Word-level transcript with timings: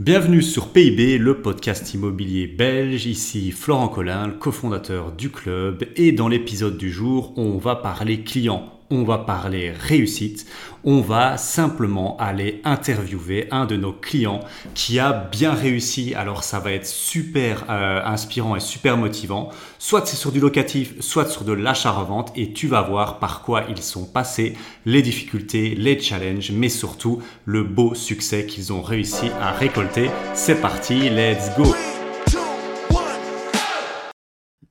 Bienvenue 0.00 0.40
sur 0.40 0.68
PIB, 0.68 1.18
le 1.18 1.42
podcast 1.42 1.92
immobilier 1.92 2.46
belge. 2.46 3.04
Ici 3.04 3.52
Florent 3.52 3.88
Collin, 3.88 4.28
le 4.28 4.32
cofondateur 4.32 5.12
du 5.12 5.28
club. 5.28 5.84
Et 5.94 6.12
dans 6.12 6.26
l'épisode 6.26 6.78
du 6.78 6.90
jour, 6.90 7.34
on 7.36 7.58
va 7.58 7.76
parler 7.76 8.24
clients 8.24 8.79
on 8.90 9.04
va 9.04 9.18
parler 9.18 9.70
réussite, 9.70 10.46
on 10.84 11.00
va 11.00 11.36
simplement 11.36 12.16
aller 12.18 12.60
interviewer 12.64 13.46
un 13.50 13.66
de 13.66 13.76
nos 13.76 13.92
clients 13.92 14.40
qui 14.74 14.98
a 14.98 15.12
bien 15.12 15.52
réussi. 15.52 16.14
Alors 16.14 16.42
ça 16.42 16.58
va 16.58 16.72
être 16.72 16.86
super 16.86 17.66
euh, 17.70 18.02
inspirant 18.04 18.56
et 18.56 18.60
super 18.60 18.96
motivant. 18.96 19.50
Soit 19.78 20.06
c'est 20.06 20.16
sur 20.16 20.32
du 20.32 20.40
locatif, 20.40 21.00
soit 21.00 21.26
sur 21.26 21.44
de 21.44 21.52
l'achat-revente 21.52 22.32
et 22.34 22.52
tu 22.52 22.66
vas 22.66 22.82
voir 22.82 23.18
par 23.18 23.42
quoi 23.42 23.64
ils 23.68 23.82
sont 23.82 24.04
passés, 24.04 24.54
les 24.84 25.02
difficultés, 25.02 25.74
les 25.74 25.98
challenges, 26.00 26.50
mais 26.50 26.68
surtout 26.68 27.22
le 27.44 27.62
beau 27.62 27.94
succès 27.94 28.46
qu'ils 28.46 28.72
ont 28.72 28.82
réussi 28.82 29.30
à 29.40 29.52
récolter. 29.52 30.10
C'est 30.34 30.60
parti, 30.60 31.10
let's 31.10 31.50
go! 31.56 31.74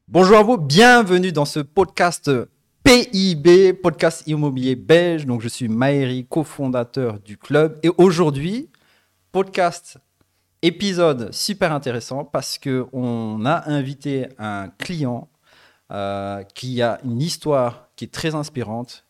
Bonjour 0.07 0.37
à 0.37 0.43
vous, 0.43 0.57
bienvenue 0.57 1.31
dans 1.31 1.45
ce 1.45 1.59
podcast 1.59 2.31
PIB, 2.89 3.73
podcast 3.73 4.23
immobilier 4.25 4.75
belge. 4.75 5.27
Donc, 5.27 5.41
je 5.41 5.47
suis 5.47 5.67
Maëri, 5.67 6.25
cofondateur 6.27 7.19
du 7.19 7.37
club. 7.37 7.77
Et 7.83 7.91
aujourd'hui, 7.97 8.71
podcast 9.31 9.99
épisode 10.63 11.31
super 11.31 11.71
intéressant 11.71 12.25
parce 12.25 12.57
qu'on 12.57 13.45
a 13.45 13.69
invité 13.69 14.29
un 14.39 14.69
client 14.79 15.29
euh, 15.91 16.41
qui 16.55 16.81
a 16.81 16.99
une 17.03 17.21
histoire 17.21 17.88
qui 17.99 18.05
est 18.05 18.13
très 18.13 18.33
inspirante, 18.33 19.05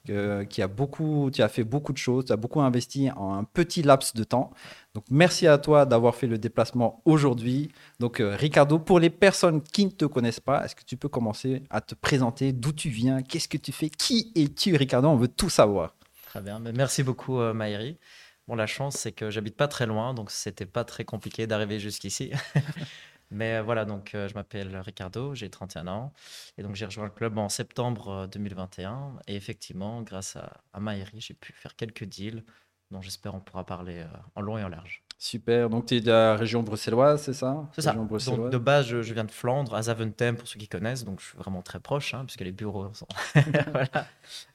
qui, 0.50 0.62
a 0.64 0.68
beaucoup, 0.68 1.30
qui 1.32 1.44
a 1.44 1.48
fait 1.48 1.64
beaucoup 1.64 1.94
de 1.94 2.00
choses, 2.00 2.26
qui 2.26 2.34
a 2.34 2.38
beaucoup 2.38 2.60
investi 2.60 3.12
en 3.12 3.36
un 3.36 3.44
petit 3.44 3.84
laps 3.84 4.16
de 4.16 4.24
temps. 4.24 4.50
Donc, 4.96 5.04
merci 5.12 5.46
à 5.46 5.60
toi 5.60 5.86
d'avoir 5.86 6.16
fait 6.16 6.26
le 6.26 6.40
déplacement 6.40 7.00
aujourd'hui. 7.06 7.72
Donc, 8.00 8.20
euh, 8.20 8.36
Ricardo, 8.36 8.80
pour 8.80 9.00
les 9.00 9.12
personnes 9.12 9.62
qui 9.62 9.86
ne 9.86 9.92
te 9.92 10.06
connaissent 10.06 10.40
pas, 10.40 10.66
est-ce 10.66 10.76
que 10.76 10.84
tu 10.84 10.98
peux 10.98 11.08
commencer 11.08 11.62
à 11.70 11.82
te 11.82 11.94
présenter? 11.94 12.52
D'où 12.52 12.72
tu 12.72 12.90
viens, 12.90 13.22
qu'est-ce 13.22 13.48
que 13.48 13.58
tu 13.58 13.72
fais, 13.72 13.92
qui 13.92 14.32
es-tu, 14.34 14.76
Ricardo? 14.76 15.08
On 15.08 15.18
veut 15.18 15.28
tout 15.28 15.52
savoir. 15.52 15.94
Très 16.26 16.42
bien, 16.42 16.58
merci 16.58 17.04
beaucoup, 17.04 17.40
euh, 17.40 17.54
Maïri. 17.54 18.00
Bon, 18.48 18.56
la 18.56 18.66
chance, 18.66 18.96
c'est 18.96 19.12
que 19.12 19.30
j'habite 19.30 19.56
pas 19.56 19.68
très 19.68 19.86
loin, 19.86 20.16
donc 20.16 20.32
c'était 20.32 20.66
pas 20.66 20.84
très 20.84 21.06
compliqué 21.06 21.46
d'arriver 21.46 21.80
jusqu'ici. 21.80 22.32
Mais 23.32 23.56
euh, 23.56 23.62
voilà, 23.62 23.86
donc 23.86 24.16
euh, 24.16 24.28
je 24.28 24.34
m'appelle 24.34 24.76
Ricardo, 24.78 25.36
j'ai 25.36 25.50
31 25.50 25.88
ans. 25.88 26.14
Et 26.58 26.64
donc 26.64 26.76
j'ai 26.76 26.86
rejoint 26.86 27.06
le 27.06 27.12
club 27.12 27.38
en 27.38 27.50
septembre 27.50 28.28
2021. 28.32 28.92
Euh, 28.92 29.20
et 29.28 29.36
effectivement, 29.36 30.02
grâce 30.02 30.36
à, 30.36 30.62
à 30.74 30.80
Maïri, 30.80 31.22
j'ai 31.22 31.34
pu 31.34 31.54
faire 31.54 31.76
quelques 31.76 32.06
deals 32.06 32.44
dont 32.92 33.02
j'espère 33.02 33.36
on 33.36 33.40
pourra 33.40 33.66
parler 33.66 34.04
en 34.34 34.42
long 34.42 34.58
et 34.58 34.64
en 34.64 34.68
large. 34.68 35.04
Super. 35.20 35.70
Donc, 35.70 35.86
tu 35.86 35.98
es 35.98 36.02
de 36.02 36.10
la 36.10 36.36
région 36.36 36.64
bruxelloise, 36.64 37.22
c'est 37.22 37.34
ça? 37.34 37.70
C'est 37.74 37.82
ça. 37.82 37.94
Donc, 37.94 38.10
de 38.10 38.58
base, 38.58 38.88
je, 38.88 39.14
viens 39.14 39.26
de 39.26 39.32
Flandre, 39.32 39.76
à 39.76 39.84
Zaventem, 39.84 40.38
pour 40.38 40.48
ceux 40.48 40.58
qui 40.58 40.68
connaissent. 40.68 41.04
Donc, 41.04 41.20
je 41.20 41.26
suis 41.28 41.38
vraiment 41.38 41.62
très 41.62 41.80
proche, 41.80 42.16
hein, 42.16 42.24
puisque 42.26 42.42
les 42.42 42.54
bureaux 42.54 42.92
sont. 42.94 43.06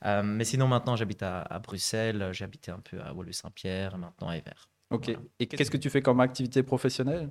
voilà. 0.01 0.23
mais 0.23 0.45
sinon, 0.45 0.67
maintenant, 0.67 0.97
j'habite 0.97 1.23
à, 1.23 1.43
à, 1.43 1.59
Bruxelles. 1.61 2.31
J'ai 2.33 2.45
habité 2.45 2.73
un 2.73 2.81
peu 2.81 2.99
à 3.03 3.13
Woluwe-Saint-Pierre, 3.13 3.99
maintenant 3.99 4.31
à 4.31 4.39
Evert. 4.39 4.69
Ok. 4.95 5.11
Et 5.39 5.47
qu'est-ce 5.47 5.71
que 5.71 5.77
tu 5.77 5.91
fais 5.91 6.03
comme 6.03 6.21
activité 6.21 6.63
professionnelle? 6.63 7.31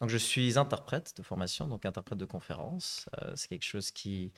Donc, 0.00 0.10
je 0.10 0.16
suis 0.16 0.58
interprète 0.58 1.16
de 1.16 1.22
formation, 1.22 1.66
donc 1.66 1.84
interprète 1.84 2.18
de 2.18 2.24
conférence. 2.24 3.08
Euh, 3.22 3.32
c'est 3.36 3.48
quelque 3.48 3.64
chose 3.64 3.90
qui 3.90 4.32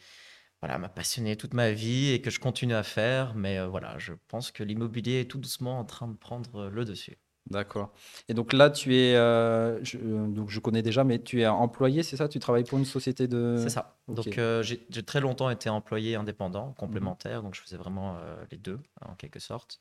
voilà, 0.61 0.79
m'a 0.79 0.89
passionné 0.89 1.37
toute 1.37 1.55
ma 1.55 1.73
vie 1.73 2.11
et 2.13 2.23
que 2.23 2.31
je 2.31 2.41
continue 2.41 2.75
à 2.75 2.83
faire. 2.83 3.35
Mais 3.35 3.59
euh, 3.59 3.69
voilà, 3.69 3.99
je 3.99 4.15
pense 4.29 4.51
que 4.53 4.63
l'immobilier 4.63 5.21
est 5.21 5.31
tout 5.31 5.39
doucement 5.39 5.79
en 5.79 5.85
train 5.85 6.09
de 6.09 6.17
prendre 6.17 6.69
le 6.69 6.85
dessus. 6.85 7.19
D'accord. 7.51 7.93
Et 8.29 8.35
donc 8.35 8.53
là, 8.53 8.71
tu 8.71 8.97
es, 8.97 9.17
euh, 9.17 9.83
je, 9.85 9.99
euh, 9.99 10.27
donc 10.29 10.49
je 10.49 10.61
connais 10.61 10.83
déjà, 10.83 11.03
mais 11.03 11.19
tu 11.19 11.43
es 11.43 11.47
employé, 11.47 12.03
c'est 12.03 12.17
ça? 12.17 12.29
Tu 12.29 12.39
travailles 12.39 12.65
pour 12.65 12.79
une 12.79 12.85
société 12.85 13.27
de... 13.27 13.57
C'est 13.59 13.69
ça. 13.69 13.97
Donc 14.09 14.39
euh, 14.39 14.63
j'ai 14.63 15.03
très 15.03 15.21
longtemps 15.21 15.49
été 15.49 15.71
employé 15.71 16.17
indépendant, 16.17 16.73
complémentaire, 16.73 17.43
donc 17.43 17.55
je 17.55 17.61
faisais 17.61 17.77
vraiment 17.77 18.17
les 18.51 18.59
deux, 18.59 18.79
en 19.01 19.15
quelque 19.15 19.39
sorte. 19.39 19.79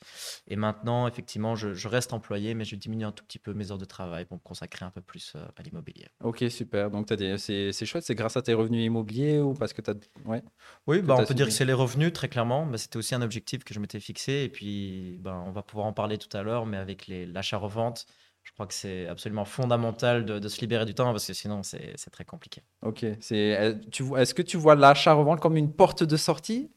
Et 0.48 0.56
maintenant, 0.56 1.08
effectivement, 1.08 1.56
je, 1.56 1.88
reste 1.88 2.14
employé, 2.14 2.54
mais 2.54 2.64
je 2.64 2.76
diminue 2.76 3.06
un 3.06 3.12
tout 3.12 3.26
petit 3.26 3.40
peu 3.40 3.54
mes 3.54 3.72
heures 3.72 3.78
de 3.78 3.86
travail 3.86 4.26
pour 4.26 4.38
me 4.38 4.42
consacrer 4.42 4.86
un 4.86 4.92
peu 4.92 5.02
plus 5.02 5.34
à 5.58 5.62
l'immobilier. 5.64 6.08
Ok, 6.24 6.46
super. 6.50 6.90
Donc 6.92 7.08
c'est 7.38 7.86
chouette, 7.86 8.04
c'est 8.04 8.16
grâce 8.16 8.38
à 8.38 8.42
tes 8.42 8.54
revenus 8.54 8.86
immobiliers 8.86 9.40
ou 9.40 9.54
parce 9.54 9.74
que 9.74 9.82
tu 9.82 9.92
as... 9.92 9.96
Ouais. 10.26 10.42
Oui, 10.88 11.02
bah, 11.02 11.18
on 11.20 11.26
peut 11.26 11.34
dire 11.34 11.48
que 11.48 11.52
c'est 11.52 11.66
les 11.66 11.74
revenus, 11.74 12.14
très 12.14 12.30
clairement. 12.30 12.66
mais 12.66 12.78
C'était 12.78 12.98
aussi 12.98 13.16
un 13.16 13.22
objectif 13.22 13.64
que 13.64 13.74
je 13.74 13.80
m'étais 13.80 14.00
fixé. 14.00 14.44
Et 14.44 14.50
puis, 14.50 15.18
ben, 15.22 15.44
on 15.46 15.52
va 15.52 15.64
pouvoir 15.64 15.88
en 15.88 15.94
parler 15.94 16.18
tout 16.18 16.36
à 16.36 16.44
l'heure, 16.44 16.66
mais 16.66 16.78
avec 16.78 17.08
l'achat 17.08 17.51
revente 17.58 18.06
je 18.44 18.52
crois 18.54 18.66
que 18.66 18.74
c'est 18.74 19.08
absolument 19.08 19.46
fondamental 19.46 20.26
de, 20.26 20.48
se 20.48 20.62
libérer 20.62 20.86
du 20.86 20.94
temps 20.94 21.12
parce 21.12 21.26
que 21.26 21.34
sinon 21.34 21.64
c'est 21.64 21.96
très 22.12 22.26
compliqué. 22.26 22.64
Ok. 22.82 23.04
Est-ce 23.04 24.34
que 24.34 24.42
tu 24.42 24.58
vois 24.58 24.76
l'achat-revente 24.76 25.40
comme 25.40 25.58
une 25.58 25.72
porte 25.72 26.04
de 26.04 26.18
sortie 26.18 26.72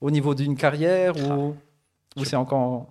au 0.00 0.10
niveau 0.10 0.34
d'une 0.34 0.56
carrière 0.56 1.16
ou, 1.16 1.56
ou 2.16 2.24
c'est 2.24 2.36
encore. 2.36 2.88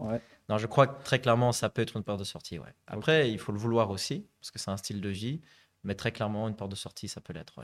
Non, 0.50 0.58
je 0.58 0.68
crois 0.68 0.88
que 0.88 1.04
très 1.04 1.20
clairement 1.20 1.52
ça 1.52 1.70
peut 1.70 1.82
être 1.82 1.98
une 1.98 2.04
porte 2.04 2.20
de 2.20 2.26
sortie. 2.26 2.60
Ouais. 2.60 2.74
Après, 2.88 3.32
il 3.32 3.40
faut 3.40 3.52
le 3.52 3.58
vouloir 3.58 3.90
aussi 3.90 4.28
parce 4.40 4.52
que 4.52 4.60
c'est 4.60 4.72
un 4.72 4.78
style 4.78 5.02
de 5.02 5.10
vie, 5.10 5.42
mais 5.84 5.96
très 5.96 6.12
clairement 6.12 6.48
une 6.48 6.56
porte 6.56 6.72
de 6.72 6.76
sortie 6.76 7.08
ça 7.08 7.22
peut 7.22 7.34
l'être. 7.34 7.60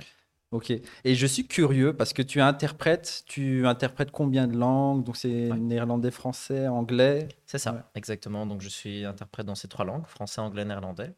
Ok. 0.52 0.72
Et 1.04 1.16
je 1.16 1.28
suis 1.28 1.46
curieux 1.46 1.94
parce 1.94 2.14
que 2.14 2.22
tu 2.22 2.40
interprètes, 2.40 3.24
tu 3.28 3.68
interprètes 3.68 4.12
combien 4.12 4.48
de 4.48 4.58
langues? 4.58 5.04
Donc 5.04 5.18
c'est 5.18 5.50
néerlandais, 5.50 6.12
français, 6.12 6.68
anglais? 6.68 7.28
C'est 7.47 7.59
ça, 7.59 7.90
exactement. 7.96 8.46
Donc 8.46 8.59
je 8.62 8.68
suis 8.68 9.06
interprète 9.06 9.46
dans 9.46 9.56
ces 9.56 9.69
trois 9.69 9.85
langues, 9.85 10.06
français, 10.06 10.41
anglais, 10.41 10.66
néerlandais, 10.66 11.13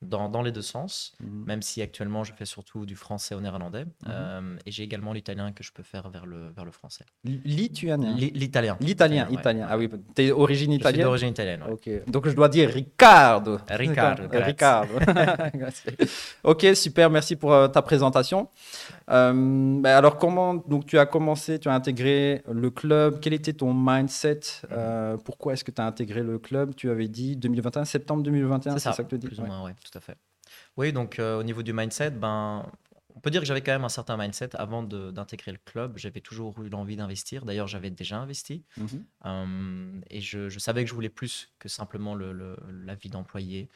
dans, 0.00 0.30
dans, 0.30 0.40
les 0.40 0.50
deux 0.50 0.62
sens, 0.62 1.12
mhm. 1.20 1.44
même 1.44 1.60
si 1.60 1.82
actuellement 1.82 2.24
je 2.24 2.32
fais 2.32 2.46
surtout 2.46 2.86
du 2.86 2.96
français 2.96 3.34
au 3.34 3.40
néerlandais. 3.42 3.84
Mhm. 3.84 3.90
Euh, 4.08 4.56
et 4.64 4.70
j'ai 4.70 4.82
également 4.82 5.12
l'italien 5.12 5.52
que 5.52 5.62
je 5.62 5.72
peux 5.72 5.82
faire 5.82 6.08
vers 6.08 6.24
le, 6.24 6.48
vers 6.56 6.64
le 6.64 6.70
français. 6.70 7.04
Lituanien 7.22 8.16
L'italien. 8.16 8.78
L'italien, 8.80 9.28
italien. 9.28 9.66
Ah 9.68 9.76
oui, 9.76 9.90
tu 10.16 10.22
es 10.22 10.28
d'origine 10.28 10.72
italienne 10.72 11.02
Je 11.02 11.06
d'origine 11.06 11.28
italienne, 11.28 11.62
Ok. 11.70 11.90
Donc 12.06 12.28
je 12.28 12.34
dois 12.34 12.48
dire 12.48 12.70
Riccardo. 12.70 13.58
Riccardo. 13.68 14.22
Riccardo. 14.32 14.94
ok, 16.44 16.66
super, 16.74 17.10
merci 17.10 17.36
pour 17.36 17.52
euh, 17.52 17.68
ta 17.68 17.82
présentation. 17.82 18.48
Euh, 19.10 19.34
ben 19.34 19.94
alors, 19.94 20.16
comment 20.16 20.54
donc, 20.54 20.86
tu 20.86 20.98
as 20.98 21.04
commencé, 21.04 21.58
tu 21.58 21.68
as 21.68 21.74
intégré 21.74 22.42
le 22.50 22.70
club 22.70 23.18
Quel 23.20 23.34
était 23.34 23.52
ton 23.52 23.74
mindset 23.74 24.40
Pourquoi 25.26 25.52
est-ce 25.52 25.62
que 25.62 25.73
tu 25.74 25.82
as 25.82 25.86
intégré 25.86 26.22
le 26.22 26.38
club 26.38 26.74
Tu 26.74 26.90
avais 26.90 27.08
dit 27.08 27.36
2021, 27.36 27.84
septembre 27.84 28.22
2021, 28.22 28.78
c'est 28.78 28.92
ça, 28.92 29.04
que 29.04 29.08
tu 29.08 29.18
dis 29.18 29.26
Plus 29.26 29.40
ou 29.40 29.46
moins, 29.46 29.64
oui, 29.64 29.72
tout 29.82 29.96
à 29.96 30.00
fait. 30.00 30.16
Oui, 30.76 30.92
donc 30.92 31.18
euh, 31.18 31.38
au 31.38 31.42
niveau 31.42 31.62
du 31.62 31.72
mindset, 31.72 32.10
ben, 32.10 32.66
on 33.14 33.20
peut 33.20 33.30
dire 33.30 33.40
que 33.40 33.46
j'avais 33.46 33.62
quand 33.62 33.72
même 33.72 33.84
un 33.84 33.88
certain 33.88 34.16
mindset 34.16 34.50
avant 34.56 34.82
d'intégrer 34.82 35.52
le 35.52 35.58
club. 35.64 35.98
J'avais 35.98 36.20
toujours 36.20 36.60
eu 36.62 36.68
l'envie 36.68 36.96
d'investir. 36.96 37.44
D'ailleurs, 37.44 37.68
j'avais 37.68 37.90
déjà 37.90 38.18
investi. 38.18 38.64
Mhm. 38.76 40.02
et 40.10 40.20
je, 40.20 40.48
je, 40.48 40.58
savais 40.58 40.84
que 40.84 40.90
je 40.90 40.94
voulais 40.94 41.08
plus 41.08 41.52
que 41.58 41.68
simplement 41.68 42.14
le, 42.14 42.56
la 42.84 42.94
vie 42.94 43.10
d'employé. 43.10 43.68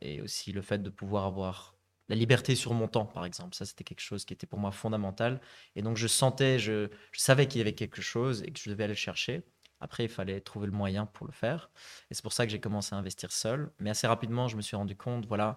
et 0.00 0.20
aussi 0.22 0.52
le 0.52 0.62
fait 0.62 0.82
de 0.82 0.90
pouvoir 0.90 1.24
avoir 1.24 1.78
la 2.08 2.16
liberté 2.16 2.54
sur 2.54 2.74
mon 2.74 2.88
temps, 2.88 3.04
par 3.04 3.24
exemple. 3.24 3.54
Ça, 3.54 3.66
c'était 3.66 3.84
quelque 3.84 4.00
chose 4.00 4.24
qui 4.24 4.32
était 4.32 4.46
pour 4.46 4.58
moi 4.58 4.70
fondamental. 4.70 5.40
Et 5.76 5.82
donc, 5.82 5.96
je 5.96 6.06
sentais, 6.06 6.58
je, 6.58 6.88
savais 7.12 7.46
qu'il 7.46 7.58
y 7.58 7.60
avait 7.60 7.74
quelque 7.74 8.00
chose 8.00 8.42
et 8.42 8.50
que 8.50 8.58
je 8.58 8.70
devais 8.70 8.84
aller 8.84 8.94
le 8.94 8.98
chercher. 8.98 9.42
Après, 9.80 10.04
il 10.04 10.08
fallait 10.08 10.40
trouver 10.40 10.66
le 10.66 10.72
moyen 10.72 11.06
pour 11.06 11.26
le 11.26 11.32
faire. 11.32 11.70
Et 12.10 12.14
c'est 12.14 12.22
pour 12.22 12.32
ça 12.32 12.46
que 12.46 12.52
j'ai 12.52 12.60
commencé 12.60 12.94
à 12.94 12.98
investir 12.98 13.32
seul. 13.32 13.70
Mais 13.78 13.90
assez 13.90 14.06
rapidement, 14.06 14.48
je 14.48 14.56
me 14.56 14.62
suis 14.62 14.76
rendu 14.76 14.96
compte, 14.96 15.26
voilà, 15.26 15.56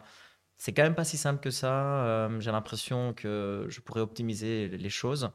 c'est 0.57 0.73
quand 0.73 0.83
même 0.83 0.95
pas 0.95 1.03
si 1.03 1.17
simple 1.17 1.39
que 1.39 1.49
ça. 1.49 2.05
Euh, 2.05 2.39
j'ai 2.39 2.51
l'impression 2.51 3.13
que 3.13 3.65
je 3.69 3.79
pourrais 3.81 4.01
optimiser 4.01 4.67
les 4.67 4.89
choses. 4.89 5.31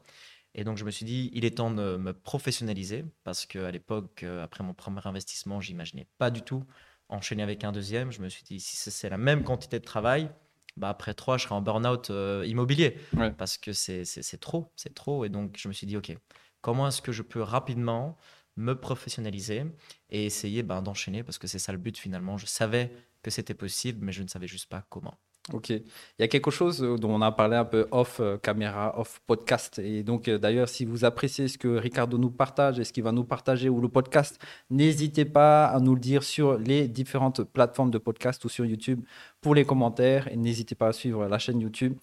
Et 0.55 0.63
donc, 0.63 0.77
je 0.77 0.85
me 0.85 0.91
suis 0.91 1.05
dit, 1.05 1.29
il 1.33 1.43
est 1.43 1.57
temps 1.57 1.69
de 1.69 1.97
me 1.97 2.13
professionnaliser 2.13 3.05
parce 3.23 3.45
qu'à 3.45 3.69
l'époque, 3.69 4.23
euh, 4.23 4.43
après 4.43 4.63
mon 4.63 4.73
premier 4.73 5.05
investissement, 5.05 5.59
j'imaginais 5.59 6.07
pas 6.17 6.31
du 6.31 6.41
tout 6.41 6.63
enchaîner 7.09 7.43
avec 7.43 7.63
un 7.63 7.71
deuxième. 7.71 8.11
Je 8.11 8.21
me 8.21 8.29
suis 8.29 8.43
dit, 8.43 8.59
si 8.59 8.75
c'est 8.89 9.09
la 9.09 9.17
même 9.17 9.43
quantité 9.43 9.79
de 9.79 9.85
travail, 9.85 10.29
bah 10.77 10.89
après 10.89 11.13
trois, 11.13 11.37
je 11.37 11.43
serai 11.43 11.55
en 11.55 11.61
burn-out 11.61 12.09
euh, 12.09 12.45
immobilier 12.47 12.97
parce 13.37 13.57
que 13.57 13.73
c'est 13.73 14.39
trop, 14.39 14.71
c'est 14.75 14.93
trop. 14.93 15.25
Et 15.25 15.29
donc, 15.29 15.57
je 15.57 15.67
me 15.67 15.73
suis 15.73 15.87
dit, 15.87 15.97
OK, 15.97 16.15
comment 16.61 16.87
est-ce 16.87 17.01
que 17.01 17.11
je 17.11 17.23
peux 17.23 17.41
rapidement 17.41 18.17
me 18.57 18.73
professionnaliser 18.73 19.65
et 20.09 20.25
essayer 20.25 20.63
ben, 20.63 20.81
d'enchaîner 20.81 21.23
parce 21.23 21.37
que 21.37 21.47
c'est 21.47 21.59
ça 21.59 21.71
le 21.71 21.77
but 21.77 21.97
finalement. 21.97 22.37
Je 22.37 22.45
savais 22.45 22.91
que 23.21 23.31
c'était 23.31 23.53
possible, 23.53 24.03
mais 24.03 24.11
je 24.11 24.23
ne 24.23 24.27
savais 24.27 24.47
juste 24.47 24.69
pas 24.69 24.85
comment. 24.89 25.17
Ok. 25.53 25.69
Il 25.69 25.83
y 26.19 26.23
a 26.23 26.27
quelque 26.27 26.51
chose 26.51 26.83
euh, 26.83 26.97
dont 26.97 27.09
on 27.11 27.21
a 27.21 27.31
parlé 27.31 27.55
un 27.55 27.63
peu 27.63 27.87
off 27.91 28.19
euh, 28.19 28.37
caméra, 28.37 28.99
off 28.99 29.21
podcast. 29.25 29.79
Et 29.79 30.03
donc, 30.03 30.27
euh, 30.27 30.37
d'ailleurs, 30.37 30.67
si 30.67 30.83
vous 30.83 31.05
appréciez 31.05 31.47
ce 31.47 31.57
que 31.57 31.69
Ricardo 31.69 32.17
nous 32.17 32.29
partage 32.29 32.79
et 32.79 32.83
ce 32.83 32.91
qu'il 32.91 33.03
va 33.03 33.13
nous 33.13 33.23
partager 33.23 33.69
ou 33.69 33.79
le 33.79 33.87
podcast, 33.87 34.39
n'hésitez 34.69 35.23
pas 35.23 35.67
à 35.67 35.79
nous 35.79 35.93
le 35.95 36.01
dire 36.01 36.23
sur 36.23 36.57
les 36.57 36.89
différentes 36.89 37.43
plateformes 37.43 37.91
de 37.91 37.97
podcast 37.97 38.43
ou 38.43 38.49
sur 38.49 38.65
YouTube 38.65 39.01
pour 39.41 39.55
les 39.55 39.65
commentaires. 39.65 40.31
Et 40.31 40.35
n'hésitez 40.35 40.75
pas 40.75 40.89
à 40.89 40.93
suivre 40.93 41.27
la 41.27 41.39
chaîne 41.39 41.59
YouTube. 41.59 41.95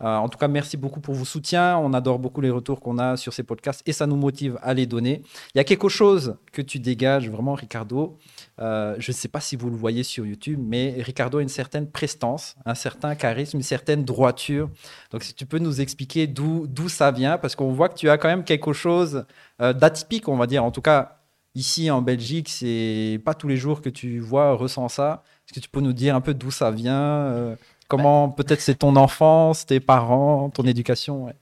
en 0.00 0.28
tout 0.28 0.38
cas, 0.38 0.48
merci 0.48 0.76
beaucoup 0.76 1.00
pour 1.00 1.14
vos 1.14 1.24
soutiens. 1.24 1.78
On 1.78 1.92
adore 1.92 2.18
beaucoup 2.18 2.40
les 2.40 2.50
retours 2.50 2.80
qu'on 2.80 2.98
a 2.98 3.16
sur 3.16 3.32
ces 3.32 3.42
podcasts 3.42 3.82
et 3.86 3.92
ça 3.92 4.06
nous 4.06 4.16
motive 4.16 4.58
à 4.62 4.74
les 4.74 4.86
donner. 4.86 5.22
Il 5.54 5.58
y 5.58 5.60
a 5.60 5.64
quelque 5.64 5.88
chose 5.88 6.36
que 6.52 6.62
tu 6.62 6.78
dégages 6.78 7.30
vraiment, 7.30 7.54
Ricardo. 7.54 8.18
je 8.58 8.94
ne 8.96 9.12
sais 9.12 9.28
pas 9.28 9.40
si 9.40 9.56
vous 9.56 9.70
le 9.70 9.76
voyez 9.76 10.02
sur 10.02 10.26
YouTube, 10.26 10.60
mais 10.62 10.96
Ricardo 10.98 11.38
a 11.38 11.42
une 11.42 11.48
certaine 11.48 11.90
prestance, 11.90 12.56
un 12.64 12.74
certain 12.74 12.98
certain 12.98 13.14
charisme, 13.14 13.58
une 13.58 13.62
certaine 13.62 14.04
droiture. 14.04 14.70
Donc, 15.10 15.22
si 15.22 15.34
tu 15.34 15.46
peux 15.46 15.58
nous 15.58 15.80
expliquer 15.80 16.26
d'où 16.26 16.88
ça 16.88 17.10
vient, 17.10 17.38
parce 17.38 17.54
qu'on 17.54 17.72
voit 17.72 17.88
que 17.88 17.98
tu 17.98 18.08
as 18.10 18.18
quand 18.18 18.28
même 18.28 18.44
quelque 18.44 18.72
chose 18.72 19.24
euh, 19.60 19.72
d'atypique, 19.72 20.28
on 20.28 20.36
va 20.36 20.46
dire. 20.46 20.64
En 20.64 20.70
tout 20.70 20.82
cas, 20.82 21.20
ici 21.54 21.90
en 21.90 22.02
Belgique, 22.02 22.48
c'est 22.48 23.20
pas 23.24 23.34
tous 23.34 23.48
les 23.48 23.56
jours 23.56 23.80
que 23.80 23.90
tu 23.90 24.18
vois, 24.20 24.54
ressens 24.54 24.88
ça. 24.88 25.22
Est-ce 25.48 25.60
que 25.60 25.60
tu 25.60 25.68
peux 25.68 25.80
nous 25.80 25.92
dire 25.92 26.14
un 26.14 26.20
peu 26.20 26.34
d'où 26.34 26.50
ça 26.50 26.70
vient 26.70 27.02
euh, 27.02 27.56
Comment 27.88 28.28
peut-être 28.28 28.60
c'est 28.60 28.76
ton 28.76 28.96
enfance, 28.96 29.64
tes 29.66 29.80
parents, 29.80 30.50
ton 30.50 30.64
éducation 30.64 31.32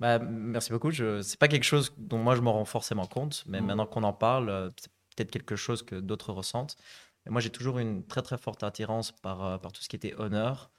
bah, 0.00 0.18
merci 0.18 0.72
beaucoup. 0.72 0.90
Ce 0.90 1.20
n'est 1.20 1.36
pas 1.38 1.46
quelque 1.46 1.62
chose 1.62 1.94
dont 1.96 2.18
moi 2.18 2.34
je 2.34 2.40
me 2.40 2.48
rends 2.48 2.64
forcément 2.64 3.06
compte, 3.06 3.44
mais 3.46 3.60
mmh. 3.60 3.66
maintenant 3.66 3.86
qu'on 3.86 4.02
en 4.02 4.12
parle, 4.12 4.48
euh, 4.48 4.68
c'est 4.76 4.90
peut-être 5.14 5.30
quelque 5.30 5.54
chose 5.54 5.84
que 5.84 5.94
d'autres 5.94 6.32
ressentent 6.32 6.76
moi, 7.30 7.40
j'ai 7.40 7.50
toujours 7.50 7.78
une 7.78 8.04
très 8.04 8.22
très 8.22 8.38
forte 8.38 8.62
attirance 8.62 9.12
par, 9.12 9.44
euh, 9.44 9.58
par 9.58 9.72
tout 9.72 9.82
ce 9.82 9.88
qui 9.88 9.96
était 9.96 10.14
honneur, 10.14 10.70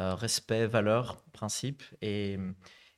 euh, 0.00 0.14
respect, 0.14 0.66
valeur, 0.66 1.22
principe, 1.32 1.82
et, 2.02 2.38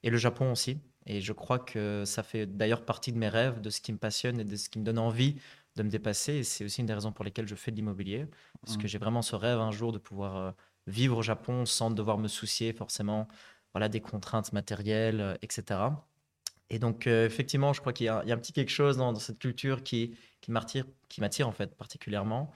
et 0.03 0.11
le 0.11 0.17
Japon 0.17 0.53
aussi. 0.53 0.81
Et 1.07 1.21
je 1.21 1.33
crois 1.33 1.59
que 1.59 2.05
ça 2.05 2.23
fait 2.23 2.47
d'ailleurs 2.47 2.85
partie 2.85 3.13
de 3.13 3.19
mes 3.19 3.29
rêves, 3.29 3.61
de 3.61 3.71
ce 3.71 3.81
qui 3.81 3.93
me 3.93 3.99
passionne 3.99 4.41
et 4.41 4.45
de 4.45 4.57
ce 4.57 4.69
qui 4.69 4.79
me 4.79 4.85
donne 4.85 4.99
envie 4.99 5.37
de 5.77 5.83
me 5.83 5.89
dépasser. 5.89 6.35
Et 6.35 6.45
c'est 6.45 6.65
aussi 6.65 6.81
une 6.81 6.87
des 6.87 6.95
raisons 6.95 7.13
pour 7.13 7.25
lesquelles 7.25 7.49
je 7.49 7.55
fais 7.55 7.71
de 7.71 7.77
l'immobilier. 7.77 8.27
Parce 8.63 8.77
que 8.77 8.85
mmh. 8.85 8.89
j'ai 8.89 8.99
vraiment 8.99 9.23
ce 9.23 9.37
rêve 9.37 9.59
un 9.59 9.71
jour 9.71 9.93
de 9.93 9.99
pouvoir 9.99 10.37
euh, 10.37 10.51
vivre 10.87 11.19
au 11.19 11.23
Japon 11.23 11.67
sans 11.67 11.91
devoir 11.91 12.19
me 12.19 12.29
soucier 12.29 12.73
forcément 12.73 13.29
voilà, 13.75 13.89
des 13.89 14.01
contraintes 14.01 14.53
matérielles, 14.53 15.39
etc. 15.43 15.81
Et 16.71 16.79
donc, 16.79 17.07
effectivement, 17.07 17.73
je 17.73 17.81
crois 17.81 17.93
qu'il 17.93 18.07
y, 18.07 18.09
a 18.09 18.21
un 18.21 18.39
petit 18.39 18.53
quelque 18.53 18.71
chose 18.71 18.97
dans, 18.97 19.13
dans 19.13 19.21
cette 19.21 19.39
culture 19.39 19.85
qui, 19.85 20.17
qui 20.41 20.51
m'attire 20.51 21.49
en 21.49 21.53
fait 21.53 21.77
particulièrement. 21.77 22.53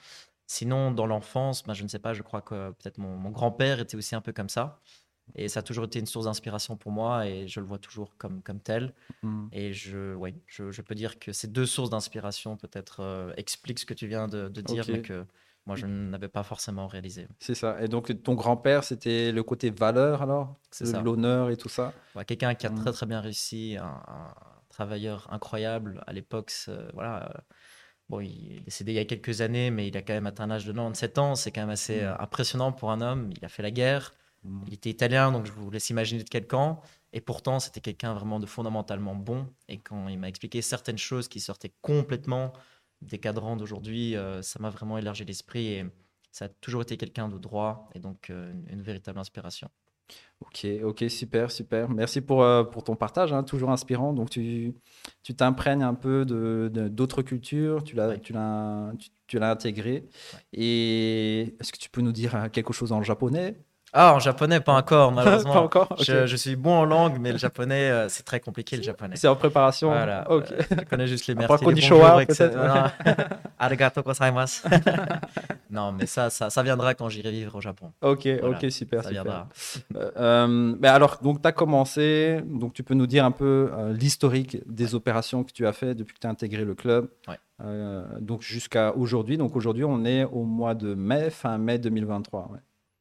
Sinon, 0.46 0.90
dans 0.90 1.06
l'enfance, 1.06 1.62
ben, 1.62 1.74
je 1.74 1.84
ne 1.84 1.88
sais 1.88 2.00
pas, 2.00 2.12
je 2.12 2.22
crois 2.22 2.42
que 2.42 2.70
peut-être 2.72 2.98
mon, 2.98 3.30
grand-père 3.30 3.78
était 3.78 3.96
aussi 3.96 4.16
un 4.16 4.20
peu 4.20 4.32
comme 4.32 4.48
ça. 4.48 4.80
Et 5.34 5.48
ça 5.48 5.60
a 5.60 5.62
toujours 5.62 5.84
été 5.84 5.98
une 5.98 6.06
source 6.06 6.26
d'inspiration 6.26 6.76
pour 6.76 6.92
moi 6.92 7.26
et 7.26 7.48
je 7.48 7.60
le 7.60 7.66
vois 7.66 7.78
toujours 7.78 8.16
comme, 8.18 8.42
comme 8.42 8.60
tel. 8.60 8.92
Mmh. 9.22 9.46
Et 9.52 9.72
je, 9.72 10.14
ouais, 10.14 10.34
je, 10.46 10.70
je, 10.70 10.82
peux 10.82 10.94
dire 10.94 11.18
que 11.18 11.32
ces 11.32 11.48
deux 11.48 11.66
sources 11.66 11.90
d'inspiration 11.90 12.56
peut-être 12.56 13.00
euh, 13.00 13.32
expliquent 13.36 13.78
ce 13.78 13.86
que 13.86 13.94
tu 13.94 14.06
viens 14.06 14.28
de, 14.28 14.48
dire, 14.48 14.84
mais 14.88 15.02
que 15.02 15.24
moi, 15.66 15.76
je 15.76 15.86
n'avais 15.86 16.28
pas 16.28 16.42
forcément 16.42 16.86
réalisé. 16.86 17.28
C'est 17.38 17.54
ça. 17.54 17.80
Et 17.82 17.88
donc, 17.88 18.22
ton 18.22 18.34
grand-père, 18.34 18.82
c'était 18.82 19.30
le 19.30 19.42
côté 19.42 19.70
valeur 19.70 20.22
alors? 20.22 20.56
C'est. 20.70 21.00
L'honneur 21.02 21.50
et 21.50 21.56
tout 21.56 21.68
ça? 21.68 21.92
Quelqu'un 22.26 22.54
qui 22.54 22.66
a 22.66 22.70
mmh. 22.70 22.82
très, 22.82 22.92
très 22.92 23.06
bien 23.06 23.20
réussi, 23.20 23.76
un, 23.80 24.02
travailleur 24.68 25.28
incroyable 25.30 26.02
à 26.06 26.12
l'époque. 26.12 26.52
Voilà. 26.94 27.30
Euh, 27.30 27.40
Bon, 28.10 28.18
il 28.18 28.56
est 28.56 28.60
décédé 28.64 28.90
il 28.90 28.96
y 28.96 28.98
a 28.98 29.04
quelques 29.04 29.40
années, 29.40 29.70
mais 29.70 29.86
il 29.86 29.96
a 29.96 30.02
quand 30.02 30.12
même 30.12 30.26
atteint 30.26 30.48
l'âge 30.48 30.66
de 30.66 30.72
97 30.72 31.18
ans. 31.18 31.36
C'est 31.36 31.52
quand 31.52 31.60
même 31.60 31.70
assez 31.70 32.00
mm. 32.00 32.06
euh, 32.06 32.18
impressionnant 32.18 32.72
pour 32.72 32.90
un 32.90 33.00
homme. 33.00 33.30
Il 33.36 33.44
a 33.44 33.48
fait 33.48 33.62
la 33.62 33.70
guerre. 33.70 34.12
Mm. 34.44 34.62
Il 34.66 34.74
était 34.74 34.90
italien, 34.90 35.32
donc 35.32 35.46
je 35.46 35.52
vous 35.52 35.70
laisse 35.70 35.90
imaginer 35.90 36.22
de 36.22 36.28
quel 36.28 36.46
camp. 36.46 36.82
Et 37.12 37.20
pourtant, 37.20 37.60
c'était 37.60 37.80
quelqu'un 37.80 38.14
vraiment 38.14 38.38
de 38.40 38.46
fondamentalement 38.46 39.14
bon. 39.14 39.46
Et 39.68 39.78
quand 39.78 40.08
il 40.08 40.18
m'a 40.18 40.28
expliqué 40.28 40.62
certaines 40.62 40.98
choses 40.98 41.28
qui 41.28 41.40
sortaient 41.40 41.72
complètement 41.82 42.52
des 43.02 43.18
cadrans 43.18 43.56
d'aujourd'hui, 43.56 44.16
euh, 44.16 44.42
ça 44.42 44.58
m'a 44.60 44.70
vraiment 44.70 44.98
élargi 44.98 45.24
l'esprit. 45.24 45.66
Et 45.66 45.86
ça 46.30 46.46
a 46.46 46.48
toujours 46.48 46.82
été 46.82 46.96
quelqu'un 46.96 47.28
de 47.28 47.38
droit 47.38 47.88
et 47.94 47.98
donc 47.98 48.30
euh, 48.30 48.52
une 48.68 48.82
véritable 48.82 49.18
inspiration. 49.18 49.68
Ok, 50.40 50.66
ok, 50.82 51.04
super, 51.08 51.50
super. 51.50 51.88
Merci 51.88 52.20
pour, 52.20 52.42
euh, 52.42 52.64
pour 52.64 52.82
ton 52.82 52.96
partage, 52.96 53.32
hein, 53.32 53.44
toujours 53.44 53.70
inspirant. 53.70 54.12
Donc, 54.12 54.30
tu 54.30 54.74
t'imprègnes 55.36 55.82
un 55.82 55.94
peu 55.94 56.24
d'autres 56.24 56.68
de, 56.68 56.88
d'autres 56.88 57.22
cultures, 57.22 57.84
tu 57.84 57.94
l'as 57.94 58.16
tu 58.18 58.32
tu, 59.26 59.38
l'as 59.38 59.50
intégré. 59.50 60.08
Et 60.52 61.54
est-ce 61.60 61.72
que 61.72 61.78
tu 61.78 61.90
peux 61.90 62.00
nous 62.00 62.10
dire 62.10 62.50
quelque 62.52 62.72
chose 62.72 62.90
en 62.90 63.02
japonais? 63.02 63.56
Ah, 63.92 64.14
en 64.14 64.20
japonais, 64.20 64.60
pas 64.60 64.74
encore, 64.74 65.12
malheureusement. 65.12 65.52
pas 65.52 65.60
encore 65.60 65.96
je, 66.00 66.36
suis 66.36 66.56
bon 66.56 66.72
en 66.72 66.84
langue, 66.84 67.18
mais 67.20 67.32
le 67.32 67.38
japonais, 67.38 67.90
euh, 67.90 68.08
c'est 68.08 68.22
très 68.22 68.40
compliqué, 68.40 68.76
le 68.76 68.82
japonais. 68.82 69.16
C'est 69.16 69.28
en 69.28 69.36
préparation 69.36 69.88
Voilà. 69.88 70.30
Euh, 70.30 70.42
je 70.70 70.84
connais 70.84 71.06
juste 71.06 71.26
les 71.26 71.34
merci, 71.36 71.64
les 71.64 71.88
bonjours, 71.88 72.20
etc. 72.20 72.50
Arigato 73.58 74.02
gozaimasu. 74.02 74.62
non, 75.70 75.92
mais 75.92 76.06
ça, 76.06 76.30
ça, 76.30 76.50
ça, 76.50 76.62
viendra 76.62 76.94
quand 76.94 77.08
j'irai 77.08 77.30
vivre 77.30 77.56
au 77.56 77.60
Japon. 77.60 77.92
Ok, 78.00 78.28
ok, 78.42 78.70
super. 78.70 79.02
Ça 79.02 79.10
viendra. 79.10 79.48
Euh, 79.96 80.46
mais 80.80 80.88
alors, 80.88 81.18
donc, 81.22 81.42
tu 81.42 81.48
as 81.48 81.52
commencé, 81.52 82.40
donc 82.46 82.72
tu 82.72 82.82
peux 82.82 82.94
nous 82.94 83.06
dire 83.06 83.24
un 83.24 83.32
peu 83.32 83.70
l'historique 83.90 84.58
des 84.66 84.94
opérations 84.94 85.42
que 85.42 85.52
tu 85.52 85.66
as 85.66 85.72
fait 85.72 85.94
depuis 85.94 86.14
que 86.14 86.20
tu 86.20 86.26
as 86.26 86.30
intégré 86.30 86.64
le 86.64 86.74
club. 86.74 87.08
Ouais. 87.28 87.36
donc, 88.20 88.42
jusqu'à 88.42 88.94
aujourd'hui. 88.96 89.36
Donc, 89.36 89.56
aujourd'hui, 89.56 89.84
on 89.84 90.04
est 90.04 90.24
au 90.24 90.44
mois 90.44 90.74
de 90.74 90.94
mai, 90.94 91.30
fin 91.30 91.58
mai 91.58 91.78
2023. 91.78 92.50
Ouais. 92.52 92.58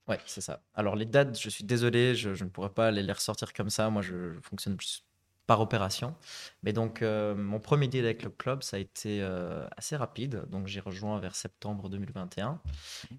Ouais, 0.10 0.20
c'est 0.26 0.42
ça. 0.42 0.64
Alors 0.74 0.96
les 0.96 1.06
dates, 1.06 1.40
je 1.40 1.50
suis 1.50 1.64
désolé, 1.64 2.16
je, 2.16 2.30
ne 2.44 2.50
pourrais 2.50 2.74
pas 2.74 2.90
les, 2.90 3.10
ressortir 3.12 3.54
comme 3.54 3.70
ça. 3.70 3.90
Moi, 3.92 4.02
je, 4.02 4.40
fonctionne 4.42 4.76
plus 4.76 5.06
par 5.46 5.62
opération. 5.62 6.16
Mais 6.64 6.74
donc, 6.74 7.02
euh, 7.02 7.36
mon 7.36 7.60
premier 7.60 7.88
deal 7.88 8.06
avec 8.06 8.24
le 8.24 8.30
club, 8.30 8.62
ça 8.64 8.78
a 8.78 8.80
été 8.80 9.22
euh, 9.22 9.68
assez 9.78 9.96
rapide. 9.96 10.44
Donc, 10.50 10.68
j'ai 10.68 10.80
rejoint 10.80 11.20
vers 11.20 11.36
septembre 11.36 11.90
2021. 11.90 12.60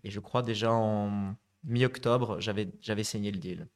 Et 0.04 0.10
je 0.10 0.20
crois 0.20 0.42
déjà 0.42 0.72
en 0.72 1.34
mi-octobre, 1.64 2.40
j'avais, 2.40 3.04
signé 3.04 3.30
le 3.30 3.38
deal. 3.38 3.68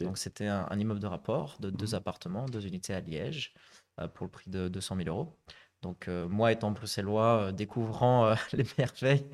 Donc, 0.00 0.18
c'était 0.18 0.46
un, 0.46 0.78
immeuble 0.78 1.00
de 1.00 1.06
rapport 1.06 1.56
de 1.60 1.70
deux 1.70 1.88
mhm. 1.88 1.94
appartements, 1.94 2.46
deux 2.46 2.66
unités 2.66 2.94
à 2.94 3.00
Liège, 3.00 3.54
euh, 4.00 4.08
pour 4.08 4.26
le 4.26 4.30
prix 4.30 4.50
de 4.50 4.68
200 4.68 4.96
000 4.96 5.08
euros. 5.08 5.36
Donc, 5.82 6.06
euh, 6.06 6.28
moi, 6.28 6.52
étant 6.52 6.70
bruxellois, 6.70 7.48
euh, 7.48 7.52
découvrant 7.52 8.26
euh, 8.26 8.34
les 8.52 8.64
merveilles 8.78 9.26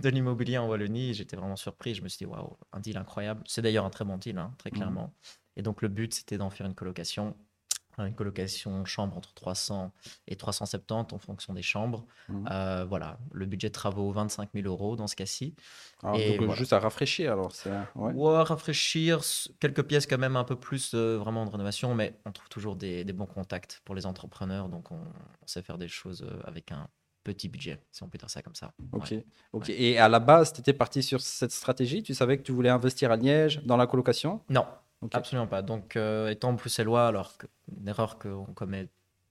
de 0.00 0.08
l'immobilier 0.08 0.58
en 0.58 0.68
Wallonie, 0.68 1.14
j'étais 1.14 1.36
vraiment 1.36 1.56
surpris. 1.56 1.94
Je 1.94 2.02
me 2.02 2.08
suis 2.08 2.18
dit, 2.18 2.26
waouh, 2.26 2.56
un 2.72 2.80
deal 2.80 2.96
incroyable. 2.96 3.42
C'est 3.46 3.62
d'ailleurs 3.62 3.84
un 3.84 3.90
très 3.90 4.04
bon 4.04 4.18
deal, 4.18 4.36
hein, 4.38 4.52
très 4.58 4.70
mmh. 4.70 4.74
clairement. 4.74 5.14
Et 5.56 5.62
donc, 5.62 5.82
le 5.82 5.88
but, 5.88 6.12
c'était 6.12 6.36
d'en 6.36 6.50
faire 6.50 6.66
une 6.66 6.74
colocation 6.74 7.36
une 7.98 8.14
colocation 8.14 8.84
chambre 8.84 9.16
entre 9.16 9.32
300 9.34 9.92
et 10.26 10.36
370 10.36 11.12
en 11.14 11.18
fonction 11.18 11.54
des 11.54 11.62
chambres. 11.62 12.06
Mmh. 12.28 12.48
Euh, 12.50 12.84
voilà, 12.88 13.18
le 13.32 13.46
budget 13.46 13.68
de 13.68 13.72
travaux 13.72 14.10
25 14.10 14.50
000 14.54 14.66
euros 14.66 14.96
dans 14.96 15.06
ce 15.06 15.16
cas-ci. 15.16 15.54
Ah, 16.02 16.14
et 16.16 16.38
donc 16.38 16.54
juste 16.54 16.72
à 16.72 16.78
rafraîchir 16.78 17.32
alors 17.32 17.52
ouais. 17.94 18.42
rafraîchir, 18.42 19.20
quelques 19.60 19.82
pièces 19.84 20.06
quand 20.06 20.18
même 20.18 20.36
un 20.36 20.44
peu 20.44 20.56
plus 20.56 20.92
euh, 20.94 21.16
vraiment 21.18 21.44
de 21.46 21.50
rénovation, 21.50 21.94
mais 21.94 22.14
on 22.24 22.32
trouve 22.32 22.48
toujours 22.48 22.76
des, 22.76 23.04
bons 23.04 23.26
contacts 23.26 23.80
pour 23.84 23.94
les 23.94 24.06
entrepreneurs, 24.06 24.68
donc 24.68 24.90
on, 24.90 25.00
sait 25.46 25.62
faire 25.62 25.78
des 25.78 25.88
choses 25.88 26.22
euh, 26.22 26.40
avec 26.44 26.72
un 26.72 26.88
petit 27.22 27.48
budget, 27.48 27.80
si 27.90 28.02
on 28.02 28.08
peut 28.08 28.18
dire 28.18 28.28
ça 28.28 28.42
comme 28.42 28.54
ça. 28.54 28.72
Ok, 28.92 29.14
ok. 29.52 29.70
Et 29.70 29.98
à 29.98 30.08
la 30.08 30.20
base, 30.20 30.52
tu 30.52 30.60
étais 30.60 30.74
parti 30.74 31.02
sur 31.02 31.20
cette 31.20 31.52
stratégie? 31.52 32.02
Tu 32.02 32.12
savais 32.12 32.36
que 32.36 32.42
tu 32.42 32.52
voulais 32.52 32.68
investir 32.68 33.10
à 33.10 33.16
Liège 33.16 33.62
dans 33.64 33.78
la 33.78 33.86
colocation? 33.86 34.42
Non, 34.50 34.66
Absolument 35.12 35.46
pas. 35.46 35.62
Donc, 35.62 35.96
euh, 35.96 36.28
étant 36.28 36.52
bruxellois, 36.52 37.08
alors 37.08 37.36
une 37.76 37.88
erreur 37.88 38.18
qu'on 38.18 38.46
commet 38.54 38.88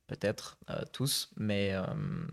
peut-être 0.07 0.57
euh, 0.69 0.83
tous, 0.91 1.31
mais 1.37 1.71
euh, 1.73 1.83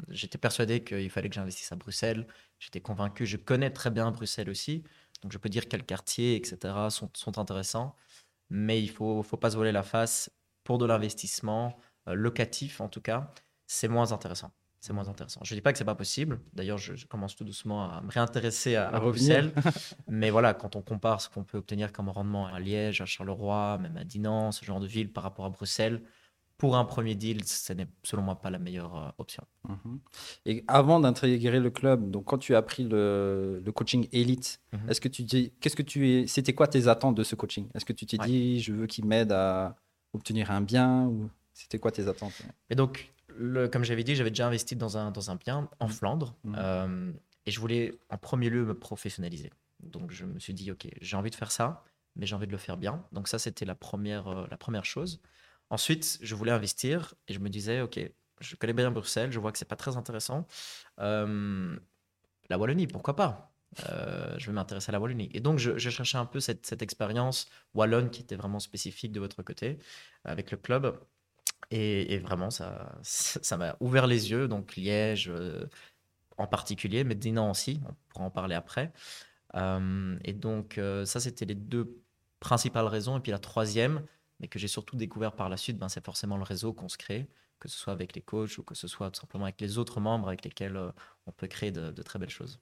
j'étais 0.09 0.38
persuadé 0.38 0.82
qu'il 0.85 1.11
fallait 1.11 1.28
que 1.28 1.35
j'investisse 1.35 1.70
à 1.73 1.76
Bruxelles. 1.76 2.26
J'étais 2.59 2.80
convaincu, 2.80 3.26
je 3.26 3.37
connais 3.37 3.70
très 3.70 3.90
bien 3.90 4.11
Bruxelles 4.11 4.50
aussi, 4.50 4.85
donc 5.23 5.32
je 5.32 5.38
peux 5.38 5.49
dire 5.49 5.68
quels 5.68 5.85
quartiers, 5.85 6.37
etc., 6.37 6.75
sont, 6.90 7.38
intéressants, 7.38 7.97
mais 8.50 8.82
il 8.82 8.88
ne 8.88 8.92
faut, 8.92 9.23
faut 9.23 9.37
pas 9.37 9.50
se 9.50 9.56
voler 9.56 9.73
la 9.73 9.82
face. 9.82 10.30
Pour 10.64 10.78
de 10.78 10.87
l'investissement 10.87 11.78
locatif, 12.06 12.80
en 12.80 12.88
tout 12.88 13.00
cas, 13.00 13.32
c'est 13.66 13.88
moins 13.88 14.12
intéressant 14.12 14.52
c'est 14.80 14.94
moins 14.94 15.08
intéressant. 15.08 15.40
Je 15.44 15.54
ne 15.54 15.58
dis 15.58 15.62
pas 15.62 15.72
que 15.72 15.78
c'est 15.78 15.84
pas 15.84 15.94
possible. 15.94 16.40
D'ailleurs, 16.54 16.78
je, 16.78 17.06
commence 17.06 17.37
tout 17.37 17.44
doucement 17.44 17.84
à 17.84 18.00
me 18.00 18.10
réintéresser 18.10 18.76
à, 18.76 18.99
Bruxelles. 18.99 19.52
Mais 20.08 20.30
voilà, 20.30 20.54
quand 20.54 20.75
on 20.75 20.80
compare 20.80 21.20
ce 21.20 21.28
qu'on 21.28 21.44
peut 21.44 21.58
obtenir 21.58 21.92
comme 21.92 22.08
rendement 22.08 22.46
à 22.46 22.58
Liège, 22.58 23.02
à 23.02 23.06
Charleroi, 23.06 23.78
même 23.78 23.96
à 23.99 24.04
Dinan, 24.04 24.52
ce 24.52 24.64
genre 24.64 24.80
de 24.80 24.87
ville 24.87 25.12
par 25.12 25.22
rapport 25.22 25.44
à 25.44 25.50
Bruxelles, 25.50 26.02
pour 26.56 26.76
un 26.76 26.84
premier 26.84 27.14
deal, 27.14 27.44
ce 27.44 27.72
n'est 27.72 27.88
selon 28.02 28.22
moi 28.22 28.37
pas 28.37 28.50
la 28.50 28.58
meilleure 28.58 28.96
euh, 28.96 29.08
option. 29.18 29.44
Mhm. 29.66 29.99
Et 30.44 30.64
avant 30.68 31.00
d'intégrer 31.00 31.58
le 31.58 31.70
club, 31.70 32.10
donc 32.10 32.26
quand 32.26 32.37
tu 32.38 32.54
as 32.54 32.62
pris 32.62 32.84
le, 32.84 33.62
coaching 33.75 34.08
élite, 34.12 34.60
mhm. 34.72 34.90
est-ce 34.90 35.00
que 35.00 35.08
tu 35.08 35.22
dis, 35.22 35.52
qu'est-ce 35.60 35.76
que 35.76 35.82
tu 35.82 36.08
es, 36.10 36.26
c'était 36.26 36.52
quoi 36.52 36.66
tes 36.66 36.88
attentes 36.88 37.14
de 37.14 37.22
ce 37.22 37.34
coaching? 37.34 37.68
Est-ce 37.75 37.84
que 37.87 37.94
tu 37.94 38.04
t'es 38.06 38.18
dit, 38.18 38.60
je 38.60 38.72
veux 38.72 38.87
qu'il 38.87 39.06
m'aide 39.06 39.32
à 39.32 39.75
obtenir 40.12 40.50
un 40.50 40.60
bien 40.60 41.06
ou 41.06 41.30
c'était 41.54 41.78
quoi 41.78 41.92
tes 41.92 42.08
attentes? 42.08 42.42
Et 42.68 42.75
donc 42.75 43.10
comme 43.70 43.85
j'avais 43.85 44.04
dit, 44.04 44.14
j'avais 44.14 44.30
déjà 44.30 44.47
investi 44.47 44.76
dans 44.76 44.99
un, 44.99 45.11
dans 45.11 45.30
un 45.30 45.37
bien 45.37 45.68
en 45.78 45.87
mmh. 45.87 45.90
Flandre 45.90 46.37
mmh. 46.44 46.54
Euh, 46.59 47.12
et 47.47 47.50
je 47.50 47.61
voulais 47.61 47.99
en 48.11 48.18
premier 48.18 48.50
lieu 48.50 48.64
me 48.64 48.75
professionnaliser. 48.75 49.50
Donc 49.82 50.11
je 50.11 50.25
me 50.25 50.38
suis 50.38 50.54
dit, 50.54 50.70
ok, 50.70 50.88
j'ai 51.00 51.16
envie 51.16 51.30
de 51.30 51.35
faire 51.35 51.50
ça, 51.50 51.85
mais 52.16 52.26
j'ai 52.26 52.35
envie 52.35 52.47
de 52.47 52.52
le 52.52 52.59
faire 52.59 52.76
bien. 52.76 53.04
Donc 53.12 53.28
ça, 53.28 53.38
c'était 53.38 53.64
la 53.64 53.75
première, 53.75 54.28
euh, 54.28 54.47
la 54.50 54.56
première 54.56 54.85
chose. 54.85 55.20
Ensuite, 55.70 56.18
je 56.20 56.35
voulais 56.35 56.52
investir 56.52 57.14
et 57.28 57.32
je 57.32 57.38
me 57.38 57.49
disais, 57.49 57.80
OK, 57.80 57.99
je 58.40 58.56
connais 58.56 58.73
bien 58.73 58.90
Bruxelles, 58.90 59.32
je 59.32 59.38
vois 59.38 59.52
que 59.52 59.59
c'est 59.59 59.68
pas 59.68 59.76
très 59.76 59.97
intéressant. 59.97 60.47
Euh, 60.99 61.76
la 62.49 62.59
Wallonie, 62.59 62.87
pourquoi 62.87 63.14
pas? 63.14 63.54
Euh, 63.88 64.35
Je 64.38 64.47
vais 64.47 64.52
m'intéresser 64.52 64.90
à 64.90 64.92
la 64.92 65.00
Wallonie. 65.00 65.30
Et 65.32 65.40
donc, 65.40 65.59
je, 65.59 65.78
cherchais 65.78 66.18
un 66.18 66.26
peu 66.26 66.40
cette, 66.40 66.66
cette, 66.66 66.82
expérience 66.82 67.49
wallonne 67.75 68.11
qui 68.11 68.23
était 68.23 68.35
vraiment 68.35 68.59
spécifique 68.59 69.12
de 69.12 69.20
votre 69.20 69.42
côté 69.42 69.78
avec 70.25 70.50
le 70.50 70.56
club. 70.56 70.99
Et, 71.70 72.18
vraiment, 72.18 72.50
ça 72.50 72.98
ça 73.02 73.56
m'a 73.56 73.76
ouvert 73.80 74.06
les 74.06 74.30
yeux. 74.30 74.48
Donc, 74.48 74.76
Liège 74.76 75.32
en 76.36 76.46
particulier, 76.46 77.04
mais 77.04 77.14
Dinan 77.14 77.50
aussi, 77.50 77.80
on 77.88 77.94
pourra 78.08 78.24
en 78.24 78.30
parler 78.30 78.54
après. 78.56 78.92
et 79.54 80.32
donc, 80.32 80.80
ça, 81.04 81.20
c'était 81.20 81.44
les 81.44 81.54
deux 81.54 82.02
principale 82.40 82.86
raison. 82.86 83.18
Et 83.18 83.20
puis 83.20 83.30
la 83.30 83.38
troisième, 83.38 84.02
mais 84.40 84.48
que 84.48 84.58
j'ai 84.58 84.68
surtout 84.68 84.96
découvert 84.96 85.32
par 85.32 85.48
la 85.48 85.56
suite, 85.56 85.78
ben, 85.78 85.88
c'est 85.88 86.04
forcément 86.04 86.36
le 86.36 86.42
réseau 86.42 86.72
qu'on 86.72 86.88
se 86.88 86.96
crée, 86.96 87.28
que 87.60 87.68
ce 87.68 87.78
soit 87.78 87.92
avec 87.92 88.16
les 88.16 88.22
coachs 88.22 88.58
ou 88.58 88.62
que 88.62 88.74
ce 88.74 88.88
soit 88.88 89.10
tout 89.10 89.20
simplement 89.20 89.44
avec 89.44 89.60
les 89.60 89.78
autres 89.78 90.00
membres 90.00 90.28
avec 90.28 90.44
lesquels 90.44 90.76
euh, 90.76 90.90
on 91.26 91.32
peut 91.32 91.46
créer 91.46 91.70
de, 91.70 92.02
très 92.02 92.18
belles 92.18 92.30
choses. 92.30 92.58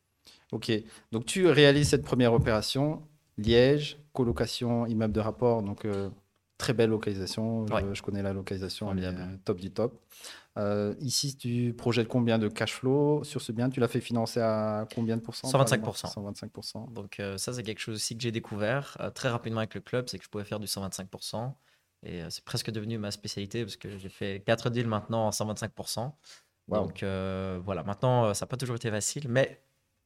Ok, 0.52 0.70
donc 1.10 1.24
tu 1.24 1.46
réalises 1.46 1.88
cette 1.88 2.04
première 2.04 2.34
opération, 2.34 3.08
Liège, 3.38 3.98
colocation, 4.12 4.84
immeuble 4.86 5.14
de 5.14 5.20
rapport, 5.20 5.62
donc 5.62 5.84
euh, 5.84 6.10
très 6.58 6.74
belle 6.74 6.90
localisation. 6.90 7.66
Je, 7.66 8.02
connais 8.02 8.22
la 8.22 8.32
localisation, 8.32 8.92
elle 8.92 9.04
est 9.04 9.44
top 9.44 9.58
du 9.58 9.70
top. 9.70 9.98
Euh, 10.58 10.94
ici, 11.00 11.36
tu 11.36 11.72
projettes 11.72 12.08
combien 12.08 12.38
de 12.38 12.48
cash 12.48 12.74
flow 12.74 13.22
sur 13.22 13.40
ce 13.40 13.52
bien? 13.52 13.70
Tu 13.70 13.78
l'as 13.78 13.88
fait 13.88 14.00
financer 14.00 14.40
à 14.40 14.86
combien 14.92 15.16
de 15.16 15.22
pourcents? 15.22 15.48
125%. 15.48 16.12
125%. 16.12 16.92
Donc 16.92 17.20
euh, 17.20 17.38
ça, 17.38 17.52
c'est 17.52 17.62
quelque 17.62 17.78
chose 17.78 17.94
aussi 17.94 18.16
que 18.16 18.22
j'ai 18.22 18.32
découvert 18.32 18.96
euh, 19.00 19.10
très 19.10 19.28
rapidement 19.28 19.60
avec 19.60 19.74
le 19.74 19.80
club, 19.80 20.08
c'est 20.08 20.18
que 20.18 20.24
je 20.24 20.28
pouvais 20.28 20.44
faire 20.44 20.58
du 20.58 20.66
125%. 20.66 21.54
Et 22.04 22.22
c'est 22.30 22.44
presque 22.44 22.70
devenu 22.70 22.96
ma 22.96 23.10
spécialité 23.10 23.64
parce 23.64 23.76
que 23.76 23.98
j'ai 23.98 24.08
fait 24.08 24.42
4 24.46 24.70
deals 24.70 24.86
maintenant 24.86 25.26
en 25.26 25.30
125%. 25.30 26.12
Donc 26.68 27.02
voilà, 27.02 27.82
maintenant, 27.84 28.34
ça 28.34 28.44
n'a 28.44 28.48
pas 28.48 28.56
toujours 28.56 28.76
été 28.76 28.90
facile, 28.90 29.28
mais 29.28 29.60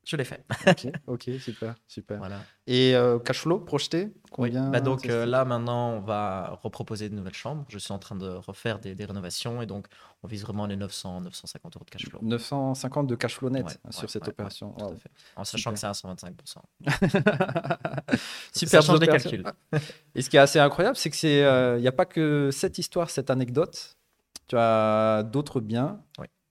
je 0.04 0.16
l'ai 0.16 0.24
fait. 0.24 0.44
ok, 1.06 1.30
super, 1.38 1.76
super. 1.86 2.18
Voilà. 2.18 2.40
Et 2.66 2.94
euh, 2.96 3.20
cash 3.20 3.40
flow 3.40 3.60
projeté 3.60 4.12
Combien 4.32 4.70
bah 4.70 4.80
donc 4.80 5.06
euh, 5.06 5.26
là 5.26 5.44
maintenant 5.44 5.90
on 5.90 6.00
va 6.00 6.58
reproposer 6.62 7.08
de 7.08 7.14
nouvelles 7.14 7.34
chambres. 7.34 7.64
Je 7.68 7.78
suis 7.78 7.92
en 7.92 7.98
train 7.98 8.16
de 8.16 8.28
refaire 8.28 8.80
des, 8.80 9.04
rénovations 9.04 9.62
et 9.62 9.66
donc 9.66 9.86
on 10.22 10.28
vise 10.28 10.42
vraiment 10.42 10.66
les 10.66 10.76
900, 10.76 11.20
950 11.20 11.76
euros 11.76 11.84
de 11.84 11.90
cash 11.90 12.08
flow. 12.08 12.18
950 12.22 13.06
de 13.06 13.14
cash 13.14 13.36
flow 13.36 13.50
net 13.50 13.78
sur 13.90 14.10
cette 14.10 14.26
opération. 14.26 14.74
En 15.36 15.44
sachant 15.44 15.72
que 15.72 15.78
c'est 15.78 15.86
à 15.86 15.92
125%. 15.92 16.32
super, 18.52 18.82
ça 18.82 18.86
change 18.86 19.00
les 19.00 19.06
calculs. 19.06 19.44
et 20.14 20.22
ce 20.22 20.30
qui 20.30 20.36
est 20.36 20.40
assez 20.40 20.58
incroyable, 20.58 20.96
c'est 20.96 21.12
c'est, 21.14 21.44
euh, 21.44 21.78
n'y 21.78 21.86
a 21.86 21.92
pas 21.92 22.06
que 22.06 22.50
cette 22.52 22.78
histoire, 22.78 23.10
cette 23.10 23.30
anecdote. 23.30 23.96
Tu 24.48 24.56
as 24.56 25.22
d'autres 25.22 25.60
biens. 25.60 26.00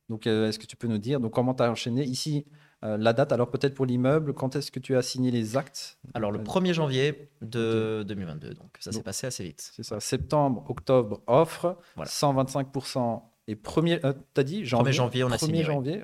Donc 0.07 0.27
est-ce 0.27 0.59
que 0.59 0.65
tu 0.65 0.75
peux 0.75 0.87
nous 0.87 0.97
dire 0.97 1.19
donc 1.19 1.33
comment 1.33 1.53
tu 1.53 1.63
as 1.63 1.71
enchaîné? 1.71 2.03
Ici? 2.03 2.45
Euh, 2.83 2.97
la 2.97 3.13
date, 3.13 3.31
alors 3.31 3.49
peut-être 3.49 3.75
pour 3.75 3.85
l'immeuble, 3.85 4.33
quand 4.33 4.55
est-ce 4.55 4.71
que 4.71 4.79
tu 4.79 4.97
as 4.97 5.01
signé 5.01 5.29
les 5.29 5.55
actes? 5.55 5.99
Alors 6.13 6.31
le 6.31 6.39
1er 6.39 6.73
janvier 6.73 7.29
de 7.41 8.03
2022, 8.07 8.55
donc 8.55 8.77
ça 8.79 8.91
s'est 8.91 9.03
passé 9.03 9.27
assez 9.27 9.43
vite. 9.43 9.71
C'est 9.73 9.83
ça, 9.83 9.99
septembre, 9.99 10.65
octobre, 10.67 11.21
offre, 11.27 11.77
125% 11.97 13.21
et 13.47 13.55
premier, 13.55 13.99
euh, 14.05 14.13
dit 14.43 14.65
janvier? 14.65 14.91
1er 14.91 14.95
janvier, 14.95 15.23
on 15.23 15.31
a 15.31 15.37
signé. 15.37 15.63
janvier, 15.63 16.01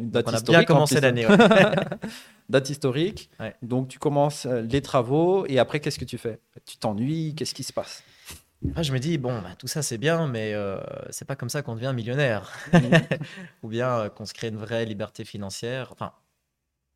Une 0.00 0.10
date 0.10 0.28
on 0.28 0.34
a 0.34 0.40
bien 0.40 0.64
commencé 0.64 1.00
l'année. 1.00 1.26
date 2.48 2.70
historique. 2.70 3.30
Donc 3.62 3.88
tu 3.88 3.98
commences 3.98 4.46
euh, 4.46 4.62
les 4.62 4.82
travaux 4.82 5.46
et 5.46 5.58
après 5.58 5.80
qu'est-ce 5.80 5.98
que 5.98 6.04
tu 6.04 6.18
fais? 6.18 6.40
Tu 6.64 6.76
t'ennuies 6.76 7.34
Qu'est-ce 7.34 7.54
qui 7.54 7.64
se 7.64 7.72
passe? 7.72 8.04
Je 8.82 8.92
me 8.92 8.98
dis, 8.98 9.18
bon, 9.18 9.40
bah, 9.42 9.54
tout 9.58 9.66
ça 9.66 9.82
c'est 9.82 9.98
bien, 9.98 10.26
mais 10.26 10.54
euh, 10.54 10.80
c'est 11.10 11.24
pas 11.24 11.36
comme 11.36 11.48
ça 11.48 11.62
qu'on 11.62 11.74
devient 11.74 11.92
millionnaire. 11.94 12.52
Ou 13.62 13.68
bien 13.68 13.98
euh, 13.98 14.08
qu'on 14.08 14.26
se 14.26 14.34
crée 14.34 14.48
une 14.48 14.56
vraie 14.56 14.84
liberté 14.84 15.24
financière. 15.24 15.92
Enfin, 15.92 16.12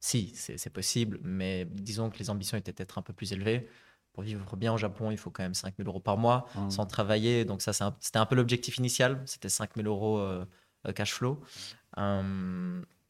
si, 0.01 0.33
c'est 0.35 0.71
possible, 0.71 1.19
mais 1.23 1.67
disons 1.71 2.11
que 2.11 2.19
les 2.19 2.31
ambitions 2.31 2.57
étaient 2.57 2.73
peut-être 2.73 2.99
un 2.99 3.03
peu 3.03 3.13
plus 3.13 3.33
élevées. 3.33 3.69
Pour 4.13 4.23
vivre 4.23 4.57
bien 4.57 4.73
au 4.73 4.79
Japon, 4.79 5.11
il 5.11 5.19
faut 5.19 5.31
quand 5.31 5.43
même 5.43 5.55
5000 5.55 5.87
euros 5.87 6.01
par 6.01 6.17
mois 6.17 6.49
mmh. 6.55 6.71
sans 6.71 6.87
travailler. 6.87 7.45
Donc, 7.45 7.63
ça, 7.63 7.73
c'était 8.01 8.19
un, 8.19 8.27
peu 8.27 8.35
l'objectif 8.35 8.79
initial. 8.79 9.23
C'était 9.27 9.49
5000 9.49 9.87
euros 9.87 10.19
euh, 10.19 10.45
cash 10.95 11.13
flow. 11.13 11.41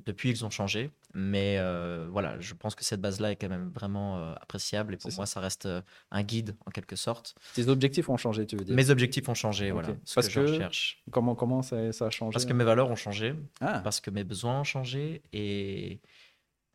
Depuis, 0.08 0.30
ils 0.30 0.42
ont 0.46 0.48
changé. 0.48 0.90
Mais 1.12 1.58
euh, 1.58 2.08
voilà, 2.10 2.40
je 2.40 2.54
pense 2.54 2.74
que 2.74 2.82
cette 2.82 3.02
base-là 3.02 3.32
est 3.32 3.36
quand 3.36 3.50
même 3.50 3.68
vraiment 3.74 4.16
euh, 4.16 4.32
appréciable. 4.40 4.94
Et 4.94 4.96
pour 4.96 5.12
moi, 5.12 5.26
ça. 5.26 5.40
reste 5.40 5.66
euh, 5.66 5.82
un 6.10 6.22
guide 6.22 6.56
en 6.64 6.70
quelque 6.70 6.96
sorte. 6.96 7.34
Tes 7.52 7.68
objectifs 7.68 8.08
ont 8.08 8.16
changé, 8.16 8.46
tu 8.46 8.56
veux 8.56 8.64
dire? 8.64 8.74
Mes 8.74 8.88
objectifs 8.88 9.28
ont 9.28 9.34
changé, 9.34 9.70
voilà. 9.70 9.90
Ce 10.06 10.14
parce 10.14 10.28
que, 10.28 10.46
je 10.46 10.54
recherche. 10.54 11.04
Comment, 11.10 11.34
comment 11.34 11.60
ça, 11.60 11.76
a 11.76 12.10
changé? 12.10 12.32
Parce 12.32 12.46
que 12.46 12.54
mes 12.54 12.64
valeurs 12.64 12.90
ont 12.90 12.96
changé. 12.96 13.34
Ah. 13.60 13.80
Parce 13.84 14.00
que 14.00 14.10
mes 14.10 14.24
besoins 14.24 14.60
ont 14.60 14.64
changé. 14.64 15.20
Et, 15.34 16.00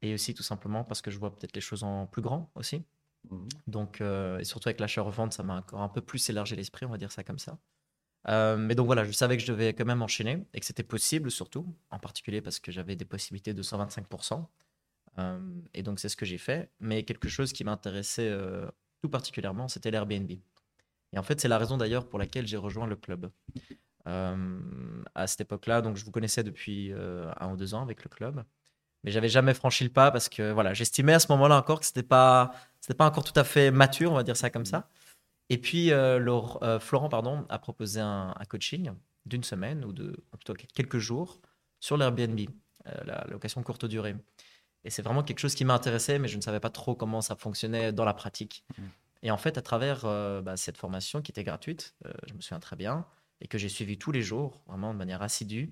et 0.03 0.13
aussi 0.13 0.35
tout 0.35 0.43
simplement 0.43 0.83
parce 0.83 1.01
que 1.01 1.09
je 1.09 1.17
vois 1.17 1.35
peut-être 1.35 1.55
les 1.55 1.61
choses 1.61 1.83
en 1.83 2.05
plus 2.05 2.21
grand 2.21 2.51
aussi. 2.53 2.83
Mmh. 3.31 3.37
Donc, 3.65 4.01
et 4.01 4.43
surtout 4.43 4.69
avec 4.69 4.79
l'achat-revente, 4.79 5.33
ça 5.33 5.41
m'a 5.41 5.57
encore 5.57 5.81
un 5.81 5.89
peu 5.89 6.01
plus 6.01 6.29
élargi 6.29 6.55
l'esprit, 6.55 6.85
on 6.85 6.89
va 6.89 6.97
dire 6.97 7.11
ça 7.11 7.23
comme 7.23 7.39
ça. 7.39 7.57
Euh, 8.29 8.55
mais 8.57 8.75
donc 8.75 8.85
voilà, 8.85 9.03
je 9.03 9.11
savais 9.11 9.37
que 9.37 9.43
je 9.43 9.51
devais 9.51 9.73
quand 9.73 9.85
même 9.85 10.01
enchaîner 10.01 10.45
et 10.53 10.59
que 10.59 10.65
c'était 10.65 10.83
possible 10.83 11.29
surtout, 11.29 11.65
en 11.91 11.99
particulier 11.99 12.41
parce 12.41 12.59
que 12.59 12.71
j'avais 12.71 12.95
des 12.95 13.05
possibilités 13.05 13.53
de 13.53 13.61
125%. 13.61 14.45
Euh, 15.19 15.39
et 15.73 15.83
donc 15.83 15.99
c'est 15.99 16.09
ce 16.09 16.15
que 16.15 16.25
j'ai 16.25 16.37
fait. 16.37 16.69
Mais 16.79 17.03
quelque 17.03 17.27
chose 17.27 17.53
qui 17.53 17.63
m'intéressait 17.63 18.29
euh, 18.29 18.69
tout 19.01 19.09
particulièrement, 19.09 19.67
c'était 19.67 19.91
l'Airbnb. 19.91 20.31
Et 20.31 21.19
en 21.19 21.23
fait, 21.23 21.39
c'est 21.39 21.47
la 21.47 21.57
raison 21.57 21.77
d'ailleurs 21.77 22.07
pour 22.07 22.17
laquelle 22.17 22.47
j'ai 22.47 22.57
rejoint 22.57 22.87
le 22.87 22.95
club. 22.95 23.29
à 24.05 25.27
cette 25.27 25.41
époque-là, 25.41 25.81
donc 25.81 25.95
je 25.97 26.03
vous 26.05 26.11
connaissais 26.11 26.43
depuis 26.43 26.91
un 26.91 27.51
ou 27.51 27.55
deux 27.55 27.73
ans 27.73 27.81
avec 27.83 28.03
le 28.03 28.09
club, 28.09 28.43
mais 29.03 29.11
j'avais 29.11 29.29
jamais 29.29 29.53
franchi 29.53 29.83
le 29.83 29.91
pas 29.91 30.11
parce 30.11 30.27
que 30.27 30.51
voilà, 30.51 30.73
j'estimais 30.73 31.13
à 31.13 31.19
ce 31.19 31.31
moment-là 31.31 31.57
encore 31.57 31.79
que 31.79 31.85
c'était 31.85 32.03
pas, 32.03 32.51
c'était 32.81 32.95
pas 32.95 33.05
encore 33.05 33.23
tout 33.23 33.39
à 33.39 33.43
fait 33.43 33.69
mature, 33.69 34.11
on 34.11 34.15
va 34.15 34.23
dire 34.23 34.37
ça 34.37 34.49
comme 34.49 34.65
ça. 34.65 34.89
Et 35.49 35.57
puis, 35.57 35.91
euh, 35.91 36.19
euh, 36.61 36.79
Florent 36.79 37.09
pardon, 37.09 37.45
a 37.49 37.59
proposé 37.59 37.99
un, 37.99 38.33
coaching 38.49 38.91
d'une 39.25 39.43
semaine 39.43 39.85
ou 39.85 39.93
de 39.93 40.23
plutôt 40.31 40.53
quelques 40.53 40.97
jours 40.97 41.39
sur 41.79 41.97
l'Airbnb, 41.97 42.39
euh, 42.87 43.03
la 43.05 43.25
location 43.29 43.61
courte 43.63 43.85
durée. 43.85 44.15
Et 44.83 44.89
c'est 44.89 45.01
vraiment 45.01 45.23
quelque 45.23 45.39
chose 45.39 45.55
qui 45.55 45.65
m'intéressait, 45.65 46.19
mais 46.19 46.27
je 46.27 46.37
ne 46.37 46.41
savais 46.41 46.59
pas 46.59 46.69
trop 46.69 46.95
comment 46.95 47.21
ça 47.21 47.35
fonctionnait 47.35 47.93
dans 47.93 48.05
la 48.05 48.13
pratique. 48.13 48.65
Mmh. 48.77 48.83
Et 49.23 49.31
en 49.31 49.37
fait, 49.37 49.57
à 49.57 49.61
travers 49.61 50.01
bah, 50.41 50.57
cette 50.57 50.77
formation 50.77 51.21
qui 51.21 51.31
était 51.31 51.45
gratuite, 51.45 51.95
je 52.27 52.33
me 52.33 52.41
souviens 52.41 52.59
très 52.59 52.75
bien, 52.75 53.05
et 53.39 53.47
que 53.47 53.57
j'ai 53.57 53.69
suivi 53.69 53.97
tous 53.97 54.11
les 54.11 54.21
jours, 54.21 54.61
vraiment 54.67 54.93
de 54.93 54.97
manière 54.97 55.21
assidue, 55.21 55.71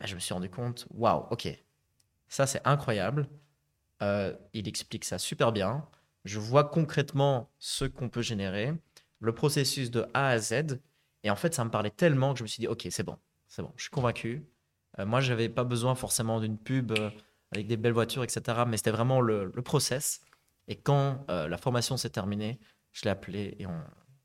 bah, 0.00 0.06
je 0.06 0.16
me 0.16 0.20
suis 0.20 0.34
rendu 0.34 0.50
compte, 0.50 0.88
waouh, 0.90 1.24
ok, 1.30 1.48
ça 2.26 2.48
c'est 2.48 2.60
incroyable. 2.64 3.28
il 4.00 4.66
explique 4.66 5.04
ça 5.04 5.20
super 5.20 5.52
bien. 5.52 5.86
Je 6.24 6.40
vois 6.40 6.64
concrètement 6.64 7.52
ce 7.60 7.84
qu'on 7.84 8.08
peut 8.08 8.22
générer 8.22 8.74
le 9.22 9.32
processus 9.32 9.90
de 9.90 10.04
A 10.12 10.28
à 10.28 10.38
Z. 10.38 10.78
Et 11.22 11.30
en 11.30 11.36
fait, 11.36 11.54
ça 11.54 11.64
me 11.64 11.70
parlait 11.70 11.90
tellement 11.90 12.32
que 12.32 12.40
je 12.40 12.42
me 12.42 12.48
suis 12.48 12.60
dit, 12.60 12.66
OK, 12.66 12.86
c'est 12.90 13.04
bon, 13.04 13.16
c'est 13.46 13.62
bon, 13.62 13.72
je 13.76 13.82
suis 13.82 13.90
convaincu. 13.90 14.44
Euh, 14.98 15.06
moi, 15.06 15.20
je 15.20 15.32
n'avais 15.32 15.48
pas 15.48 15.64
besoin 15.64 15.94
forcément 15.94 16.40
d'une 16.40 16.58
pub 16.58 16.92
euh, 16.92 17.10
avec 17.52 17.66
des 17.66 17.76
belles 17.76 17.92
voitures, 17.92 18.24
etc. 18.24 18.64
Mais 18.66 18.76
c'était 18.76 18.90
vraiment 18.90 19.20
le, 19.20 19.50
process. 19.64 20.20
Et 20.68 20.76
quand 20.76 21.24
euh, 21.30 21.48
la 21.48 21.56
formation 21.56 21.96
s'est 21.96 22.10
terminée, 22.10 22.58
je 22.90 23.02
l'ai 23.04 23.10
appelé 23.10 23.56
et, 23.58 23.66
on, 23.66 23.80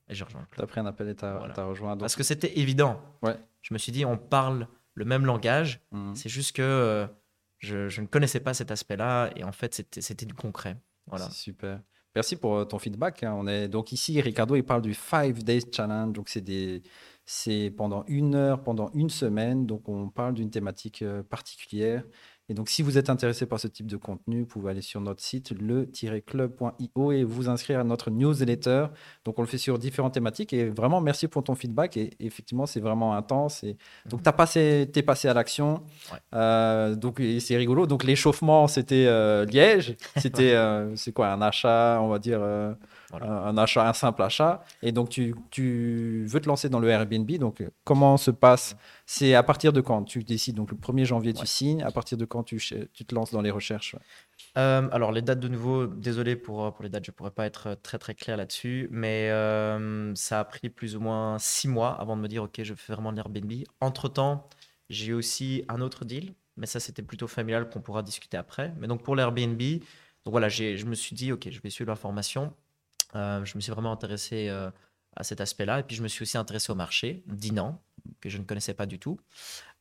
et 0.10 0.16
j'ai 0.16 0.24
rejoint. 0.24 0.46
Tu 0.52 0.62
as 0.62 0.68
pris 0.68 0.80
un 0.80 0.86
appel 0.86 1.08
et 1.10 1.16
tu 1.16 1.24
as, 1.24 1.64
rejoint. 1.64 1.96
Parce 1.96 2.16
que 2.16 2.24
c'était 2.24 2.60
évident. 2.60 3.00
Ouais. 3.22 3.38
Je 3.62 3.74
me 3.74 3.78
suis 3.78 3.92
dit, 3.92 4.04
on 4.04 4.18
parle 4.18 4.68
le 4.96 5.06
même 5.06 5.26
langage. 5.26 5.80
Mmh. 5.92 6.16
C'est 6.16 6.30
juste 6.30 6.56
que 6.56 7.08
je, 7.60 7.88
je, 7.88 8.02
ne 8.02 8.08
connaissais 8.08 8.40
pas 8.40 8.54
cet 8.56 8.72
aspect-là. 8.72 9.30
Et 9.36 9.44
en 9.44 9.52
fait, 9.52 9.76
c'était 9.76 10.26
du 10.26 10.34
concret. 10.34 10.76
Voilà. 11.06 11.30
Super. 11.30 11.82
Merci 12.18 12.36
pour 12.36 12.56
euh, 12.56 12.66
ton 12.66 12.80
feedback. 12.80 13.22
Hein. 13.22 13.36
On 13.38 13.46
est 13.46 13.68
donc 13.68 13.92
ici, 13.92 14.20
Ricardo, 14.20 14.56
il 14.56 14.64
parle 14.64 14.82
du 14.82 14.96
Five 14.96 15.44
Days 15.44 15.66
Challenge. 15.72 16.14
Donc 16.14 16.36
c'est 17.26 17.70
pendant 17.78 18.06
une 18.08 18.34
heure, 18.34 18.64
pendant 18.64 18.90
une 18.96 19.12
semaine. 19.12 19.68
Donc 19.68 19.88
on 19.88 20.10
parle 20.10 20.34
d'une 20.34 20.50
thématique 20.50 21.04
euh, 21.04 21.22
particulière. 21.22 22.04
Et 22.50 22.54
donc, 22.54 22.70
si 22.70 22.82
vous 22.82 22.98
êtes 22.98 23.10
intéressé 23.10 23.46
par 23.46 23.60
ce 23.60 23.68
type 23.68 23.88
de 23.88 23.98
contenu, 23.98 24.42
vous 24.42 24.46
pouvez 24.46 24.72
aller 24.72 24.82
sur 24.82 25.02
notre 25.02 25.22
site, 25.22 25.52
le-club.io, 25.52 27.12
et 27.12 27.24
vous 27.26 27.50
inscrire 27.50 27.80
à 27.80 27.84
notre 27.84 28.10
newsletter. 28.10 28.88
Donc, 29.26 29.38
on 29.38 29.42
le 29.42 29.48
fait 29.48 29.58
sur 29.58 29.78
différentes 29.78 30.14
thématiques. 30.14 30.54
Et 30.54 30.70
vraiment, 30.70 31.02
merci 31.02 31.28
pour 31.28 31.44
ton 31.44 31.56
feedback. 31.56 31.98
Et 31.98 32.12
effectivement, 32.20 32.66
c'est 32.66 32.80
vraiment 32.80 33.16
intense. 33.16 33.64
Et 33.64 33.78
donc, 34.06 34.24
tu 34.24 34.32
passé, 34.32 34.90
es 34.94 35.02
passé 35.02 35.28
à 35.28 35.34
l'action. 35.34 35.84
Euh, 36.34 36.96
donc, 36.96 37.22
c'est 37.40 37.58
rigolo. 37.58 37.86
Donc, 37.86 38.06
l'échauffement, 38.06 38.68
c'était 38.68 39.06
euh, 39.08 39.46
Liège. 39.46 39.98
C'était, 40.18 40.54
euh, 40.54 40.96
c'est 40.96 41.12
quoi, 41.12 41.32
un 41.32 41.42
achat, 41.42 42.00
on 42.02 42.08
va 42.08 42.20
dire 42.20 42.40
un 43.14 43.58
achat, 43.58 43.88
un 43.88 43.94
simple 43.94 44.22
achat. 44.22 44.64
Et 44.82 44.92
donc, 44.92 45.10
tu, 45.10 45.34
tu, 45.50 46.26
veux 46.28 46.40
te 46.42 46.48
lancer 46.48 46.70
dans 46.70 46.80
le 46.80 46.90
Airbnb. 46.90 47.30
Donc, 47.38 47.64
comment 47.84 48.18
se 48.18 48.32
passe 48.32 48.76
C'est 49.06 49.34
à 49.34 49.44
partir 49.44 49.72
de 49.72 49.82
quand 49.82 50.04
tu 50.04 50.24
décides 50.24 50.56
Donc, 50.56 50.72
le 50.72 50.78
1er 50.78 51.06
janvier, 51.06 51.34
tu 51.34 51.46
signes. 51.46 51.84
À 51.84 51.92
partir 51.92 52.18
de 52.18 52.26
quand 52.26 52.44
tu, 52.44 52.58
tu 52.58 53.06
te 53.06 53.16
lances 53.16 53.32
dans 53.32 53.42
les 53.42 53.52
recherches? 53.52 53.96
Euh, 54.58 54.90
alors, 54.92 55.12
les 55.12 55.22
dates 55.22 55.40
de 55.40 55.48
nouveau, 55.48 55.88
désolé 55.88 56.36
pour, 56.36 56.74
pour 56.74 56.84
les 56.84 56.90
dates, 56.90 57.06
je 57.06 57.12
ne 57.12 57.16
pourrais 57.16 57.32
pas 57.32 57.46
être 57.46 57.78
très 57.82 57.98
très 57.98 58.16
clair 58.16 58.38
là-dessus, 58.38 58.88
mais 58.92 59.30
euh, 59.32 60.14
ça 60.16 60.40
a 60.40 60.46
pris 60.46 60.70
plus 60.70 60.96
ou 60.96 61.00
moins 61.00 61.38
six 61.40 61.68
mois 61.68 62.00
avant 62.00 62.18
de 62.18 62.22
me 62.22 62.28
dire, 62.28 62.44
OK, 62.44 62.62
je 62.62 62.74
fais 62.74 62.94
vraiment 62.94 63.12
l'Airbnb. 63.12 63.52
Entre-temps, 63.82 64.50
j'ai 64.90 65.14
aussi 65.14 65.64
un 65.70 65.80
autre 65.82 66.06
deal, 66.06 66.34
mais 66.58 66.66
ça, 66.66 66.80
c'était 66.80 67.04
plutôt 67.04 67.28
familial 67.28 67.70
qu'on 67.70 67.82
pourra 67.82 68.04
discuter 68.04 68.38
après. 68.38 68.74
Mais 68.80 68.88
donc, 68.88 69.04
pour 69.04 69.16
l'Airbnb, 69.16 69.62
donc 69.62 70.32
voilà, 70.32 70.50
je 70.50 70.86
me 70.86 70.96
suis 70.96 71.16
dit, 71.16 71.32
OK, 71.32 71.48
je 71.50 71.62
vais 71.62 71.70
suivre 71.70 71.90
l'information. 71.90 72.54
Euh, 73.16 73.44
je 73.46 73.56
me 73.56 73.62
suis 73.62 73.72
vraiment 73.72 73.92
intéressé 73.92 74.50
à 75.18 75.24
cet 75.24 75.42
aspect-là. 75.42 75.80
Et 75.80 75.84
puis, 75.84 75.96
je 75.96 76.04
me 76.04 76.08
suis 76.08 76.22
aussi 76.24 76.38
intéressé 76.38 76.72
au 76.72 76.76
marché, 76.76 77.24
Dinan, 77.26 77.82
que 78.22 78.30
je 78.30 78.38
ne 78.38 78.44
connaissais 78.44 78.76
pas 78.76 78.86
du 78.86 79.00
tout. 79.00 79.20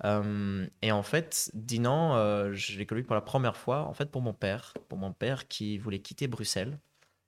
Euh, 0.04 0.66
et 0.82 0.92
en 0.92 1.02
fait, 1.02 1.50
Dinan, 1.54 2.16
euh, 2.16 2.52
je 2.54 2.78
l'ai 2.78 2.86
connu 2.86 3.04
pour 3.04 3.14
la 3.14 3.20
première 3.20 3.56
fois, 3.56 3.86
en 3.86 3.92
fait, 3.92 4.10
pour 4.10 4.22
mon 4.22 4.32
père, 4.32 4.72
pour 4.88 4.98
mon 4.98 5.12
père 5.12 5.46
qui 5.46 5.78
voulait 5.78 6.00
quitter 6.00 6.26
Bruxelles. 6.26 6.78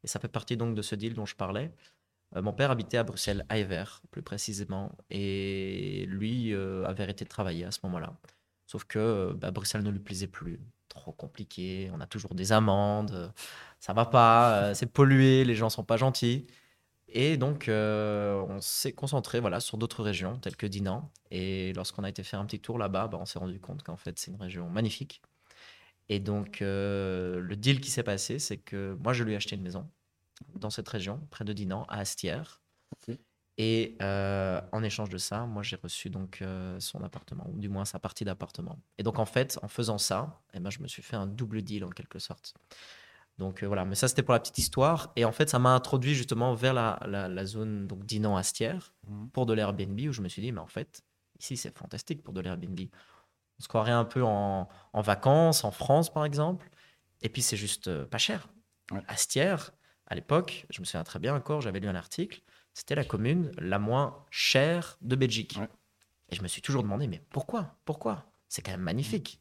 Et 0.05 0.07
ça 0.07 0.19
fait 0.19 0.29
partie 0.29 0.57
donc 0.57 0.75
de 0.75 0.83
ce 0.83 0.95
deal 0.95 1.15
dont 1.15 1.27
je 1.27 1.37
parlais. 1.37 1.71
Euh, 2.35 2.43
mon 2.43 2.53
père 2.55 2.71
habitait 2.71 2.97
à 2.97 3.05
Bruxelles, 3.05 3.45
à 3.51 3.59
Ever, 3.59 3.85
plus 4.11 4.23
précisément, 4.23 4.97
et 5.11 6.07
lui 6.09 6.55
avait 6.55 7.03
arrêté 7.03 7.25
de 7.25 7.31
travailler 7.31 7.65
à 7.65 7.71
ce 7.71 7.81
moment-là. 7.85 8.17
Sauf 8.67 8.85
que 8.85 9.33
bah, 9.35 9.51
Bruxelles 9.51 9.83
ne 9.83 9.91
lui 9.91 10.01
plaisait 10.01 10.27
plus, 10.27 10.61
trop 10.99 11.13
compliqué, 11.13 11.91
on 11.95 12.01
a 12.01 12.07
toujours 12.07 12.35
des 12.35 12.53
amendes, 12.53 13.33
ça 13.81 13.93
va 13.93 14.05
pas, 14.07 14.75
c'est 14.75 14.93
pollué, 14.93 15.45
les 15.45 15.55
gens 15.55 15.71
sont 15.71 15.85
pas 15.85 15.97
gentils. 15.97 16.47
Et 17.09 17.37
donc, 17.39 17.69
euh, 17.69 18.45
on 18.49 18.61
s'est 18.61 18.93
concentré 18.93 19.41
voilà, 19.41 19.61
sur 19.61 19.79
d'autres 19.79 20.03
régions, 20.03 20.39
telles 20.39 20.57
que 20.57 20.67
Dinan. 20.67 21.11
Et 21.31 21.73
lorsqu'on 21.73 22.05
a 22.05 22.09
été 22.09 22.23
faire 22.23 22.39
un 22.41 22.45
petit 22.45 22.61
tour 22.61 22.79
là-bas, 22.79 23.09
bah, 23.09 23.19
on 23.21 23.25
s'est 23.25 23.39
rendu 23.39 23.61
compte 23.61 23.83
qu'en 23.83 23.97
fait, 23.97 24.19
c'est 24.19 24.31
une 24.31 24.41
région 24.41 24.69
magnifique. 24.69 25.23
Et 26.11 26.21
donc, 26.21 26.63
euh, 26.63 27.41
le 27.41 27.57
deal 27.57 27.81
qui 27.81 27.91
s'est 27.91 28.03
passé, 28.03 28.39
c'est 28.39 28.59
que 28.59 28.97
moi, 29.03 29.13
je 29.15 29.25
lui 29.25 29.33
ai 29.33 29.37
acheté 29.37 29.57
une 29.57 29.63
maison 29.63 29.91
dans 30.55 30.71
cette 30.71 30.89
région, 30.89 31.27
près 31.31 31.45
de 31.45 31.53
Dinan, 31.53 31.85
à 31.89 31.99
Astières. 32.01 32.63
Et 33.59 33.97
euh, 34.01 34.61
en 34.73 34.83
échange 34.83 35.11
de 35.11 35.19
ça, 35.19 35.45
moi, 35.45 35.63
j'ai 35.63 35.77
reçu 35.77 36.11
donc 36.11 36.43
son 36.79 37.03
appartement, 37.03 37.47
ou 37.53 37.59
du 37.59 37.69
moins 37.69 37.85
sa 37.85 37.99
partie 37.99 38.25
d'appartement. 38.25 38.79
Et 38.99 39.03
donc, 39.03 39.19
en 39.19 39.27
fait, 39.27 39.59
en 39.63 39.69
faisant 39.69 39.99
ça, 39.99 40.41
eh 40.55 40.61
ben, 40.61 40.71
je 40.71 40.81
me 40.81 40.89
suis 40.89 41.03
fait 41.03 41.17
un 41.17 41.27
double 41.27 41.63
deal 41.63 41.85
en 41.85 41.91
quelque 41.91 42.19
sorte. 42.21 42.55
Donc 43.39 43.63
euh, 43.63 43.67
voilà, 43.67 43.85
mais 43.85 43.95
ça 43.95 44.09
c'était 44.09 44.23
pour 44.23 44.35
la 44.35 44.41
petite 44.41 44.59
histoire. 44.59 45.13
Et 45.17 45.25
en 45.25 45.33
fait, 45.33 45.49
ça 45.49 45.59
m'a 45.59 45.71
introduit 45.71 46.15
justement 46.15 46.55
vers 46.55 46.75
la, 46.75 46.99
la, 47.07 47.47
zone 47.47 47.87
donc 47.87 48.05
Dinan-Astière 48.05 48.93
mhm. 49.07 49.31
pour 49.31 49.47
de 49.47 49.55
l'Airbnb 49.55 49.99
où 50.01 50.13
je 50.13 50.21
me 50.21 50.29
suis 50.29 50.43
dit, 50.43 50.53
mais 50.53 50.61
en 50.61 50.67
fait, 50.67 51.03
ici 51.39 51.57
c'est 51.57 51.77
fantastique 51.77 52.23
pour 52.23 52.35
de 52.35 52.41
l'Airbnb. 52.41 52.81
On 53.61 53.63
se 53.63 53.69
croirait 53.69 53.93
un 53.93 54.05
peu 54.05 54.25
en, 54.25 54.69
en, 54.93 55.01
vacances, 55.01 55.65
en 55.65 55.71
France 55.71 56.13
par 56.13 56.25
exemple. 56.25 56.69
Et 57.23 57.29
puis 57.29 57.43
c'est 57.43 57.57
juste 57.57 57.89
euh, 57.89 58.05
pas 58.05 58.19
cher. 58.19 58.49
Astière, 59.07 59.71
à 60.07 60.15
l'époque, 60.15 60.67
je 60.71 60.81
me 60.81 60.85
souviens 60.85 61.05
très 61.05 61.19
bien 61.19 61.35
encore, 61.35 61.61
j'avais 61.61 61.79
lu 61.79 61.89
un 61.89 61.95
article, 61.95 62.43
c'était 62.79 62.95
la 62.95 63.05
commune 63.05 63.51
la 63.59 63.81
moins 63.81 64.25
chère 64.31 64.99
de 65.01 65.17
Belgique. 65.17 65.59
Et 66.29 66.37
je 66.37 66.43
me 66.43 66.47
suis 66.47 66.63
toujours 66.63 66.85
demandé, 66.85 67.09
mais 67.09 67.21
pourquoi? 67.31 67.75
Pourquoi? 67.85 68.31
C'est 68.49 68.63
quand 68.63 68.71
même 68.71 68.83
magnifique. 68.83 69.41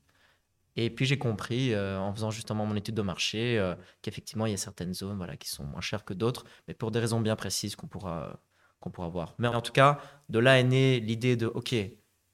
Et 0.75 0.89
puis 0.89 1.05
j'ai 1.05 1.19
compris, 1.19 1.71
euh, 1.71 1.99
en 1.99 2.11
faisant 2.11 2.31
justement 2.31 2.65
mon 2.65 2.75
étude 2.75 2.95
de 2.95 3.01
marché, 3.03 3.59
euh, 3.59 3.75
qu'effectivement, 4.01 4.47
il 4.47 4.51
y 4.51 4.53
a 4.55 4.57
certaines 4.57 4.95
zones 4.95 5.17
voilà, 5.17 5.37
qui 5.37 5.49
sont 5.49 5.63
moins 5.63 5.81
chères 5.81 6.03
que 6.03 6.15
d'autres, 6.15 6.45
mais 6.67 6.73
pour 6.73 6.89
des 6.89 6.97
raisons 6.97 7.21
bien 7.21 7.35
précises 7.35 7.75
qu'on 7.75 7.85
pourra, 7.85 8.39
qu'on 8.79 8.89
pourra 8.89 9.09
voir. 9.09 9.35
Mais 9.37 9.47
en 9.47 9.61
tout 9.61 9.71
cas, 9.71 9.99
de 10.29 10.39
là 10.39 10.59
est 10.59 10.63
née 10.63 10.99
l'idée 10.99 11.35
de, 11.35 11.45
OK, 11.45 11.75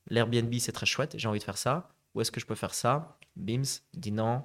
l'Airbnb, 0.08 0.54
c'est 0.60 0.72
très 0.72 0.86
chouette, 0.86 1.16
j'ai 1.18 1.28
envie 1.28 1.40
de 1.40 1.44
faire 1.44 1.58
ça. 1.58 1.90
Où 2.14 2.22
est-ce 2.22 2.32
que 2.32 2.40
je 2.40 2.46
peux 2.46 2.56
faire 2.56 2.74
ça? 2.74 3.18
Bims 3.36 3.82
dit 3.94 4.14
non, 4.14 4.42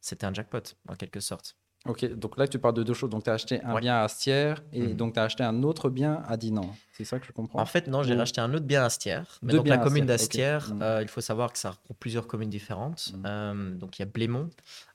c'était 0.00 0.26
un 0.26 0.34
jackpot, 0.34 0.74
en 0.88 0.96
quelque 0.96 1.20
sorte. 1.20 1.56
Ok, 1.86 2.04
donc 2.14 2.36
là 2.36 2.46
tu 2.46 2.58
parles 2.58 2.74
de 2.74 2.82
deux 2.82 2.92
choses. 2.92 3.08
Donc 3.08 3.24
tu 3.24 3.30
as 3.30 3.34
acheté 3.34 3.62
un 3.62 3.78
bien 3.78 3.94
à 3.94 4.02
Astière 4.02 4.62
et 4.72 4.82
mhm. 4.82 4.94
donc 4.96 5.14
tu 5.14 5.20
as 5.20 5.22
acheté 5.22 5.42
un 5.42 5.62
autre 5.62 5.88
bien 5.88 6.22
à 6.26 6.36
Dinan. 6.36 6.74
C'est 6.92 7.04
ça 7.04 7.18
que 7.18 7.26
je 7.26 7.32
comprends? 7.32 7.58
En 7.58 7.64
fait, 7.66 7.86
non, 7.86 8.02
j'ai 8.02 8.18
acheté 8.18 8.42
un 8.42 8.52
autre 8.52 8.66
bien 8.66 8.82
à 8.82 8.86
Astière. 8.86 9.38
Mais 9.42 9.54
donc 9.54 9.66
la 9.66 9.78
commune 9.78 10.04
d'Astière, 10.04 10.74
mhm. 10.74 10.82
euh, 10.82 11.02
il 11.02 11.08
faut 11.08 11.22
savoir 11.22 11.52
que 11.52 11.58
ça 11.58 11.70
regroupe 11.70 11.98
plusieurs 11.98 12.26
communes 12.26 12.50
différentes. 12.50 13.12
Mhm. 13.14 13.22
Euh, 13.26 13.74
donc 13.76 13.98
il 13.98 14.02
y 14.02 14.04
a 14.04 14.06
Blémont 14.06 14.50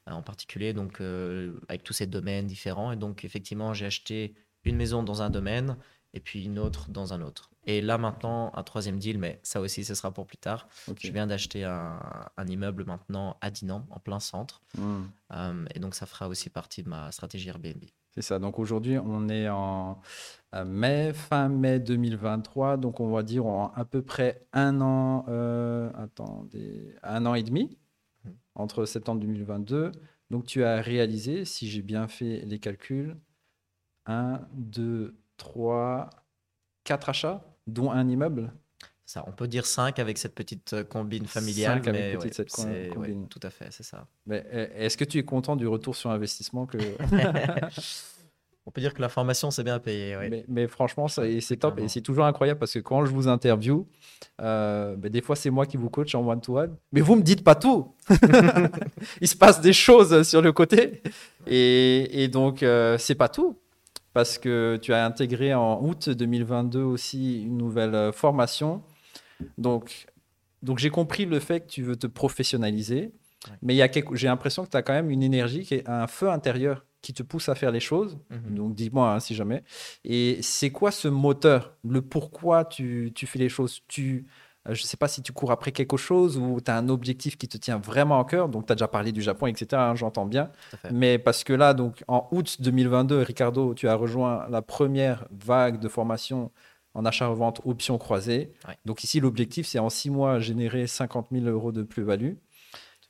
euh, 0.07 0.11
en 0.11 0.21
particulier, 0.21 0.73
donc 0.73 1.01
avec 1.67 1.83
tous 1.83 1.93
ces 1.93 2.05
domaines 2.05 2.45
différents. 2.45 2.91
Et 2.91 2.97
donc 2.97 3.25
effectivement, 3.25 3.73
j'ai 3.73 3.87
acheté 3.87 4.35
une 4.63 4.75
maison 4.75 5.01
dans 5.01 5.23
un 5.23 5.31
domaine 5.31 5.77
et 6.13 6.19
puis 6.19 6.45
une 6.45 6.59
autre 6.59 6.89
dans 6.89 7.13
un 7.13 7.21
autre. 7.21 7.49
Et 7.67 7.81
là 7.81 7.97
maintenant, 7.97 8.51
un 8.53 8.63
troisième 8.63 8.99
deal, 8.99 9.17
mais 9.17 9.39
ça 9.43 9.59
aussi, 9.59 9.83
ce 9.83 9.95
sera 9.95 10.11
pour 10.11 10.27
plus 10.27 10.37
tard. 10.37 10.67
Je 10.99 11.11
viens 11.11 11.27
d'acheter 11.27 11.63
un, 11.63 11.99
immeuble 12.47 12.85
maintenant 12.85 13.37
à 13.41 13.49
Dinan, 13.49 13.87
en 13.89 13.99
plein 13.99 14.19
centre. 14.19 14.61
Hmm. 14.77 15.03
Euh, 15.33 15.65
et 15.73 15.79
donc, 15.79 15.95
ça 15.95 16.05
fera 16.05 16.27
aussi 16.27 16.49
partie 16.49 16.83
de 16.83 16.89
ma 16.89 17.11
stratégie 17.11 17.49
Airbnb. 17.49 17.83
C'est 18.11 18.21
ça. 18.21 18.39
Donc 18.39 18.59
aujourd'hui, 18.59 18.97
on 18.97 19.27
est 19.27 19.49
en 19.49 19.99
mai, 20.65 21.11
fin 21.13 21.49
mai 21.49 21.79
2023. 21.79 22.77
Donc 22.77 22.99
on 22.99 23.09
va 23.09 23.23
dire 23.23 23.45
en 23.45 23.73
à 23.73 23.83
peu 23.83 24.01
près 24.01 24.47
un 24.53 24.79
an, 24.79 25.25
euh, 25.27 25.91
attendez, 25.95 26.95
un 27.03 27.25
an 27.25 27.35
et 27.35 27.43
demi, 27.43 27.77
hmm. 28.23 28.29
entre 28.53 28.85
septembre 28.85 29.19
2022. 29.21 29.91
Donc 30.29 30.45
tu 30.45 30.63
as 30.63 30.81
réalisé, 30.81 31.45
si 31.45 31.67
j'ai 31.67 31.81
bien 31.81 32.07
fait 32.07 32.41
les 32.45 32.59
calculs, 32.59 33.17
un, 34.05 34.47
deux, 34.53 35.17
trois, 35.37 36.09
quatre 36.83 37.09
achats 37.09 37.54
dont 37.67 37.91
un 37.91 38.07
immeuble 38.07 38.51
ça, 39.05 39.23
on 39.27 39.31
peut 39.31 39.47
dire 39.47 39.67
5 39.67 39.99
avec 39.99 40.17
cette 40.17 40.33
petite 40.33 40.73
euh, 40.73 40.83
combine 40.83 41.27
familiale. 41.27 41.83
5 41.83 41.87
avec 41.87 42.17
petite, 42.17 42.33
cette 42.33 42.93
combine. 42.93 43.27
tout 43.27 43.39
à 43.43 43.51
fait, 43.51 43.67
c'est 43.69 43.83
ça. 43.83 44.07
Mais 44.25 44.43
euh, 44.51 44.67
est-ce 44.75 44.97
que 44.97 45.05
tu 45.05 45.19
es 45.19 45.23
content 45.23 45.55
du 45.55 45.67
retour 45.67 45.95
sur 45.95 46.09
investissement 46.09 46.65
que... 46.65 46.77
On 48.67 48.71
peut 48.71 48.81
dire 48.81 48.95
que 48.95 49.01
la 49.01 49.09
formation, 49.09 49.51
c'est 49.51 49.63
bien 49.63 49.77
payé. 49.77 50.17
Mais, 50.27 50.43
mais, 50.47 50.67
franchement, 50.67 51.07
c'est 51.07 51.57
top 51.57 51.77
et 51.77 51.87
c'est 51.87 52.01
toujours 52.01 52.25
incroyable 52.25 52.59
parce 52.59 52.73
que 52.73 52.79
quand 52.79 53.05
je 53.05 53.11
vous 53.11 53.27
interview, 53.27 53.87
euh, 54.41 54.95
ben, 54.95 55.11
des 55.11 55.21
fois, 55.21 55.35
c'est 55.35 55.51
moi 55.51 55.67
qui 55.67 55.77
vous 55.77 55.91
coach 55.91 56.15
en 56.15 56.27
one-to-one. 56.27 56.75
mais 56.91 57.01
vous 57.01 57.15
me 57.15 57.21
dites 57.21 57.43
pas 57.43 57.53
tout. 57.53 57.93
Il 59.21 59.27
se 59.27 59.35
passe 59.35 59.61
des 59.61 59.71
choses 59.71 60.27
sur 60.27 60.41
le 60.41 60.51
côté. 60.51 61.03
Et, 61.45 62.23
et 62.23 62.27
donc, 62.27 62.65
c'est 62.97 63.13
pas 63.13 63.29
tout 63.29 63.55
parce 64.15 64.37
que 64.37 64.79
tu 64.81 64.93
as 64.93 65.05
intégré 65.05 65.53
en 65.53 65.83
août 65.83 66.09
2022 66.09 66.81
aussi 66.81 67.43
une 67.43 67.57
nouvelle 67.57 67.93
euh, 67.93 68.11
formation. 68.13 68.81
Donc, 69.57 70.07
donc 70.63 70.79
j'ai 70.79 70.89
compris 70.89 71.25
le 71.25 71.41
fait 71.41 71.59
que 71.59 71.67
tu 71.67 71.83
veux 71.83 71.97
te 71.97 72.07
professionnaliser, 72.07 73.11
mais 73.61 73.75
j'ai 74.13 74.27
l'impression 74.27 74.63
que 74.63 74.69
tu 74.69 74.77
as 74.77 74.83
quand 74.83 74.93
même 74.93 75.11
une 75.11 75.21
énergie, 75.21 75.63
qui 75.63 75.73
est 75.73 75.89
un 75.89 76.07
feu 76.07 76.29
intérieur 76.29 76.85
qui 77.01 77.13
te 77.13 77.23
pousse 77.23 77.49
à 77.49 77.55
faire 77.55 77.71
les 77.71 77.81
choses. 77.81 78.17
Mhm. 78.29 78.55
Donc 78.55 78.73
dis-moi 78.73 79.11
hein, 79.11 79.19
si 79.19 79.35
jamais. 79.35 79.63
Et 80.05 80.39
c'est 80.41 80.69
quoi 80.69 80.91
ce 80.91 81.09
moteur? 81.09 81.75
Le 81.83 82.01
pourquoi 82.01 82.63
tu, 82.63 83.11
tu 83.13 83.27
fais 83.27 83.39
les 83.39 83.49
choses? 83.49 83.81
Tu, 83.89 84.27
je 84.67 84.81
ne 84.81 84.87
sais 84.87 84.97
pas 84.97 85.07
si 85.07 85.21
tu 85.21 85.31
cours 85.31 85.51
après 85.51 85.71
quelque 85.71 85.97
chose 85.97 86.37
ou 86.37 86.59
tu 86.59 86.71
as 86.71 86.77
un 86.77 86.89
objectif 86.89 87.37
qui 87.37 87.47
te 87.47 87.57
tient 87.57 87.77
vraiment 87.77 88.19
à 88.19 88.25
cœur. 88.25 88.49
Donc, 88.49 88.65
tu 88.65 88.71
as 88.71 88.75
déjà 88.75 88.87
parlé 88.87 89.11
du 89.11 89.21
Japon, 89.21 89.47
etc. 89.47 89.67
Hein, 89.73 89.95
j'entends 89.95 90.25
bien. 90.25 90.49
Mais 90.91 91.19
parce 91.19 91.43
que 91.43 91.53
là, 91.53 91.73
donc, 91.73 92.03
en 92.07 92.27
août 92.31 92.57
2022, 92.59 93.19
Ricardo, 93.19 93.73
tu 93.75 93.87
as 93.87 93.95
rejoint 93.95 94.47
la 94.49 94.61
première 94.61 95.27
vague 95.31 95.79
de 95.79 95.87
formation 95.87 96.51
en 96.95 97.05
achat-revente 97.05 97.61
option 97.65 97.97
croisée. 97.97 98.53
Donc, 98.85 99.03
ici, 99.03 99.19
l'objectif, 99.19 99.67
c'est 99.67 99.79
en 99.79 99.89
six 99.89 100.09
mois 100.09 100.39
générer 100.39 100.87
50 100.87 101.27
000 101.31 101.45
euros 101.45 101.71
de 101.71 101.83
plus-value. 101.83 102.33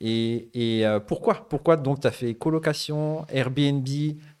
Et, 0.00 0.82
euh, 0.84 1.00
pourquoi? 1.00 1.48
Pourquoi? 1.48 1.76
Donc 1.76 2.00
tu 2.00 2.06
as 2.06 2.10
fait 2.10 2.34
colocation, 2.34 3.26
Airbnb, 3.28 3.86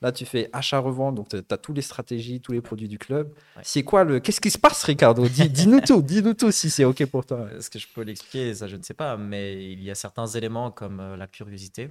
là 0.02 0.12
tu 0.12 0.26
fais 0.26 0.50
achat-revente, 0.52 1.14
donc 1.14 1.28
tu 1.28 1.36
as 1.36 1.56
toutes 1.56 1.76
les 1.76 1.82
stratégies, 1.82 2.40
tous 2.40 2.52
les 2.52 2.60
produits 2.60 2.88
du 2.88 2.98
club. 2.98 3.32
C'est 3.62 3.82
quoi 3.82 4.04
le. 4.04 4.20
Qu'est-ce 4.20 4.40
qui 4.40 4.50
se 4.50 4.58
passe, 4.58 4.82
Ricardo? 4.84 5.26
Dis-nous 5.26 5.80
tout, 5.80 6.02
dis-nous 6.02 6.34
tout 6.34 6.50
si 6.50 6.68
c'est 6.68 6.84
OK 6.84 7.04
pour 7.06 7.24
toi. 7.24 7.48
Est-ce 7.56 7.70
que 7.70 7.78
je 7.78 7.88
peux 7.88 8.02
l'expliquer 8.02 8.54
Ça, 8.54 8.68
je 8.68 8.76
ne 8.76 8.82
sais 8.82 8.94
pas, 8.94 9.16
mais 9.16 9.72
il 9.72 9.82
y 9.82 9.90
a 9.90 9.94
certains 9.94 10.26
éléments 10.26 10.70
comme 10.70 11.00
euh, 11.00 11.16
la 11.16 11.26
curiosité. 11.26 11.88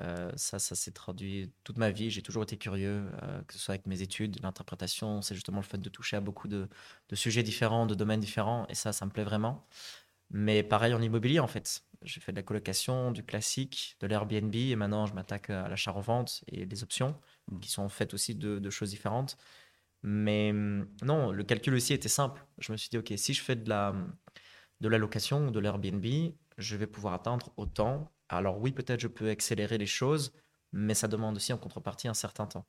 Euh, 0.00 0.30
ça, 0.36 0.58
ça 0.58 0.74
s'est 0.74 0.90
traduit 0.92 1.50
toute 1.64 1.78
ma 1.78 1.90
vie. 1.90 2.10
J'ai 2.10 2.22
toujours 2.22 2.44
été 2.44 2.56
curieux, 2.56 3.04
que 3.46 3.54
ce 3.54 3.60
soit 3.60 3.74
avec 3.74 3.86
mes 3.86 4.02
études, 4.02 4.40
l'interprétation. 4.42 5.22
C'est 5.22 5.34
justement 5.34 5.58
le 5.58 5.64
fait 5.64 5.78
de 5.78 5.88
toucher 5.88 6.16
à 6.16 6.20
beaucoup 6.20 6.48
de, 6.48 6.68
de, 7.08 7.16
sujets 7.16 7.44
différents, 7.44 7.86
de 7.86 7.94
domaines 7.94 8.18
différents. 8.20 8.66
Et 8.68 8.74
ça, 8.74 8.92
ça 8.92 9.04
me 9.06 9.10
plaît 9.10 9.22
vraiment. 9.22 9.64
Mais 10.30 10.64
pareil 10.64 10.94
en 10.94 11.02
immobilier, 11.02 11.38
en 11.38 11.46
fait. 11.46 11.82
J'ai 12.04 12.20
fait 12.20 12.32
de 12.32 12.36
la 12.36 12.42
colocation, 12.42 13.10
du 13.10 13.24
classique, 13.24 13.96
de 14.00 14.06
l'Airbnb, 14.06 14.54
et 14.54 14.76
maintenant 14.76 15.06
je 15.06 15.14
m'attaque 15.14 15.50
à 15.50 15.68
l'achat-revente 15.68 16.44
et 16.48 16.66
des 16.66 16.82
options, 16.82 17.18
qui 17.60 17.70
sont 17.70 17.88
faites 17.88 18.14
aussi 18.14 18.34
de, 18.34 18.70
choses 18.70 18.90
différentes. 18.90 19.36
Mais 20.02 20.52
mmh, 20.52 20.88
non, 21.02 21.32
le 21.32 21.44
calcul 21.44 21.74
aussi 21.74 21.94
était 21.94 22.08
simple. 22.08 22.44
Je 22.58 22.72
me 22.72 22.76
suis 22.76 22.90
dit, 22.90 22.98
OK, 22.98 23.12
si 23.16 23.34
je 23.34 23.42
fais 23.42 23.56
de 23.56 23.68
la, 23.68 23.94
de 24.80 24.88
la 24.88 24.98
location 24.98 25.48
ou 25.48 25.50
de 25.50 25.60
l'Airbnb, 25.60 26.04
je 26.58 26.76
vais 26.76 26.86
pouvoir 26.86 27.14
atteindre 27.14 27.52
autant. 27.56 28.12
Alors 28.28 28.60
oui, 28.60 28.72
peut-être 28.72 29.00
je 29.00 29.08
peux 29.08 29.30
accélérer 29.30 29.78
les 29.78 29.86
choses, 29.86 30.32
mais 30.72 30.94
ça 30.94 31.08
demande 31.08 31.36
aussi 31.36 31.52
en 31.52 31.58
contrepartie 31.58 32.08
un 32.08 32.14
certain 32.14 32.46
temps. 32.46 32.66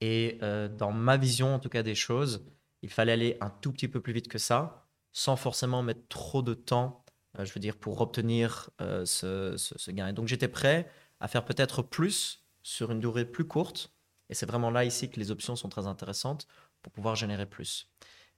Et 0.00 0.38
euh, 0.42 0.68
dans 0.68 0.92
ma 0.92 1.16
vision, 1.16 1.54
en 1.54 1.58
tout 1.58 1.68
cas, 1.68 1.82
des 1.82 1.94
choses, 1.94 2.44
il 2.82 2.90
fallait 2.90 3.12
aller 3.12 3.36
un 3.40 3.50
tout 3.50 3.72
petit 3.72 3.88
peu 3.88 4.00
plus 4.00 4.12
vite 4.12 4.28
que 4.28 4.38
ça, 4.38 4.86
sans 5.12 5.36
forcément 5.36 5.82
mettre 5.82 6.06
trop 6.08 6.42
de 6.42 6.54
temps, 6.54 7.04
je 7.44 7.52
veux 7.52 7.60
dire, 7.60 7.76
pour 7.76 8.00
obtenir 8.00 8.70
euh, 8.80 9.04
ce, 9.04 9.90
gain. 9.90 10.08
Et 10.08 10.12
donc 10.12 10.28
j'étais 10.28 10.48
prêt 10.48 10.90
à 11.20 11.28
faire 11.28 11.44
peut-être 11.44 11.82
plus 11.82 12.44
sur 12.62 12.90
une 12.90 13.00
durée 13.00 13.24
plus 13.24 13.46
courte. 13.46 13.92
Et 14.28 14.34
c'est 14.34 14.46
vraiment 14.46 14.70
là 14.70 14.84
ici 14.84 15.10
que 15.10 15.18
les 15.18 15.30
options 15.30 15.56
sont 15.56 15.68
très 15.68 15.86
intéressantes 15.86 16.46
pour 16.82 16.92
pouvoir 16.92 17.16
générer 17.16 17.46
plus. 17.46 17.90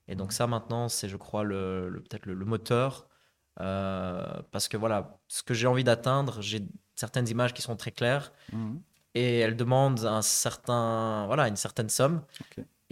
Et 0.08 0.14
donc 0.14 0.32
ça 0.32 0.46
maintenant, 0.46 0.88
c'est 0.88 1.08
je 1.08 1.16
crois 1.16 1.44
le, 1.44 2.02
peut-être 2.08 2.26
le, 2.26 2.44
moteur. 2.44 3.08
Euh, 3.60 4.42
parce 4.52 4.68
que 4.68 4.76
voilà, 4.76 5.20
ce 5.28 5.42
que 5.42 5.54
j'ai 5.54 5.66
envie 5.66 5.84
d'atteindre, 5.84 6.40
j'ai 6.40 6.62
certaines 6.94 7.28
images 7.28 7.52
qui 7.52 7.62
sont 7.62 7.76
très 7.76 7.90
claires 7.90 8.32
mhm. 8.52 8.80
et 9.14 9.38
elles 9.38 9.56
demandent 9.56 10.04
un 10.04 10.22
certain, 10.22 11.26
voilà, 11.26 11.48
une 11.48 11.56
certaine 11.56 11.88
somme. 11.88 12.22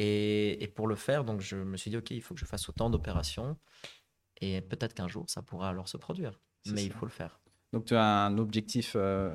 Et, 0.01 0.63
et, 0.63 0.69
pour 0.69 0.87
le 0.87 0.95
faire, 0.95 1.25
donc 1.25 1.41
je 1.41 1.57
me 1.57 1.77
suis 1.77 1.91
dit, 1.91 1.97
OK, 1.97 2.13
il 2.13 2.23
faut 2.23 2.35
que 2.35 2.41
je 2.41 2.45
fasse 2.45 2.69
autant 2.69 2.89
d'opérations. 2.89 3.57
Et 4.41 4.61
peut-être 4.61 4.95
qu'un 4.95 5.09
jour, 5.09 5.25
ça 5.29 5.43
pourra 5.43 5.69
alors 5.69 5.89
se 5.89 5.97
produire. 5.97 6.39
Mais 6.67 6.85
il 6.85 6.93
faut 6.93 7.07
le 7.07 7.11
faire. 7.11 7.41
Donc, 7.73 7.85
tu 7.85 7.95
as 7.95 8.27
un 8.27 8.39
objectif 8.39 8.93
euh, 8.97 9.35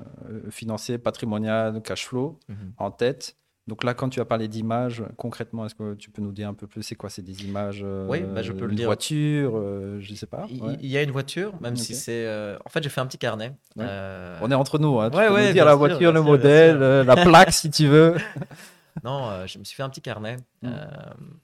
financier, 0.49 0.97
patrimonial, 0.97 1.81
cash 1.81 2.07
flow 2.07 2.39
mhm. 2.47 2.73
en 2.77 2.91
tête. 2.91 3.35
Donc 3.65 3.85
là, 3.85 3.93
quand 3.93 4.09
tu 4.09 4.19
as 4.19 4.25
parlé 4.25 4.49
d'images, 4.49 5.03
concrètement, 5.15 5.65
est-ce 5.65 5.75
que 5.75 5.93
tu 5.93 6.09
peux 6.09 6.21
nous 6.21 6.33
dire 6.33 6.49
un 6.49 6.53
peu 6.53 6.67
plus 6.67 6.83
c'est 6.83 6.95
quoi? 6.95 7.09
C'est 7.09 7.21
des 7.21 7.45
images 7.45 7.81
euh, 7.81 8.05
Oui, 8.09 8.21
bah, 8.21 8.41
je 8.41 8.51
peux 8.51 8.65
le 8.65 8.75
dire. 8.75 8.87
voiture, 8.87 9.53
euh, 9.55 10.01
je 10.01 10.11
ne 10.11 10.17
sais 10.17 10.25
pas. 10.25 10.47
Il, 10.49 10.87
y 10.87 10.97
a 10.97 11.01
une 11.01 11.11
voiture, 11.11 11.53
même 11.61 11.77
si 11.77 11.95
c'est. 11.95 12.27
En 12.65 12.69
fait, 12.69 12.83
j'ai 12.83 12.89
fait 12.89 12.99
un 12.99 13.05
petit 13.05 13.17
carnet. 13.17 13.53
On 13.77 14.51
est 14.51 14.55
entre 14.55 14.79
nous. 14.79 14.99
Hein. 14.99 15.09
Tu 15.09 15.17
peux 15.17 15.47
nous 15.47 15.53
dire 15.53 15.65
la 15.65 15.75
voiture, 15.75 16.11
le 16.11 16.21
modèle, 16.21 16.79
la 16.79 17.15
plaque, 17.15 17.53
si 17.53 17.69
tu 17.69 17.87
veux. 17.87 18.15
non, 19.03 19.45
je 19.45 19.59
me 19.59 19.63
suis 19.63 19.75
fait 19.75 19.83
un 19.83 19.89
petit 19.89 20.01
carnet 20.01 20.37
mm. 20.61 20.71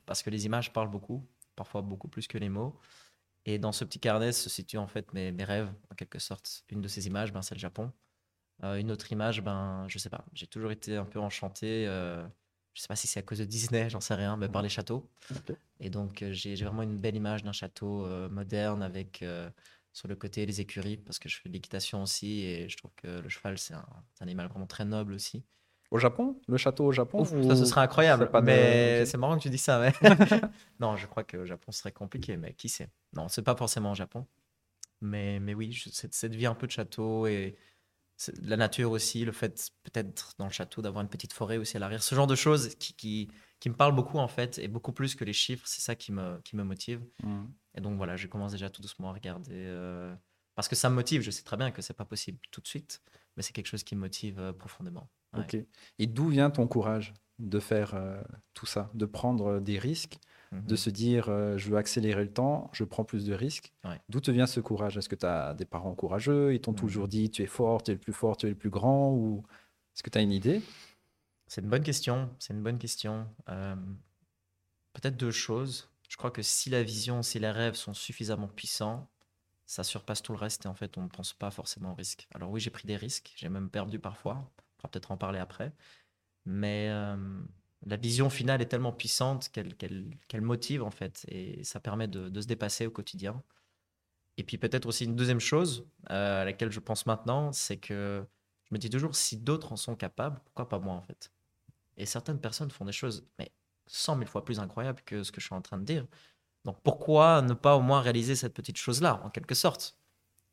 parce 0.06 0.22
que 0.22 0.30
les 0.30 0.46
images 0.46 0.74
parlent 0.74 0.92
beaucoup, 0.92 1.24
parfois 1.56 1.82
beaucoup 1.82 2.10
plus 2.10 2.28
que 2.28 2.38
les 2.38 2.50
mots. 2.50 2.76
Et 3.46 3.58
dans 3.58 3.72
ce 3.72 3.84
petit 3.86 4.00
carnet 4.00 4.32
se 4.32 4.50
situent 4.50 4.78
en 4.78 4.88
fait 4.88 5.14
mes, 5.14 5.32
mes 5.32 5.44
rêves, 5.44 5.72
en 5.92 5.96
quelque 5.96 6.20
sorte. 6.20 6.64
Une 6.70 6.82
de 6.82 6.88
ces 6.88 7.08
images, 7.08 7.32
ben, 7.32 7.42
c'est 7.42 7.56
le 7.56 7.60
Japon. 7.60 7.92
Euh, 8.64 8.76
une 8.76 8.92
autre 8.92 9.12
image, 9.12 9.42
ben, 9.42 9.86
je 9.88 9.98
sais 9.98 10.10
pas. 10.10 10.26
J'ai 10.34 10.48
toujours 10.48 10.72
été 10.72 10.98
un 10.98 11.06
peu 11.06 11.20
enchanté. 11.20 11.88
Euh, 11.88 12.26
je 12.74 12.82
sais 12.82 12.88
pas 12.88 12.96
si 12.96 13.08
c'est 13.08 13.20
à 13.20 13.24
cause 13.24 13.40
de 13.40 13.46
Disney, 13.46 13.90
j'en 13.90 14.02
sais 14.02 14.16
rien, 14.16 14.38
mais 14.38 14.50
par 14.50 14.62
les 14.62 14.70
châteaux. 14.70 15.10
Et 15.80 15.90
donc, 15.90 16.22
euh, 16.22 16.32
j'ai 16.32 16.56
vraiment 16.56 16.84
une 16.84 16.98
belle 16.98 17.16
image 17.16 17.44
d'un 17.44 17.52
château 17.52 18.06
euh, 18.06 18.30
moderne 18.30 18.84
avec 18.84 19.24
sur 19.92 20.08
le 20.08 20.16
côté 20.16 20.46
les 20.46 20.62
écuries, 20.62 20.98
parce 20.98 21.18
que 21.20 21.28
je 21.28 21.38
fais 21.42 21.50
de 21.50 21.54
l'équitation 21.54 22.04
aussi 22.04 22.42
et 22.42 22.70
je 22.70 22.78
trouve 22.78 22.92
que 22.96 23.08
le 23.08 23.30
cheval, 23.30 23.58
c'est 23.58 23.74
un, 23.74 23.80
un, 23.80 24.04
animal 24.22 24.48
vraiment 24.48 24.68
très 24.68 24.86
noble 24.86 25.14
aussi. 25.14 25.44
Au 25.92 25.98
Japon? 25.98 26.40
Le 26.48 26.58
château 26.58 26.86
au 26.86 26.92
Japon 26.92 27.26
Ça, 27.26 27.56
ce 27.56 27.66
serait 27.66 27.82
incroyable. 27.82 28.30
Mais 28.44 29.06
c'est 29.06 29.18
marrant 29.18 29.38
que 29.38 29.44
tu 29.44 29.50
dis 29.50 29.58
ça. 29.58 29.80
Mais... 29.80 29.94
non, 30.80 30.96
je 30.96 31.08
crois 31.08 31.24
qu'au 31.24 31.46
Japon, 31.46 31.72
ce 31.72 31.80
serait 31.80 31.92
compliqué, 31.92 32.38
mais 32.38 32.54
qui 32.54 32.70
sait? 32.70 32.90
Non, 33.14 33.28
c'est 33.28 33.42
pas 33.42 33.56
forcément 33.56 33.92
au 33.92 33.96
Japon. 33.96 34.26
Mais, 35.02 35.40
mais 35.40 35.54
oui, 35.54 35.82
cette, 35.92 36.14
cette 36.14 36.36
vie 36.36 36.46
un 36.46 36.54
peu 36.56 36.68
de 36.68 36.72
château 36.72 37.26
et 37.26 37.56
la 38.42 38.58
nature 38.58 38.92
aussi, 38.92 39.24
le 39.24 39.32
fait 39.32 39.72
peut-être 39.84 40.34
dans 40.38 40.46
le 40.46 40.52
château 40.52 40.82
d'avoir 40.82 41.02
une 41.02 41.10
petite 41.10 41.34
forêt 41.34 41.58
aussi 41.58 41.78
à 41.78 41.80
l'arrière, 41.80 42.04
ce 42.04 42.16
genre 42.16 42.28
de 42.28 42.36
choses 42.36 42.76
qui, 42.76 42.94
qui, 42.94 43.30
qui, 43.60 43.70
me 43.70 43.76
parlent 43.76 43.96
beaucoup 43.96 44.18
en 44.18 44.28
fait, 44.28 44.60
et 44.60 44.68
beaucoup 44.68 44.92
plus 44.92 45.16
que 45.16 45.24
les 45.24 45.34
chiffres, 45.34 45.66
c'est 45.66 45.82
ça 45.82 45.96
qui 45.96 46.12
me, 46.12 46.40
qui 46.42 46.56
me 46.56 46.64
motive. 46.64 47.02
Mmh. 47.24 47.46
Et 47.76 47.82
donc 47.82 47.98
voilà, 47.98 48.18
je 48.18 48.28
commence 48.28 48.52
déjà 48.52 48.70
tout 48.70 48.82
doucement 48.82 49.10
à 49.10 49.14
regarder. 49.14 49.54
Euh, 49.54 50.14
parce 50.56 50.68
que 50.68 50.76
ça 50.76 50.90
me 50.90 50.96
motive, 50.96 51.22
je 51.22 51.32
sais 51.32 51.44
très 51.44 51.56
bien 51.56 51.72
que 51.72 51.82
c'est 51.82 51.94
pas 51.94 52.06
possible 52.06 52.40
tout 52.52 52.60
de 52.60 52.68
suite, 52.68 53.02
mais 53.38 53.44
c'est 53.44 53.54
quelque 53.54 53.68
chose 53.68 53.84
qui 53.84 53.96
me 53.96 54.02
motive 54.02 54.40
euh, 54.40 54.52
profondément. 54.52 55.10
Ok. 55.38 55.58
Et 56.00 56.08
d'où 56.08 56.28
vient 56.28 56.50
ton 56.50 56.68
courage 56.68 57.14
de 57.40 57.60
faire 57.60 57.94
euh, 57.96 58.22
tout 58.54 58.66
ça, 58.66 58.90
de 58.94 59.06
prendre 59.06 59.60
des 59.60 59.80
risques, 59.80 60.20
de 60.52 60.72
mhm. 60.72 60.78
se 60.78 60.90
dire 60.90 61.30
euh, 61.30 61.58
je 61.58 61.70
veux 61.70 61.78
accélérer 61.78 62.24
le 62.24 62.34
temps, 62.34 62.70
je 62.74 62.84
prends 62.84 63.04
plus 63.04 63.26
de 63.26 63.34
risques 63.34 63.72
D'où 64.10 64.20
te 64.20 64.32
vient 64.32 64.48
ce 64.48 64.60
courage? 64.60 64.98
Est-ce 64.98 65.10
que 65.10 65.16
tu 65.16 65.26
as 65.26 65.54
des 65.54 65.66
parents 65.66 65.94
courageux? 65.94 66.54
Ils 66.54 66.62
t'ont 66.62 66.72
mhm. 66.72 66.78
toujours 66.78 67.08
dit 67.08 67.30
tu 67.30 67.44
es 67.44 67.48
fort, 67.48 67.84
tu 67.84 67.92
es 67.92 67.94
le 67.94 68.00
plus 68.00 68.14
fort, 68.14 68.36
tu 68.38 68.48
es 68.48 68.50
le 68.50 68.56
plus 68.56 68.72
grand 68.72 69.12
Ou 69.12 69.44
est-ce 69.96 70.04
que 70.04 70.10
tu 70.10 70.18
as 70.18 70.22
une 70.22 70.32
idée? 70.32 70.62
C'est 71.48 71.62
une 71.62 71.70
bonne 71.70 71.84
question. 71.84 72.30
C'est 72.40 72.54
une 72.54 72.64
bonne 72.64 72.80
question. 72.80 73.28
Euh, 73.50 73.76
peut-être 74.94 75.18
deux 75.18 75.32
choses. 75.32 75.90
Je 76.08 76.18
crois 76.18 76.32
que 76.32 76.42
si 76.42 76.70
la 76.70 76.84
vision, 76.84 77.22
si 77.22 77.40
les 77.40 77.52
rêves 77.52 77.76
sont 77.76 77.94
suffisamment 77.94 78.48
puissants, 78.48 79.08
ça 79.66 79.84
surpasse 79.84 80.24
tout 80.24 80.32
le 80.32 80.40
reste 80.40 80.66
et 80.66 80.68
en 80.68 80.74
fait, 80.74 80.98
on 80.98 81.04
ne 81.04 81.08
pense 81.08 81.34
pas 81.34 81.52
forcément 81.52 81.92
au 81.92 81.96
risque. 81.96 82.28
Alors 82.34 82.50
oui, 82.50 82.60
j'ai 82.60 82.72
pris 82.72 82.88
des 82.88 82.96
risques, 82.96 83.34
j'ai 83.36 83.50
même 83.50 83.70
perdu 83.70 84.00
parfois. 84.00 84.52
On 84.80 84.88
pourra 84.88 84.92
peut-être 84.92 85.12
en 85.12 85.18
parler 85.18 85.40
après. 85.40 85.74
Mais 86.46 86.88
euh, 86.90 87.16
la 87.86 87.98
vision 87.98 88.30
finale 88.30 88.62
est 88.62 88.68
tellement 88.68 88.94
puissante 88.94 89.50
qu'elle 89.50 90.42
motive 90.42 90.84
en 90.84 90.92
fait 90.92 91.26
et 91.28 91.64
ça 91.64 91.80
permet 91.80 92.08
de, 92.08 92.42
se 92.42 92.48
dépasser 92.48 92.86
au 92.86 92.92
quotidien. 92.92 93.42
Et 94.38 94.44
puis 94.44 94.58
peut-être 94.58 94.86
aussi 94.86 95.06
une 95.06 95.16
deuxième 95.16 95.40
chose 95.40 95.86
euh, 96.10 96.42
à 96.42 96.46
laquelle 96.46 96.72
je 96.72 96.80
pense 96.80 97.06
maintenant, 97.06 97.52
c'est 97.52 97.78
que 97.78 98.26
je 98.64 98.74
me 98.74 98.80
dis 98.80 98.90
toujours 98.90 99.16
si 99.16 99.38
d'autres 99.38 99.74
en 99.74 99.76
sont 99.76 99.96
capables, 99.96 100.40
pourquoi 100.46 100.70
pas 100.70 100.80
moi 100.80 100.94
en 100.94 101.02
fait? 101.02 101.32
Et 101.98 102.06
certaines 102.06 102.40
personnes 102.40 102.72
font 102.72 102.86
des 102.86 102.94
choses 102.94 103.28
mais 103.38 103.52
cent 103.88 104.16
mille 104.16 104.28
fois 104.28 104.46
plus 104.46 104.60
incroyables 104.60 105.02
que 105.06 105.24
ce 105.24 105.32
que 105.32 105.42
je 105.42 105.48
suis 105.48 105.56
en 105.56 105.62
train 105.62 105.78
de 105.78 105.84
dire. 105.84 106.06
Donc 106.66 106.82
pourquoi 106.84 107.42
ne 107.42 107.54
pas 107.54 107.76
au 107.76 107.82
moins 107.82 108.02
réaliser 108.02 108.36
cette 108.36 108.54
petite 108.54 108.78
chose-là 108.78 109.22
en 109.24 109.30
quelque 109.30 109.56
sorte? 109.56 109.98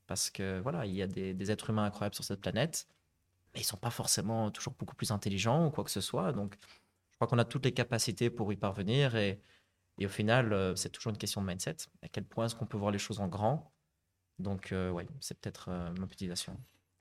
Parce 0.06 0.30
que 0.30 0.60
voilà, 0.60 0.86
il 0.86 0.94
y 0.94 1.02
a 1.02 1.06
des, 1.06 1.50
êtres 1.50 1.70
humains 1.70 1.84
incroyables 1.84 2.14
sur 2.14 2.24
cette 2.24 2.40
planète, 2.40 2.86
mais 3.56 3.62
ils 3.62 3.64
sont 3.64 3.78
pas 3.78 3.90
forcément 3.90 4.50
toujours 4.50 4.74
beaucoup 4.78 4.94
plus 4.94 5.10
intelligents 5.10 5.66
ou 5.66 5.70
quoi 5.70 5.82
que 5.82 5.90
ce 5.90 6.02
soit. 6.02 6.32
Donc 6.32 6.56
je 7.10 7.16
crois 7.16 7.26
qu'on 7.26 7.38
a 7.38 7.46
toutes 7.46 7.64
les 7.64 7.72
capacités 7.72 8.28
pour 8.28 8.52
y 8.52 8.56
parvenir 8.56 9.16
et, 9.16 9.40
au 10.04 10.08
final, 10.08 10.52
euh, 10.52 10.76
c'est 10.76 10.90
toujours 10.90 11.10
une 11.10 11.16
question 11.16 11.40
de 11.40 11.46
mindset. 11.46 11.76
À 12.02 12.08
quel 12.08 12.24
point 12.24 12.44
est-ce 12.44 12.54
qu'on 12.54 12.66
peut 12.66 12.76
voir 12.76 12.90
les 12.90 12.98
choses 12.98 13.18
en 13.18 13.28
grand? 13.28 13.72
Donc, 14.38 14.72
euh, 14.72 14.90
oui, 14.90 15.04
c'est 15.20 15.40
peut-être 15.40 15.70
euh, 15.70 15.90
ma 15.94 16.00
motivation. 16.00 16.54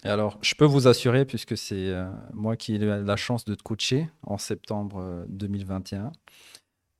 Et 0.06 0.08
alors, 0.08 0.38
je 0.41 0.56
peux 0.56 0.63
vous 0.63 0.88
assurer, 0.88 1.26
puisque 1.26 1.58
c'est 1.58 1.94
moi 2.32 2.56
qui 2.56 2.76
ai 2.76 2.78
eu 2.78 3.04
la 3.04 3.15
chance 3.18 3.44
de 3.44 3.54
te 3.54 3.63
coacher 3.63 4.10
en 4.24 4.38
septembre 4.38 5.26
2021, 5.28 6.13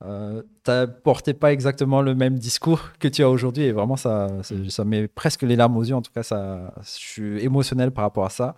euh, 0.04 0.44
tu 0.64 0.72
n'apportais 0.72 1.34
pas 1.34 1.54
exactement 1.54 2.02
le 2.02 2.16
même 2.16 2.38
discours 2.38 2.92
que 3.00 3.08
tu 3.08 3.24
as 3.24 3.30
aujourd'hui. 3.30 3.64
Et 3.64 3.72
vraiment, 3.72 3.96
ça, 3.96 4.28
ça 4.70 4.86
met 4.86 5.08
presque 5.08 5.44
les 5.44 5.56
larmes 5.56 5.78
aux 5.78 5.84
yeux. 5.84 5.96
En 5.96 6.02
tout 6.02 6.12
cas, 6.12 6.24
ça, 6.24 6.74
je 6.82 6.90
suis 6.90 7.44
émotionnel 7.44 7.92
par 7.92 8.04
rapport 8.04 8.26
à 8.26 8.30
ça. 8.30 8.56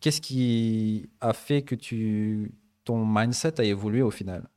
Qu'est-ce 0.00 0.20
qui 0.20 1.10
a 1.20 1.32
fait 1.32 1.62
que 1.62 1.74
tu 1.74 2.52
ton 2.84 3.04
mindset 3.04 3.60
a 3.60 3.64
évolué 3.64 4.00
au 4.00 4.10
final 4.10 4.48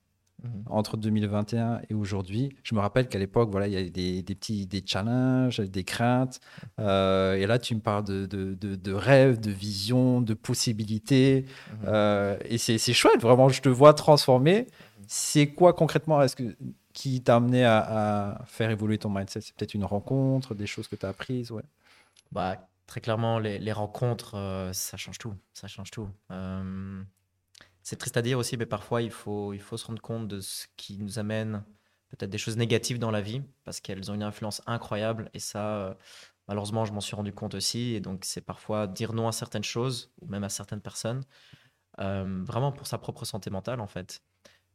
mhm. 0.43 0.63
entre 0.67 0.95
2021 0.95 1.82
et 1.89 1.93
aujourd'hui? 1.93 2.56
Je 2.63 2.73
me 2.75 2.79
rappelle 2.79 3.08
qu'à 3.10 3.19
l'époque, 3.19 3.49
voilà, 3.51 3.67
il 3.67 3.73
y 3.73 3.77
a 3.77 3.84
des, 3.84 4.23
petits 4.23 4.65
des 4.65 4.82
challenges, 4.86 5.60
des 5.60 5.84
craintes. 5.84 6.39
Euh, 6.79 7.36
et 7.36 7.45
là, 7.45 7.60
tu 7.60 7.75
me 7.75 7.82
parles 7.82 8.06
de, 8.06 8.25
de, 8.25 8.53
de, 8.53 8.93
rêves, 8.93 9.39
de 9.39 9.51
visions, 9.51 10.21
de 10.21 10.34
possibilités. 10.34 11.45
Mhm. 11.71 11.77
Euh, 11.88 12.38
et 12.45 12.58
c'est 12.58 12.93
chouette, 12.93 13.21
vraiment, 13.21 13.49
je 13.49 13.62
te 13.62 13.69
vois 13.69 13.93
transformer. 13.93 14.67
C'est 15.08 15.47
quoi 15.47 15.73
concrètement 15.73 16.21
est-ce 16.21 16.38
que, 16.38 16.56
qui 16.93 17.21
t'a 17.21 17.36
amené 17.36 17.65
à, 17.65 18.41
faire 18.45 18.69
évoluer 18.69 18.97
ton 18.97 19.10
mindset? 19.10 19.41
C'est 19.41 19.56
peut-être 19.56 19.73
une 19.73 19.84
rencontre, 19.84 20.56
des 20.56 20.67
choses 20.67 20.88
que 20.88 20.95
tu 20.95 21.06
as 21.06 21.10
apprises 21.10 21.51
ouais. 21.51 21.63
bah, 22.32 22.58
Très 22.93 23.01
clairement, 23.01 23.39
les, 23.39 23.71
rencontres, 23.71 24.36
euh, 24.36 24.71
ça 24.71 24.97
change 24.97 25.17
tout. 25.17 25.34
Ça 25.51 25.67
change 25.67 25.89
tout. 25.89 26.08
C'est 27.82 27.95
triste 27.95 28.17
à 28.17 28.21
dire 28.21 28.38
aussi, 28.38 28.56
mais 28.56 28.67
parfois 28.67 29.01
il 29.01 29.10
faut, 29.10 29.51
il 29.51 29.62
faut 29.62 29.77
se 29.77 29.88
rendre 29.88 29.99
compte 29.99 30.27
de 30.27 30.41
ce 30.41 30.67
qui 30.77 30.99
nous 30.99 31.17
amène 31.17 31.63
peut-être 32.10 32.29
des 32.29 32.38
choses 32.38 32.56
négatives 32.56 32.99
dans 32.99 33.10
la 33.10 33.21
vie, 33.21 33.41
parce 33.63 33.79
qu'elles 33.79 34.12
ont 34.12 34.13
une 34.13 34.21
influence 34.21 34.62
incroyable. 34.67 35.32
Et 35.34 35.39
ça, 35.39 35.75
euh, 35.75 35.93
malheureusement, 36.47 36.86
je 36.86 36.93
m'en 36.93 37.01
suis 37.01 37.15
rendu 37.15 37.34
compte 37.34 37.56
aussi. 37.56 37.95
Et 37.95 37.99
donc, 37.99 38.25
c'est 38.25 38.41
parfois 38.41 38.86
dire 38.86 39.13
non 39.13 39.27
à 39.27 39.32
certaines 39.32 39.63
choses, 39.63 40.13
ou 40.21 40.27
même 40.27 40.43
à 40.43 40.49
certaines 40.49 40.82
personnes, 40.82 41.23
euh, 41.99 42.43
vraiment 42.45 42.71
pour 42.71 42.86
sa 42.86 42.99
propre 42.99 43.25
santé 43.25 43.49
mentale, 43.49 43.79
en 43.79 43.88
fait. 43.88 44.21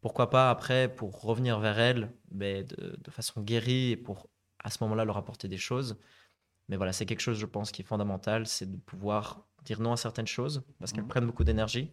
Pourquoi 0.00 0.28
pas 0.28 0.50
après, 0.50 0.92
pour 0.92 1.22
revenir 1.22 1.60
vers 1.60 1.78
elles, 1.78 2.12
mais 2.32 2.64
de 2.64 3.10
façon 3.12 3.42
guérie, 3.42 3.92
et 3.92 3.96
pour 3.96 4.28
à 4.64 4.70
ce 4.70 4.82
moment-là 4.82 5.04
leur 5.04 5.18
apporter 5.18 5.46
des 5.46 5.56
choses. 5.56 5.96
Mais 6.68 6.76
voilà, 6.76 6.92
c'est 6.92 7.06
quelque 7.06 7.20
chose, 7.20 7.38
je 7.38 7.46
pense, 7.46 7.72
qui 7.72 7.82
est 7.82 7.84
fondamental, 7.84 8.46
c'est 8.46 8.70
de 8.70 8.76
pouvoir 8.76 9.46
dire 9.64 9.80
non 9.80 9.92
à 9.92 9.96
certaines 9.96 10.26
choses, 10.26 10.62
parce 10.78 10.92
qu'elles 10.92 11.04
mmh. 11.04 11.08
prennent 11.08 11.26
beaucoup 11.26 11.44
d'énergie. 11.44 11.92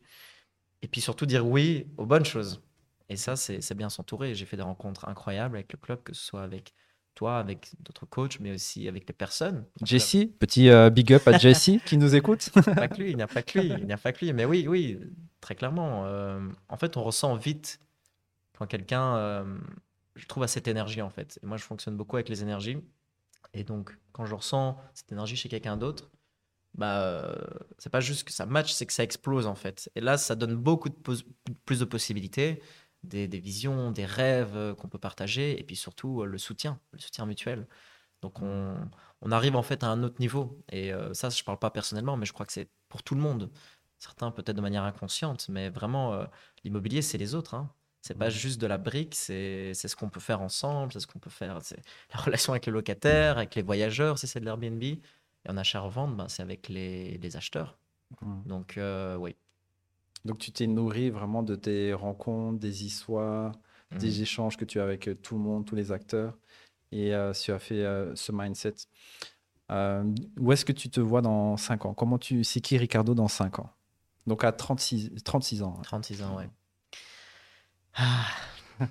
Et 0.82 0.88
puis 0.88 1.02
surtout 1.02 1.26
dire 1.26 1.48
oui 1.48 1.88
aux 1.98 2.06
bonnes 2.06 2.26
choses. 2.26 2.62
Et 3.10 3.18
ça, 3.18 3.36
c'est 3.36 3.74
bien 3.76 3.90
s'entourer. 3.90 4.34
J'ai 4.34 4.46
fait 4.46 4.58
des 4.58 4.64
rencontres 4.64 5.08
incroyables 5.08 5.58
avec 5.58 5.72
le 5.72 5.78
club, 5.78 6.02
que 6.04 6.14
ce 6.14 6.24
soit 6.24 6.42
avec 6.42 6.74
toi, 7.14 7.38
avec 7.38 7.72
d'autres 7.80 8.06
coachs, 8.06 8.40
mais 8.40 8.52
aussi 8.52 8.88
avec 8.88 9.08
les 9.08 9.14
personnes. 9.14 9.66
Jesse, 9.84 10.28
petit 10.40 10.70
euh, 10.70 10.90
big 10.90 11.14
up 11.14 11.28
à 11.28 11.38
Jesse 11.38 11.72
qui 11.86 11.98
nous 11.98 12.16
écoute. 12.16 12.50
pas 12.76 12.88
que 12.88 13.02
lui, 13.02 13.12
il 13.12 13.18
n'y 13.18 13.24
a 13.24 13.28
pas 13.28 13.42
que 13.42 13.60
lui, 13.60 13.68
il 13.68 13.86
n'y 13.86 13.94
a 13.94 13.98
pas 13.98 14.12
que 14.12 14.26
lui. 14.26 14.34
Mais 14.34 14.46
oui, 14.46 14.68
oui, 14.68 15.00
très 15.40 15.56
clairement. 15.56 16.06
Euh, 16.06 16.40
en 16.68 16.78
fait, 16.78 16.98
on 16.98 17.04
ressent 17.04 17.36
vite 17.36 17.80
quand 18.58 18.68
quelqu'un, 18.68 19.16
euh, 19.18 19.58
je 20.16 20.26
trouve, 20.26 20.44
a 20.44 20.48
cette 20.48 20.68
énergie 20.68 21.02
en 21.02 21.10
fait. 21.10 21.40
Et 21.42 21.46
moi, 21.46 21.58
je 21.58 21.64
fonctionne 21.64 21.96
beaucoup 21.96 22.18
avec 22.18 22.30
les 22.30 22.42
énergies. 22.42 22.78
Et 23.56 23.64
donc, 23.64 23.98
quand 24.12 24.26
je 24.26 24.36
ressens 24.36 24.78
cette 24.94 25.12
énergie 25.12 25.36
chez 25.38 25.50
quelqu'un 25.50 25.78
d'autre, 25.78 26.12
bah, 26.76 27.02
euh, 27.04 27.36
c'est 27.78 27.90
pas 27.90 28.02
juste 28.02 28.26
que 28.26 28.34
ça 28.34 28.46
match, 28.46 28.74
c'est 28.74 28.86
que 28.86 28.94
ça 28.94 29.04
explose 29.04 29.48
en 29.48 29.56
fait. 29.56 29.90
Et 29.96 30.02
là, 30.02 30.18
ça 30.18 30.36
donne 30.36 30.56
beaucoup 30.56 30.90
de 30.90 30.96
plus 31.66 31.80
de 31.80 31.86
possibilités, 31.86 32.62
des, 33.04 33.28
visions, 33.28 33.92
des 33.92 34.06
rêves 34.06 34.56
euh, 34.58 34.76
qu'on 34.76 34.90
peut 34.90 35.00
partager, 35.00 35.60
et 35.60 35.64
puis 35.64 35.76
surtout 35.78 36.22
euh, 36.22 36.26
le 36.26 36.38
soutien, 36.38 36.80
le 36.92 37.00
soutien 37.00 37.26
mutuel. 37.26 37.68
Donc 38.22 38.42
on, 38.42 38.76
arrive 39.32 39.56
en 39.56 39.64
fait 39.64 39.84
à 39.84 39.88
un 39.88 40.04
autre 40.04 40.20
niveau. 40.20 40.64
Et 40.72 40.92
ça, 41.14 41.30
je 41.30 41.44
parle 41.44 41.60
pas 41.60 41.70
personnellement, 41.72 42.18
mais 42.18 42.26
je 42.26 42.34
crois 42.34 42.46
que 42.46 42.54
c'est 42.54 42.70
pour 42.90 43.04
tout 43.04 43.16
le 43.16 43.22
monde. 43.22 43.52
certains 44.00 44.32
peut-être 44.32 44.56
de 44.56 44.62
manière 44.62 44.84
inconsciente, 44.84 45.48
mais 45.50 45.70
vraiment, 45.70 46.26
l'immobilier, 46.64 47.02
c'est 47.02 47.18
les 47.18 47.36
autres. 47.36 47.56
Hein. 47.56 47.72
C'est 48.06 48.14
pas 48.14 48.30
juste 48.30 48.62
de 48.62 48.68
la 48.68 48.78
brique, 48.78 49.16
c'est 49.16 49.74
ce 49.74 49.96
qu'on 49.96 50.10
peut 50.10 50.20
faire 50.20 50.40
ensemble, 50.40 50.94
c'est 50.94 51.00
ce 51.00 51.08
qu'on 51.08 51.18
peut 51.18 51.32
faire. 51.32 51.58
C'est 51.64 51.82
la 52.14 52.20
relation 52.22 52.54
avec 52.54 52.68
le 52.68 52.74
locataire, 52.74 53.40
avec 53.40 53.56
les 53.56 53.64
voyageurs, 53.64 54.20
si 54.20 54.28
c'est 54.28 54.40
de 54.40 54.46
l'Airbnb. 54.46 54.84
Et 54.84 55.00
en 55.50 55.58
achat-revente, 55.58 56.16
ben, 56.16 56.28
c'est 56.28 56.44
avec 56.44 56.70
les, 56.70 57.18
les 57.18 57.36
acheteurs. 57.36 57.80
Donc, 58.46 58.78
euh, 58.78 59.16
oui. 59.16 59.36
Donc, 60.24 60.38
tu 60.38 60.52
t'es 60.52 60.68
nourri 60.68 61.10
vraiment 61.10 61.42
de 61.42 61.56
tes 61.56 61.96
rencontres, 61.96 62.60
des 62.60 62.86
histoires, 62.86 63.54
des 63.90 64.20
mmh. 64.20 64.22
échanges 64.22 64.58
que 64.58 64.66
tu 64.66 64.80
as 64.80 64.84
avec 64.84 65.08
euh, 65.08 65.16
tout 65.16 65.34
le 65.34 65.42
monde, 65.42 65.66
tous 65.66 65.76
les 65.76 65.92
acteurs. 65.92 66.38
Et 66.92 67.16
euh, 67.16 67.34
tu 67.34 67.52
as 67.52 67.60
fait 67.60 67.84
ce 68.14 68.32
mindset. 68.32 68.76
où 70.40 70.52
est-ce 70.52 70.64
que 70.64 70.74
tu 70.74 70.92
te 70.92 71.00
vois 71.00 71.24
dans 71.24 71.58
5 71.58 71.88
ans? 71.88 71.96
Comment 71.96 72.20
tu... 72.20 72.44
C'est 72.44 72.62
qui 72.62 72.78
Ricardo 72.78 73.16
dans 73.16 73.28
5 73.28 73.58
ans? 73.58 73.72
Donc, 74.28 74.44
à 74.44 74.52
36, 74.52 75.12
36 75.24 75.64
ans. 75.64 75.80
36 75.82 76.22
ans, 76.22 76.36
oui. 76.38 76.44
Ah. 77.96 78.28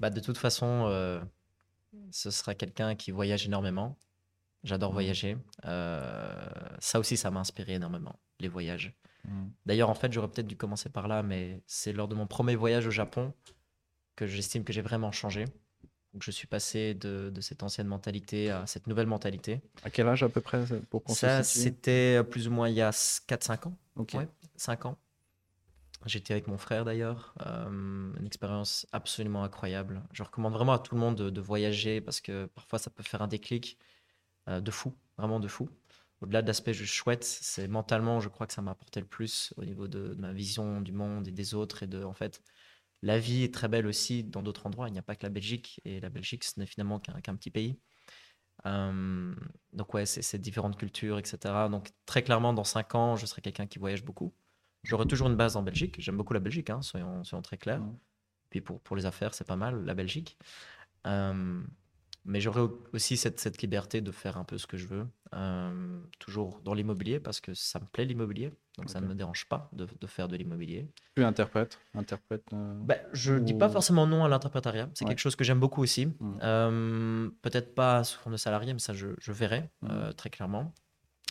bah, 0.00 0.10
de 0.10 0.20
toute 0.20 0.38
façon, 0.38 0.86
euh, 0.86 1.20
ce 2.10 2.30
sera 2.30 2.54
quelqu'un 2.54 2.94
qui 2.94 3.10
voyage 3.10 3.46
énormément. 3.46 3.96
J'adore 4.64 4.90
mmh. 4.90 4.94
voyager. 4.94 5.36
Euh, 5.66 6.48
ça 6.80 6.98
aussi, 6.98 7.16
ça 7.16 7.30
m'a 7.30 7.40
inspiré 7.40 7.74
énormément, 7.74 8.18
les 8.40 8.48
voyages. 8.48 8.94
Mmh. 9.24 9.48
D'ailleurs, 9.66 9.90
en 9.90 9.94
fait, 9.94 10.12
j'aurais 10.12 10.28
peut-être 10.28 10.46
dû 10.46 10.56
commencer 10.56 10.88
par 10.88 11.08
là, 11.08 11.22
mais 11.22 11.60
c'est 11.66 11.92
lors 11.92 12.08
de 12.08 12.14
mon 12.14 12.26
premier 12.26 12.56
voyage 12.56 12.86
au 12.86 12.90
Japon 12.90 13.32
que 14.16 14.26
j'estime 14.26 14.64
que 14.64 14.72
j'ai 14.72 14.82
vraiment 14.82 15.12
changé. 15.12 15.44
Donc, 16.12 16.22
je 16.22 16.30
suis 16.30 16.46
passé 16.46 16.94
de, 16.94 17.32
cette 17.40 17.62
ancienne 17.62 17.86
mentalité 17.86 18.50
à 18.50 18.66
cette 18.66 18.86
nouvelle 18.86 19.06
mentalité. 19.06 19.60
À 19.84 19.90
quel 19.90 20.08
âge 20.08 20.22
à 20.22 20.28
peu 20.28 20.40
près 20.40 20.64
pour 20.90 21.08
Ça, 21.10 21.44
c'était 21.44 22.24
plus 22.24 22.48
ou 22.48 22.50
moins 22.50 22.68
il 22.68 22.74
y 22.74 22.80
a 22.80 22.90
4-5 22.90 23.68
ans. 23.68 23.76
Ok. 23.94 24.16
5 24.56 24.86
ans. 24.86 24.98
J'étais 26.06 26.32
avec 26.32 26.46
mon 26.46 26.58
frère 26.58 26.84
d'ailleurs. 26.84 27.34
Euh, 27.46 28.12
une 28.18 28.26
expérience 28.26 28.86
absolument 28.92 29.42
incroyable. 29.44 30.02
Je 30.12 30.22
recommande 30.22 30.52
vraiment 30.52 30.72
à 30.72 30.78
tout 30.78 30.94
le 30.94 31.00
monde 31.00 31.16
de, 31.16 31.40
voyager 31.40 32.00
parce 32.00 32.20
que 32.20 32.46
parfois 32.46 32.78
ça 32.78 32.90
peut 32.90 33.02
faire 33.02 33.22
un 33.22 33.28
déclic 33.28 33.78
euh, 34.48 34.60
de 34.60 34.70
fou, 34.70 34.94
vraiment 35.16 35.40
de 35.40 35.48
fou. 35.48 35.68
Au-delà 36.20 36.42
de 36.42 36.46
l'aspect 36.48 36.74
juste 36.74 36.94
chouette, 36.94 37.24
c'est 37.24 37.68
mentalement, 37.68 38.20
je 38.20 38.28
crois 38.28 38.46
que 38.46 38.52
ça 38.52 38.62
m'a 38.62 38.72
apporté 38.72 39.00
le 39.00 39.06
plus 39.06 39.52
au 39.56 39.64
niveau 39.64 39.86
de, 39.88 40.14
ma 40.18 40.32
vision 40.32 40.80
du 40.80 40.92
monde 40.92 41.28
et 41.28 41.32
des 41.32 41.54
autres. 41.54 41.82
Et 41.84 41.86
de, 41.86 42.02
en 42.04 42.14
fait, 42.14 42.42
la 43.02 43.18
vie 43.18 43.44
est 43.44 43.54
très 43.54 43.68
belle 43.68 43.86
aussi 43.86 44.24
dans 44.24 44.42
d'autres 44.42 44.66
endroits. 44.66 44.88
Il 44.88 44.92
n'y 44.92 44.98
a 44.98 45.02
pas 45.02 45.16
que 45.16 45.24
la 45.24 45.30
Belgique. 45.30 45.80
Et 45.84 46.00
la 46.00 46.10
Belgique, 46.10 46.44
ce 46.44 46.58
n'est 46.58 46.66
finalement 46.66 46.98
qu'un 47.00 47.36
petit 47.36 47.50
pays. 47.50 47.78
Euh, 48.66 49.34
donc, 49.72 49.94
ouais, 49.94 50.06
c'est 50.06 50.38
différentes 50.38 50.76
cultures, 50.76 51.18
etc. 51.18 51.68
Donc, 51.70 51.90
très 52.06 52.22
clairement, 52.22 52.52
dans 52.52 52.64
cinq 52.64 52.94
ans, 52.94 53.16
je 53.16 53.26
serai 53.26 53.40
quelqu'un 53.42 53.66
qui 53.66 53.78
voyage 53.78 54.04
beaucoup. 54.04 54.34
J'aurai 54.84 55.06
toujours 55.06 55.28
une 55.28 55.36
base 55.36 55.56
en 55.56 55.62
Belgique. 55.62 55.96
J'aime 55.98 56.16
beaucoup 56.16 56.34
la 56.34 56.40
Belgique, 56.40 56.70
hein, 56.70 56.82
soyons, 56.82 57.22
très 57.42 57.56
clairs. 57.56 57.82
Puis 58.50 58.60
pour, 58.60 58.80
pour 58.80 58.96
les 58.96 59.06
affaires, 59.06 59.34
c'est 59.34 59.46
pas 59.46 59.56
mal, 59.56 59.84
la 59.84 59.94
Belgique. 59.94 60.38
Euh, 61.06 61.60
mais 62.24 62.40
j'aurai 62.40 62.62
aussi 62.92 63.16
cette, 63.16 63.40
cette, 63.40 63.62
liberté 63.62 64.00
de 64.00 64.10
faire 64.10 64.36
un 64.36 64.44
peu 64.44 64.58
ce 64.58 64.66
que 64.66 64.76
je 64.76 64.86
veux, 64.86 65.06
euh, 65.34 66.00
toujours 66.18 66.60
dans 66.62 66.74
l'immobilier, 66.74 67.20
parce 67.20 67.40
que 67.40 67.54
ça 67.54 67.78
me 67.78 67.86
plaît 67.86 68.04
l'immobilier. 68.04 68.52
Donc 68.76 68.90
ça 68.90 69.00
ne 69.00 69.06
me 69.06 69.14
dérange 69.14 69.48
pas 69.48 69.68
de, 69.72 69.88
de 70.00 70.06
faire 70.06 70.28
de 70.28 70.36
l'immobilier. 70.36 70.88
Tu 71.16 71.24
interprètes, 71.24 71.80
interprète, 71.94 72.44
euh, 72.52 72.74
ben, 72.80 72.98
Je 73.12 73.34
ne 73.34 73.40
dis 73.40 73.54
pas 73.54 73.68
forcément 73.68 74.06
non 74.06 74.24
à 74.24 74.28
l'interprétariat. 74.28 74.88
C'est 74.94 75.04
quelque 75.04 75.20
chose 75.20 75.36
que 75.36 75.44
j'aime 75.44 75.60
beaucoup 75.60 75.82
aussi. 75.82 76.06
Mmh. 76.06 77.30
Peut-être 77.42 77.74
pas 77.74 78.04
sous 78.04 78.18
forme 78.18 78.34
de 78.34 78.38
salarié, 78.38 78.72
mais 78.72 78.78
ça, 78.78 78.92
je, 78.92 79.08
je 79.18 79.32
verrai 79.32 79.70
mmh. 79.82 80.12
très 80.16 80.30
clairement. 80.30 80.72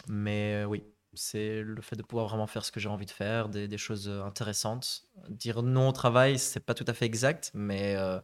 Mais 0.07 0.65
oui, 0.65 0.83
c'est 1.17 1.61
le 1.61 1.81
fait 1.81 1.95
de 1.95 2.03
pouvoir 2.03 2.27
vraiment 2.27 2.47
faire 2.47 2.63
ce 2.63 2.71
que 2.71 2.79
j'ai 2.79 2.89
envie 2.89 3.05
de 3.05 3.11
faire, 3.11 3.49
des, 3.49 3.77
choses 3.77 4.07
euh, 4.07 4.23
intéressantes. 4.23 5.03
Dire 5.29 5.63
non 5.63 5.89
au 5.89 5.91
travail, 5.91 6.39
c'est 6.39 6.59
pas 6.59 6.73
tout 6.73 6.85
à 6.87 6.93
fait 6.93 7.05
exact, 7.05 7.51
mais 7.53 7.95
euh, 7.95 8.19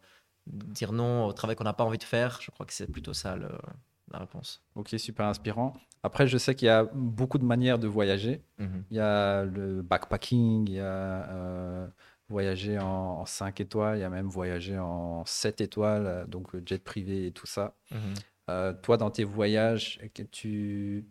dire 0.47 0.91
non 0.91 1.25
au 1.25 1.33
travail 1.33 1.55
qu'on 1.55 1.63
n'a 1.63 1.73
pas 1.73 1.83
envie 1.83 1.97
de 1.97 2.03
faire, 2.03 2.39
je 2.41 2.51
crois 2.51 2.65
que 2.65 2.73
c'est 2.73 2.87
plutôt 2.87 3.13
ça 3.13 3.35
la 3.35 4.19
réponse. 4.19 4.61
Ok, 4.75 4.93
super 4.97 5.25
inspirant. 5.25 5.73
Après, 6.03 6.27
je 6.27 6.37
sais 6.37 6.53
qu'il 6.53 6.67
y 6.67 6.69
a 6.69 6.83
beaucoup 6.93 7.37
de 7.37 7.45
manières 7.45 7.79
de 7.79 7.87
voyager. 7.87 8.41
Mhm. 8.59 8.83
Il 8.91 8.97
y 8.97 8.99
a 8.99 9.43
le 9.43 9.81
backpacking, 9.81 10.67
il 10.67 10.75
y 10.75 10.79
a 10.79 10.83
euh, 10.83 11.87
voyager 12.29 12.77
en, 12.77 13.25
5 13.25 13.61
étoiles, 13.61 13.97
il 13.97 14.01
y 14.01 14.05
a 14.05 14.09
même 14.09 14.27
voyager 14.27 14.77
en 14.77 15.25
7 15.25 15.61
étoiles, 15.61 16.25
donc 16.27 16.49
jet 16.65 16.83
privé 16.83 17.27
et 17.27 17.31
tout 17.31 17.47
ça. 17.47 17.75
Mhm. 17.91 18.75
toi, 18.81 18.97
dans 18.97 19.09
tes 19.09 19.23
voyages, 19.23 19.99
tu 20.31 21.05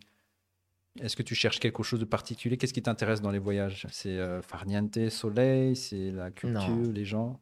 est-ce 1.01 1.15
que 1.15 1.23
tu 1.23 1.33
cherches 1.33 1.59
quelque 1.59 1.81
chose 1.81 1.99
de 1.99 2.05
particulier? 2.05 2.55
Qu'est-ce 2.55 2.73
qui 2.73 2.83
t'intéresse 2.83 3.19
dans 3.19 3.31
les 3.31 3.39
voyages? 3.39 3.87
C'est 3.91 4.19
euh, 4.19 4.43
farniente, 4.43 5.09
soleil, 5.09 5.75
c'est 5.75 6.11
la 6.11 6.29
culture, 6.29 6.91
les 6.93 7.03
gens? 7.03 7.39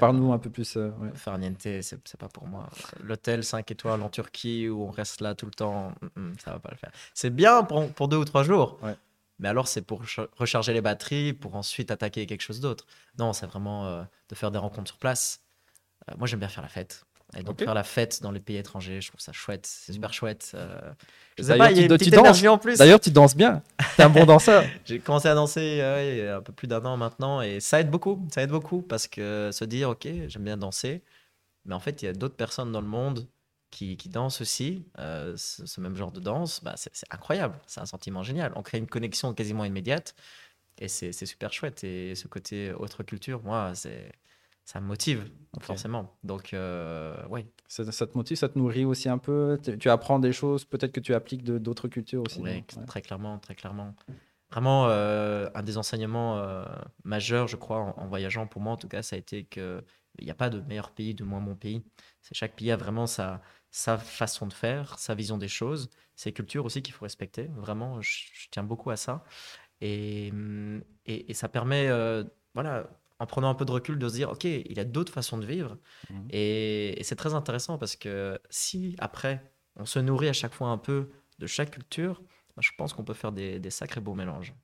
Parle-nous 0.00 0.32
un 0.32 0.38
peu 0.38 0.48
plus. 0.48 0.76
Euh, 0.76 0.90
farniente, 1.14 1.58
c'est 1.60 2.16
pas 2.18 2.28
pour 2.28 2.46
moi. 2.46 2.70
L'hôtel 3.02 3.44
5 3.44 3.70
étoiles 3.70 4.00
en 4.00 4.08
Turquie 4.08 4.70
où 4.70 4.84
on 4.84 4.90
reste 4.90 5.20
là 5.20 5.34
tout 5.34 5.44
le 5.44 5.52
temps, 5.52 5.92
mm, 6.16 6.20
mm, 6.20 6.34
ça 6.42 6.52
va 6.52 6.58
pas 6.58 6.70
le 6.70 6.78
faire. 6.78 6.92
C'est 7.12 7.28
bien 7.34 7.62
pour, 7.62 7.92
pour, 7.92 8.08
deux 8.08 8.16
ou 8.16 8.24
trois 8.24 8.42
jours, 8.42 8.78
mais 9.38 9.48
alors 9.48 9.68
c'est 9.68 9.82
pour 9.82 10.02
recharger 10.38 10.72
les 10.72 10.80
batteries, 10.80 11.34
pour 11.34 11.56
ensuite 11.56 11.90
attaquer 11.90 12.24
quelque 12.24 12.42
chose 12.42 12.60
d'autre. 12.60 12.86
Non, 13.18 13.34
c'est 13.34 13.46
vraiment 13.46 13.86
euh, 13.86 14.02
de 14.30 14.34
faire 14.34 14.50
des 14.50 14.58
rencontres 14.58 14.88
sur 14.88 14.98
place. 14.98 15.42
moi, 16.16 16.26
j'aime 16.26 16.40
bien 16.40 16.48
faire 16.48 16.62
la 16.62 16.68
fête. 16.68 17.04
Et 17.36 17.42
donc 17.42 17.58
faire 17.58 17.74
la 17.74 17.84
fête 17.84 18.22
dans 18.22 18.30
les 18.30 18.40
pays 18.40 18.56
étrangers, 18.56 19.00
je 19.00 19.08
trouve 19.08 19.20
ça 19.20 19.32
chouette, 19.32 19.66
c'est 19.66 19.92
super 19.92 20.12
chouette. 20.12 20.52
Euh... 20.54 20.92
Je 21.36 21.42
sais 21.42 21.56
pas, 21.56 21.70
il 21.70 21.78
y 21.78 21.80
a 21.80 21.82
une 21.82 21.88
petite 21.88 22.14
énergie 22.14 22.46
en 22.46 22.58
plus. 22.58 22.78
D'ailleurs, 22.78 23.00
tu 23.00 23.10
danses 23.10 23.34
bien. 23.36 23.62
T'es 23.96 24.04
un 24.04 24.10
bon 24.10 24.24
danseur. 24.24 24.64
J'ai 24.84 25.00
commencé 25.00 25.28
à 25.28 25.34
danser 25.34 25.62
il 25.62 26.16
y 26.18 26.22
a 26.22 26.36
un 26.36 26.40
peu 26.40 26.52
plus 26.52 26.68
d'un 26.68 26.84
an 26.84 26.96
maintenant 26.96 27.42
et 27.42 27.60
ça 27.60 27.80
aide 27.80 27.90
beaucoup. 27.90 28.24
Ça 28.32 28.42
aide 28.42 28.50
beaucoup 28.50 28.82
parce 28.82 29.08
que 29.08 29.50
se 29.52 29.64
dire, 29.64 29.90
ok, 29.90 30.06
j'aime 30.28 30.44
bien 30.44 30.56
danser, 30.56 31.02
mais 31.64 31.74
en 31.74 31.80
fait, 31.80 32.02
il 32.02 32.06
y 32.06 32.08
a 32.08 32.12
d'autres 32.12 32.36
personnes 32.36 32.70
dans 32.70 32.80
le 32.80 32.86
monde 32.86 33.26
qui, 33.70 33.96
qui 33.96 34.08
dansent 34.08 34.40
aussi 34.40 34.86
euh, 35.00 35.34
ce, 35.36 35.80
même 35.80 35.96
genre 35.96 36.12
de 36.12 36.20
danse. 36.20 36.62
Bah, 36.62 36.74
c'est 36.76 36.92
incroyable. 37.10 37.58
C'est 37.66 37.80
un 37.80 37.86
sentiment 37.86 38.22
génial. 38.22 38.52
On 38.54 38.62
crée 38.62 38.78
une 38.78 38.86
connexion 38.86 39.34
quasiment 39.34 39.64
immédiate 39.64 40.14
et 40.78 40.88
c'est 40.88 41.12
super 41.12 41.52
chouette. 41.52 41.82
Et 41.82 42.14
ce 42.14 42.28
côté 42.28 42.72
autre 42.72 43.02
culture, 43.02 43.42
moi, 43.42 43.72
c'est 43.74 44.12
ça 44.64 44.80
me 44.80 44.86
motive, 44.86 45.30
forcément. 45.60 46.16
Donc, 46.22 46.54
euh, 46.54 47.14
oui. 47.28 47.46
Ça, 47.68 47.84
te 47.84 48.16
motive, 48.16 48.36
ça 48.36 48.48
te 48.48 48.58
nourrit 48.58 48.84
aussi 48.84 49.08
un 49.08 49.18
peu? 49.18 49.60
Tu 49.78 49.90
apprends 49.90 50.18
des 50.18 50.32
choses, 50.32 50.64
peut-être 50.64 50.92
que 50.92 51.00
tu 51.00 51.14
appliques 51.14 51.44
d'autres 51.44 51.88
cultures 51.88 52.22
aussi 52.26 52.40
Oui, 52.40 52.64
très 52.86 53.02
clairement, 53.02 53.38
très 53.38 53.54
clairement. 53.54 53.94
Vraiment, 54.50 54.86
euh, 54.88 55.50
un 55.54 55.62
des 55.62 55.76
enseignements 55.76 56.38
euh, 56.38 56.64
majeurs, 57.02 57.48
je 57.48 57.56
crois, 57.56 57.94
en, 57.96 58.06
voyageant, 58.06 58.46
pour 58.46 58.62
moi 58.62 58.72
en 58.72 58.76
tout 58.76 58.88
cas, 58.88 59.02
ça 59.02 59.16
a 59.16 59.18
été 59.18 59.44
qu'il 59.44 59.82
n'y 60.22 60.30
a 60.30 60.34
pas 60.34 60.48
de 60.48 60.60
meilleur 60.60 60.92
pays, 60.92 61.14
de 61.14 61.24
moins 61.24 61.40
mon 61.40 61.56
pays. 61.56 61.82
Chaque 62.32 62.54
pays 62.54 62.70
a 62.70 62.76
vraiment 62.76 63.06
sa, 63.06 63.42
sa 63.70 63.98
façon 63.98 64.46
de 64.46 64.52
faire, 64.52 64.98
sa 64.98 65.14
vision 65.14 65.36
des 65.38 65.48
choses, 65.48 65.90
ses 66.14 66.32
cultures 66.32 66.64
aussi 66.64 66.82
qu'il 66.82 66.94
faut 66.94 67.04
respecter. 67.04 67.50
Vraiment, 67.56 68.00
je, 68.00 68.48
tiens 68.50 68.62
beaucoup 68.62 68.90
à 68.90 68.96
ça. 68.96 69.24
Et, 69.80 70.32
et, 71.04 71.30
et 71.30 71.34
ça 71.34 71.48
permet, 71.48 71.90
voilà, 72.54 72.88
en 73.18 73.26
prenant 73.26 73.48
un 73.48 73.54
peu 73.54 73.64
de 73.64 73.70
recul, 73.70 73.98
de 73.98 74.08
se 74.08 74.14
dire, 74.14 74.30
OK, 74.30 74.44
il 74.44 74.72
y 74.72 74.80
a 74.80 74.84
d'autres 74.84 75.12
façons 75.12 75.38
de 75.38 75.46
vivre. 75.46 75.76
Mmh. 76.10 76.14
Et, 76.30 76.98
c'est 77.02 77.16
très 77.16 77.34
intéressant 77.34 77.78
parce 77.78 77.96
que 77.96 78.38
si 78.50 78.96
après, 78.98 79.52
on 79.76 79.86
se 79.86 79.98
nourrit 79.98 80.28
à 80.28 80.32
chaque 80.32 80.54
fois 80.54 80.68
un 80.68 80.78
peu 80.78 81.10
de 81.38 81.46
chaque 81.46 81.70
culture, 81.70 82.22
bah, 82.56 82.62
je 82.62 82.70
pense 82.76 82.92
qu'on 82.92 83.04
peut 83.04 83.14
faire 83.14 83.32
des, 83.32 83.70
sacrés 83.70 84.00
beaux 84.00 84.14
mélanges. 84.14 84.54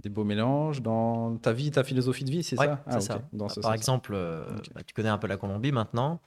Des 0.00 0.08
beaux 0.08 0.24
mélanges 0.24 0.82
dans 0.82 1.36
ta 1.36 1.52
vie, 1.52 1.70
ta 1.70 1.84
philosophie 1.84 2.24
de 2.24 2.30
vie, 2.30 2.42
c'est 2.42 2.56
ça, 2.56 2.82
ah, 2.86 3.00
ça. 3.00 3.22
Bah, 3.32 3.46
par 3.62 3.74
exemple, 3.74 4.12
euh, 4.14 4.44
bah, 4.74 4.82
tu 4.84 4.92
connais 4.92 5.08
un 5.08 5.18
peu 5.18 5.28
la 5.28 5.36
Colombie 5.36 5.70
maintenant. 5.70 6.20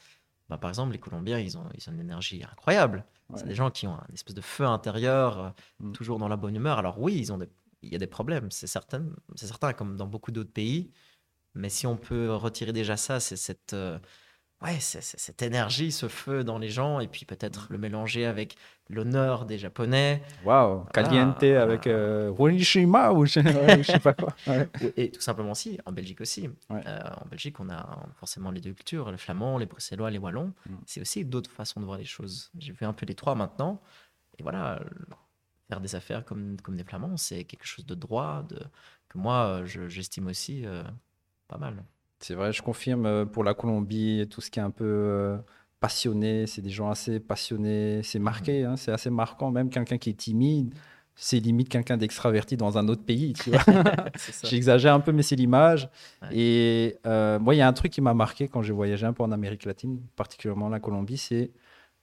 par 0.47 0.69
exemple, 0.69 0.93
les 0.93 0.99
Colombiens, 0.99 1.39
ils 1.39 1.57
ont, 1.57 1.65
ils 1.75 1.89
ont 1.89 1.93
une 1.93 1.99
énergie 1.99 2.41
incroyable. 2.49 3.05
C'est 3.35 3.45
des 3.45 3.55
gens 3.55 3.69
qui 3.69 3.87
ont 3.87 3.95
un 3.95 4.13
espèce 4.13 4.35
de 4.35 4.41
feu 4.41 4.65
intérieur, 4.65 5.37
euh, 5.37 5.49
mmh. 5.81 5.91
toujours 5.91 6.17
dans 6.17 6.29
la 6.29 6.37
bonne 6.37 6.55
humeur. 6.55 6.77
Alors 6.77 6.97
oui, 7.01 7.17
ils 7.17 7.33
ont 7.33 7.39
il 7.81 7.91
y 7.91 7.95
a 7.95 7.99
des 7.99 8.07
problèmes, 8.07 8.49
c'est 8.51 8.67
certain, 8.67 9.05
c'est 9.35 9.47
certain, 9.47 9.73
comme 9.73 9.97
dans 9.97 10.07
beaucoup 10.07 10.31
d'autres 10.31 10.51
pays. 10.51 10.91
Mais 11.55 11.69
si 11.69 11.87
on 11.87 11.97
peut 11.97 12.33
retirer 12.33 12.73
déjà 12.73 12.97
ça, 12.97 13.19
c'est 13.19 13.35
cette, 13.35 13.73
euh, 13.73 13.97
ouais, 14.61 14.77
cette 14.79 15.41
énergie, 15.41 15.91
ce 15.91 16.07
feu 16.07 16.43
dans 16.43 16.59
les 16.59 16.69
gens, 16.69 16.99
et 16.99 17.07
puis 17.07 17.25
peut-être 17.25 17.67
le 17.69 17.77
mélanger 17.77 18.25
avec 18.25 18.55
l'honneur 18.89 19.45
des 19.45 19.57
Japonais. 19.57 20.21
Waouh, 20.45 20.85
caliente 20.93 21.43
avec 21.43 21.87
euh, 21.87 22.29
ou 22.29 22.49
je, 23.25 23.83
sais 23.83 23.99
pas 23.99 24.13
quoi. 24.13 24.35
Et 24.97 25.11
tout 25.11 25.21
simplement 25.21 25.53
si, 25.53 25.79
en 25.85 25.91
Belgique 25.91 26.21
aussi. 26.21 26.49
Euh, 26.71 27.01
en 27.21 27.27
Belgique, 27.27 27.59
on 27.59 27.69
a 27.69 28.07
forcément 28.19 28.51
les 28.51 28.61
deux 28.61 28.73
cultures, 28.73 29.11
les 29.11 29.17
Flamands, 29.17 29.57
les 29.57 29.65
Bruxellois, 29.65 30.11
les 30.11 30.19
Wallons. 30.19 30.53
Mm. 30.67 30.75
C'est 30.85 31.01
aussi 31.01 31.25
d'autres 31.25 31.51
façons 31.51 31.79
de 31.79 31.85
voir 31.85 31.97
les 31.97 32.05
choses. 32.05 32.51
J'ai 32.57 32.71
vu 32.71 32.85
un 32.85 32.93
peu 32.93 33.05
les 33.05 33.15
trois 33.15 33.35
maintenant. 33.35 33.81
Et 34.37 34.43
voilà, 34.43 34.79
faire 35.67 35.81
des 35.81 35.95
affaires 35.95 36.23
comme, 36.23 36.57
comme 36.61 36.77
des 36.77 36.83
Flamands, 36.83 37.17
c'est 37.17 37.43
quelque 37.43 37.65
chose 37.65 37.85
de 37.85 37.95
droit, 37.95 38.43
de, 38.47 38.59
que 39.09 39.17
moi, 39.17 39.63
j'estime 39.65 40.27
aussi 40.27 40.63
pas 41.47 41.57
mal. 41.57 41.83
C'est 42.19 42.33
vrai, 42.33 42.51
je 42.51 42.61
confirme 42.61 43.05
euh, 43.05 43.25
pour 43.25 43.43
la 43.43 43.53
Colombie, 43.53 44.27
tout 44.29 44.41
ce 44.41 44.49
qui 44.49 44.59
est 44.59 44.63
un 44.63 44.71
peu 44.71 44.85
euh, 44.85 45.37
passionné, 45.79 46.47
c'est 46.47 46.61
des 46.61 46.69
gens 46.69 46.89
assez 46.89 47.19
passionnés, 47.19 48.01
c'est 48.03 48.19
marqué, 48.19 48.63
hein, 48.63 48.75
c'est 48.75 48.91
assez 48.91 49.09
marquant, 49.09 49.51
même 49.51 49.69
quelqu'un 49.69 49.97
qui 49.97 50.09
est 50.09 50.17
timide, 50.17 50.73
c'est 51.15 51.39
limite 51.39 51.69
quelqu'un 51.69 51.97
d'extraverti 51.97 52.57
dans 52.57 52.77
un 52.77 52.87
autre 52.87 53.03
pays, 53.03 53.33
tu 53.33 53.51
vois. 53.51 53.61
J'exagère 54.43 54.93
un 54.93 54.99
peu, 54.99 55.11
mais 55.11 55.23
c'est 55.23 55.35
l'image. 55.35 55.89
Et 56.31 56.95
euh, 57.05 57.39
moi, 57.39 57.55
il 57.55 57.57
y 57.57 57.61
a 57.61 57.67
un 57.67 57.73
truc 57.73 57.91
qui 57.91 58.01
m'a 58.01 58.13
marqué 58.13 58.47
quand 58.47 58.61
j'ai 58.61 58.73
voyagé 58.73 59.05
un 59.05 59.13
peu 59.13 59.23
en 59.23 59.31
Amérique 59.31 59.65
latine, 59.65 59.99
particulièrement 60.15 60.69
la 60.69 60.79
Colombie, 60.79 61.17
c'est 61.17 61.51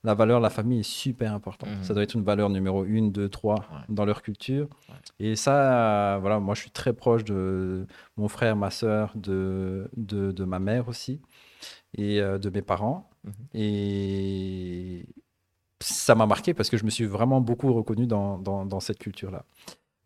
la 0.05 0.15
valeur 0.15 0.39
de 0.39 0.43
la 0.43 0.51
famille 0.51 0.81
est 0.81 0.83
super 0.83 1.33
importante. 1.33 1.71
Mhm. 1.71 1.83
Ça 1.83 1.95
doit 1.95 2.03
être 2.03 2.15
une 2.15 2.23
valeur 2.23 2.51
numéro 2.51 2.85
une, 2.85 3.11
deux, 3.11 3.29
trois 3.29 3.67
dans 3.89 4.05
leur 4.05 4.23
culture. 4.23 4.69
Et 5.19 5.35
ça, 5.35 6.19
voilà, 6.21 6.39
moi, 6.39 6.55
je 6.55 6.61
suis 6.61 6.71
très 6.71 6.93
proche 6.93 7.25
de 7.25 7.87
mon 8.17 8.29
frère, 8.29 8.55
ma 8.55 8.71
soeur, 8.71 9.13
de, 9.17 9.91
de, 9.97 10.45
ma 10.45 10.59
mère 10.59 10.89
aussi, 10.89 11.23
et 11.97 12.21
euh, 12.21 12.39
de 12.39 12.51
mes 12.51 12.63
parents. 12.63 13.11
Mhm. 13.25 13.33
Et 13.55 15.07
ça 15.81 16.15
m'a 16.15 16.27
marqué 16.27 16.53
parce 16.53 16.69
que 16.69 16.77
je 16.77 16.85
me 16.85 16.91
suis 16.91 17.07
vraiment 17.07 17.41
beaucoup 17.41 17.73
reconnu 17.73 18.07
dans, 18.07 18.39
dans, 18.39 18.81
cette 18.81 18.99
culture-là. 18.99 19.45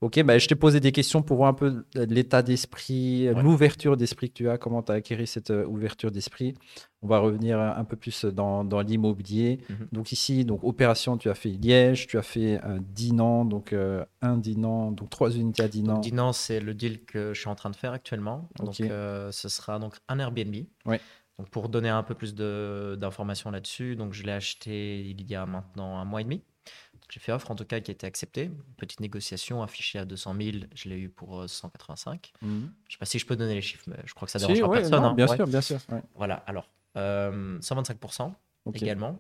Ok, 0.01 0.23
bah, 0.23 0.39
je 0.39 0.47
t'ai 0.47 0.55
posé 0.55 0.79
des 0.79 0.93
questions 0.93 1.23
pour 1.23 1.39
voir 1.39 1.49
un 1.49 1.55
peu 1.55 1.85
l'état 1.95 2.43
d'esprit, 2.43 3.27
l'ouverture 3.35 3.97
d'esprit 3.97 4.29
que 4.29 4.35
tu 4.35 4.49
as, 4.49 4.57
comment 4.57 4.83
tu 4.83 4.93
as 4.93 4.97
acquis 4.97 5.27
cette 5.27 5.51
euh, 5.51 5.67
ouverture 5.67 6.13
d'esprit. 6.13 6.55
On 7.03 7.09
va 7.09 7.19
revenir 7.19 7.59
un 7.59 7.85
peu 7.85 7.97
plus 7.97 8.25
dans, 8.25 8.65
dans 8.65 8.81
l'immobilier. 8.81 9.61
Mhm. 9.69 9.89
Donc 9.91 10.13
ici, 10.13 10.45
donc 10.45 10.63
opération, 10.63 11.17
tu 11.19 11.29
as 11.31 11.35
fait 11.35 11.51
Liège, 11.51 12.07
tu 12.07 12.17
as 12.17 12.23
fait 12.23 12.61
euh, 12.65 12.79
Dinan, 12.81 13.45
donc 13.45 13.73
euh, 13.73 14.05
un 14.23 14.37
Dinan, 14.37 14.93
donc 14.93 15.11
trois 15.11 15.31
unités 15.31 15.65
à 15.65 15.69
Dinan. 15.69 15.99
Dinan, 15.99 16.33
c'est 16.33 16.61
le 16.61 16.75
deal 16.75 17.05
que 17.05 17.35
je 17.35 17.41
suis 17.41 17.49
en 17.49 17.57
train 17.57 17.71
de 17.71 17.77
faire 17.77 17.93
actuellement. 17.93 18.49
Donc 18.59 18.75
ce 18.77 19.49
sera 19.49 19.81
donc 19.81 19.97
un 20.09 20.21
Airbnb. 20.21 20.55
Ouais. 20.87 21.01
Donc 21.39 21.51
pour 21.51 21.69
donner 21.69 21.89
un 21.89 22.03
peu 22.03 22.15
plus 22.15 22.35
d'informations 22.35 23.51
là-dessus, 23.51 23.97
donc 23.97 24.13
je 24.13 24.25
l'ai 24.25 24.33
acheté 24.33 25.01
il 25.01 25.23
y 25.29 25.35
a 25.35 25.47
maintenant 25.47 25.99
un 25.99 26.05
mois 26.05 26.21
et 26.21 26.25
demi. 26.25 26.43
J'ai 27.11 27.21
fait 27.21 27.33
offre 27.33 27.51
en 27.51 27.55
tout 27.55 27.65
cas 27.65 27.81
qui 27.81 27.91
a 27.91 27.95
été 27.95 28.07
acceptée. 28.07 28.51
Petite 28.77 29.01
négociation 29.01 29.63
affichée 29.63 29.99
à 29.99 30.05
200 30.05 30.35
000, 30.41 30.57
je 30.75 30.89
l'ai 30.89 30.99
eu 30.99 31.09
pour 31.09 31.49
185. 31.49 32.33
Euh, 32.43 32.47
mhm. 32.47 32.61
Je 32.61 32.65
ne 32.65 32.71
sais 32.93 32.99
pas 32.99 33.07
si 33.07 33.19
je 33.19 33.27
peux 33.27 33.37
donner 33.37 33.55
les 33.55 33.63
chiffres, 33.63 33.85
mais 33.87 33.97
je 34.05 34.13
crois 34.15 34.27
que 34.27 34.33
ça 34.33 34.39
dérange 34.39 34.61
pas 34.61 34.69
personne. 34.69 35.05
Hein. 35.05 35.15
Bien 35.15 35.27
sûr, 35.27 35.47
bien 35.47 35.61
sûr. 35.61 35.79
Voilà, 36.15 36.37
alors 36.47 36.69
125% 36.97 38.31
euh, 38.67 38.73
également. 38.73 39.19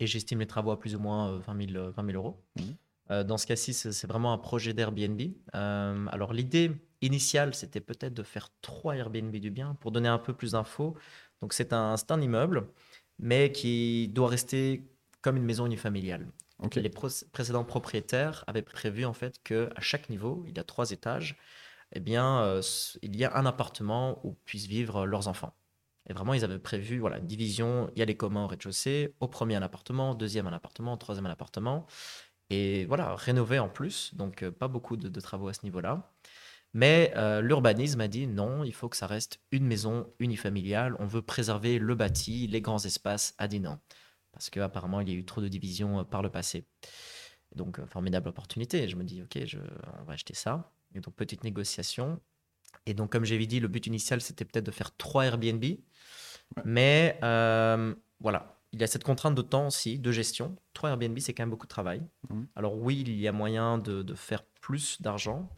Et 0.00 0.06
j'estime 0.06 0.40
les 0.40 0.46
travaux 0.46 0.70
à 0.70 0.78
plus 0.78 0.96
ou 0.96 0.98
moins 0.98 1.38
20 1.38 1.72
000, 1.72 1.90
20 1.90 2.06
000 2.06 2.16
euros. 2.16 2.42
Mhm. 2.56 3.24
dans 3.24 3.36
ce 3.36 3.46
cas-ci, 3.46 3.74
c'est 3.74 4.06
vraiment 4.06 4.32
un 4.32 4.38
projet 4.38 4.72
d'Airbnb. 4.72 5.20
alors 5.52 6.32
l'idée 6.32 6.72
initiale, 7.02 7.54
c'était 7.54 7.80
peut-être 7.80 8.14
de 8.14 8.22
faire 8.22 8.48
trois 8.62 8.96
Airbnb 8.96 9.34
du 9.36 9.50
bien 9.50 9.74
pour 9.80 9.90
donner 9.90 10.08
un 10.08 10.18
peu 10.18 10.32
plus 10.32 10.52
d'infos. 10.52 10.96
Donc 11.40 11.52
c'est 11.52 11.72
un, 11.72 11.96
un 12.08 12.20
immeuble, 12.20 12.68
mais 13.18 13.52
qui 13.52 14.08
doit 14.08 14.28
rester 14.28 14.88
comme 15.20 15.36
une 15.36 15.44
maison 15.44 15.66
unifamiliale. 15.66 16.26
Les 16.76 16.90
précédents 16.90 17.64
propriétaires 17.64 18.44
avaient 18.46 18.62
prévu 18.62 19.04
en 19.04 19.12
fait 19.12 19.42
que 19.42 19.70
à 19.76 19.80
chaque 19.80 20.08
niveau, 20.10 20.44
il 20.46 20.56
y 20.56 20.60
a 20.60 20.64
trois 20.64 20.90
étages, 20.90 21.36
eh 21.92 22.00
bien, 22.00 22.42
euh, 22.42 22.62
il 23.02 23.16
y 23.16 23.24
a 23.24 23.36
un 23.36 23.46
appartement 23.46 24.18
où 24.24 24.34
puissent 24.44 24.66
vivre 24.66 25.06
leurs 25.06 25.28
enfants. 25.28 25.54
Et 26.08 26.12
vraiment, 26.12 26.34
ils 26.34 26.44
avaient 26.44 26.58
prévu 26.58 26.98
voilà, 26.98 27.18
une 27.18 27.26
division. 27.26 27.90
Il 27.94 27.98
y 27.98 28.02
a 28.02 28.04
les 28.04 28.16
communs 28.16 28.44
au 28.44 28.46
rez-de-chaussée. 28.46 29.14
Au 29.20 29.28
premier, 29.28 29.54
un 29.56 29.62
appartement. 29.62 30.14
Deuxième, 30.14 30.46
un 30.46 30.52
appartement. 30.52 30.96
Troisième, 30.96 31.26
un 31.26 31.30
appartement. 31.30 31.86
Et 32.50 32.86
voilà, 32.86 33.14
rénover 33.14 33.58
en 33.58 33.68
plus. 33.68 34.14
Donc, 34.14 34.42
euh, 34.42 34.50
pas 34.50 34.68
beaucoup 34.68 34.96
de, 34.96 35.20
travaux 35.20 35.48
à 35.48 35.54
ce 35.54 35.64
niveau-là. 35.64 36.12
Mais 36.74 37.12
euh, 37.16 37.42
l'urbanisme 37.42 38.00
a 38.00 38.08
dit 38.08 38.26
non, 38.26 38.64
il 38.64 38.72
faut 38.72 38.88
que 38.88 38.96
ça 38.96 39.06
reste 39.06 39.40
une 39.52 39.66
maison 39.66 40.12
unifamiliale. 40.18 40.96
On 40.98 41.06
veut 41.06 41.22
préserver 41.22 41.78
le 41.78 41.94
bâti, 41.94 42.46
les 42.46 42.62
grands 42.62 42.84
espaces 42.84 43.34
à 43.38 43.46
Dinan. 43.46 43.78
Parce 44.42 44.50
qu'apparemment, 44.50 45.00
il 45.00 45.08
y 45.08 45.12
a 45.12 45.14
eu 45.14 45.24
trop 45.24 45.40
de 45.40 45.46
divisions 45.46 46.00
euh, 46.00 46.02
par 46.02 46.20
le 46.20 46.28
passé. 46.28 46.66
Donc, 47.54 47.78
euh, 47.78 47.86
formidable 47.86 48.28
opportunité. 48.28 48.88
Je 48.88 48.96
me 48.96 49.04
dis, 49.04 49.22
OK, 49.22 49.38
je, 49.44 49.58
on 50.00 50.02
va 50.02 50.14
acheter 50.14 50.34
ça. 50.34 50.72
Et 50.96 51.00
donc, 51.00 51.14
petite 51.14 51.44
négociation. 51.44 52.20
Et 52.84 52.92
donc, 52.92 53.12
comme 53.12 53.24
j'avais 53.24 53.46
dit, 53.46 53.60
le 53.60 53.68
but 53.68 53.86
initial, 53.86 54.20
c'était 54.20 54.44
peut-être 54.44 54.66
de 54.66 54.72
faire 54.72 54.96
trois 54.96 55.26
Airbnb. 55.26 55.64
Mais 56.64 57.16
voilà, 57.20 58.60
il 58.72 58.80
y 58.80 58.84
a 58.84 58.88
cette 58.88 59.04
contrainte 59.04 59.36
de 59.36 59.42
temps 59.42 59.68
aussi, 59.68 60.00
de 60.00 60.10
gestion. 60.10 60.56
Trois 60.74 60.90
Airbnb, 60.90 61.16
c'est 61.20 61.34
quand 61.34 61.44
même 61.44 61.50
beaucoup 61.50 61.66
de 61.66 61.70
travail. 61.70 62.02
Mmh. 62.28 62.42
Alors 62.56 62.76
oui, 62.76 63.04
il 63.06 63.20
y 63.20 63.28
a 63.28 63.32
moyen 63.32 63.78
de, 63.78 64.02
de 64.02 64.14
faire 64.14 64.42
plus 64.60 65.00
d'argent. 65.00 65.48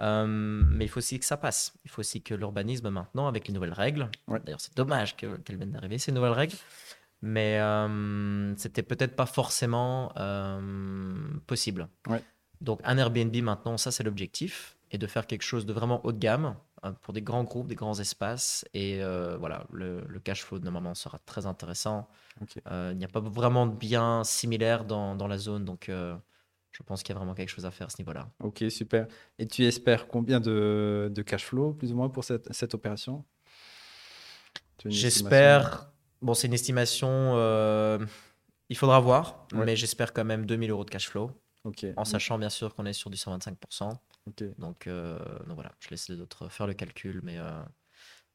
Euh, 0.00 0.26
mais 0.26 0.84
il 0.84 0.88
faut 0.88 0.98
aussi 0.98 1.18
que 1.18 1.24
ça 1.24 1.36
passe. 1.36 1.74
Il 1.84 1.90
faut 1.90 2.00
aussi 2.00 2.22
que 2.22 2.34
l'urbanisme 2.34 2.90
maintenant, 2.90 3.28
avec 3.28 3.48
les 3.48 3.54
nouvelles 3.54 3.72
règles, 3.72 4.10
d'ailleurs 4.28 4.60
c'est 4.60 4.76
dommage 4.76 5.16
qu'elles 5.16 5.40
viennent 5.48 5.72
d'arriver, 5.72 5.98
ces 5.98 6.12
nouvelles 6.12 6.32
règles, 6.32 6.56
mais 7.22 7.58
euh, 7.60 8.54
c'était 8.56 8.82
peut-être 8.82 9.16
pas 9.16 9.26
forcément 9.26 10.12
euh, 10.16 10.60
possible. 11.46 11.88
Donc 12.60 12.80
un 12.84 12.98
Airbnb 12.98 13.34
maintenant, 13.42 13.76
ça 13.76 13.90
c'est 13.90 14.02
l'objectif, 14.02 14.76
et 14.90 14.98
de 14.98 15.06
faire 15.06 15.26
quelque 15.26 15.42
chose 15.42 15.66
de 15.66 15.72
vraiment 15.72 16.04
haut 16.06 16.12
de 16.12 16.18
gamme 16.18 16.56
pour 17.02 17.12
des 17.12 17.22
grands 17.22 17.42
groupes, 17.44 17.66
des 17.66 17.74
grands 17.74 17.98
espaces, 17.98 18.64
et 18.72 19.00
voilà, 19.38 19.66
le, 19.72 20.02
cash 20.22 20.42
flow 20.44 20.58
normalement 20.58 20.94
sera 20.94 21.18
très 21.18 21.46
intéressant. 21.46 22.08
il 22.70 22.96
n'y 22.96 23.04
a 23.04 23.08
pas 23.08 23.20
vraiment 23.20 23.66
de 23.66 23.74
biens 23.74 24.24
similaires 24.24 24.84
dans, 24.84 25.16
dans 25.16 25.26
la 25.26 25.38
zone, 25.38 25.64
donc 25.64 25.90
je 26.76 26.82
pense 26.82 27.02
qu'il 27.02 27.14
y 27.14 27.16
a 27.16 27.18
vraiment 27.18 27.34
quelque 27.34 27.48
chose 27.48 27.64
à 27.64 27.70
faire 27.70 27.86
à 27.86 27.90
ce 27.90 27.96
niveau-là. 27.98 28.28
Ok, 28.40 28.64
super. 28.68 29.06
Et 29.38 29.46
tu 29.46 29.64
espères 29.64 30.08
combien 30.08 30.40
de, 30.40 31.10
cash 31.24 31.44
flow, 31.44 31.72
plus 31.72 31.92
ou 31.92 31.96
moins, 31.96 32.10
pour 32.10 32.22
cette, 32.24 32.74
opération? 32.74 33.24
J'espère. 34.84 35.90
Bon, 36.22 36.34
c'est 36.34 36.46
une 36.46 36.54
estimation. 36.54 37.08
Euh, 37.10 37.98
il 38.68 38.76
faudra 38.76 39.00
voir, 39.00 39.46
mais 39.54 39.76
j'espère 39.76 40.12
quand 40.12 40.24
même 40.24 40.46
2000 40.46 40.70
euros 40.70 40.84
de 40.84 40.90
cash 40.90 41.08
flow. 41.08 41.30
Ok. 41.64 41.84
En 41.96 42.04
sachant 42.04 42.38
bien 42.38 42.48
sûr 42.48 42.74
qu'on 42.74 42.86
est 42.86 42.92
sur 42.92 43.10
du 43.10 43.16
125%. 43.16 43.96
Donc, 44.58 44.86
euh, 44.86 45.18
donc 45.46 45.54
voilà, 45.54 45.72
je 45.80 45.90
laisse 45.90 46.08
les 46.08 46.20
autres 46.20 46.48
faire 46.48 46.66
le 46.66 46.74
calcul, 46.74 47.20
mais 47.22 47.38
euh, 47.38 47.62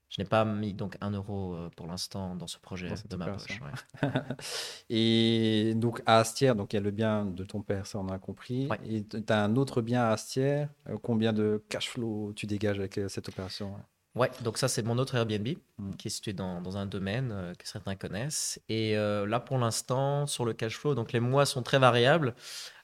je 0.10 0.22
n'ai 0.22 0.28
pas 0.28 0.46
mis 0.46 0.74
donc 0.74 0.98
un 1.02 1.12
euro 1.12 1.54
euh, 1.54 1.70
pour 1.76 1.88
l'instant 1.88 2.36
dans 2.36 2.48
ce 2.48 2.58
projet 2.60 2.94
de 3.10 3.16
ma 3.16 3.28
poche. 3.28 3.60
et 4.90 5.74
donc 5.76 6.02
à 6.06 6.20
Astière, 6.20 6.56
donc 6.56 6.74
il 6.74 6.78
y 6.78 6.80
a 6.80 6.82
le 6.82 6.92
bien 6.92 7.26
de 7.26 7.44
ton 7.44 7.62
père, 7.62 7.86
ça 7.88 8.00
on 8.00 8.08
a 8.10 8.20
compris. 8.20 8.70
Et 8.86 9.04
tu 9.04 9.22
as 9.28 9.44
un 9.44 9.56
autre 9.56 9.82
bien 9.82 10.04
à 10.04 10.12
Astière. 10.12 10.70
Combien 11.02 11.34
de 11.34 11.64
cash 11.70 11.90
flow 11.90 12.34
tu 12.34 12.46
dégages 12.46 12.80
avec 12.80 13.00
cette 13.10 13.28
opération 13.28 13.76
Ouais, 14.16 14.30
donc 14.42 14.58
ça 14.58 14.68
c'est 14.68 14.84
mon 14.84 14.98
autre 14.98 15.16
Airbnb 15.16 15.48
mm. 15.78 15.96
qui 15.96 16.08
est 16.08 16.12
situé 16.12 16.34
dans, 16.34 16.62
dans 16.62 16.78
un 16.78 16.86
domaine 16.86 17.54
que 17.58 17.68
certains 17.68 17.96
connaissent. 17.96 18.60
Et 18.70 18.96
là 18.96 19.40
pour 19.40 19.58
l'instant, 19.58 20.26
sur 20.28 20.46
le 20.46 20.54
cash 20.54 20.78
flow, 20.78 20.96
donc 20.96 21.14
les 21.14 21.20
mois 21.20 21.46
sont 21.46 21.64
très 21.64 21.80
variables. 21.80 22.36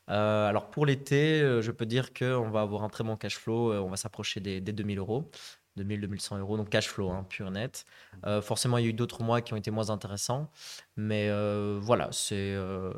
alors 0.08 0.70
pour 0.70 0.86
l'été, 0.86 1.40
je 1.62 1.72
peux 1.72 1.86
dire 1.86 2.14
qu'on 2.14 2.50
va 2.50 2.62
avoir 2.62 2.84
un 2.84 2.90
très 2.90 3.04
bon 3.04 3.18
cash 3.18 3.38
flow, 3.38 3.74
on 3.74 3.90
va 3.90 3.98
s'approcher 3.98 4.40
des, 4.40 4.62
des 4.62 4.72
2000 4.72 5.00
euros. 5.00 5.30
2000, 5.78 6.02
2100 6.02 6.40
euros, 6.40 6.58
donc 6.58 6.70
cash 6.70 6.88
flow, 6.88 7.10
hein, 7.10 7.26
pur 7.30 7.50
net. 7.52 7.86
Euh, 8.26 8.42
forcément, 8.42 8.78
il 8.78 8.84
y 8.84 8.88
a 8.88 8.90
eu 8.90 8.94
d'autres 8.94 9.24
mois 9.24 9.42
qui 9.42 9.54
ont 9.54 9.58
été 9.58 9.72
moins 9.72 9.90
intéressants, 9.90 10.52
mais 10.98 11.30
euh, 11.30 11.80
voilà, 11.82 12.10
c'est 12.12 12.36
euh, 12.36 12.94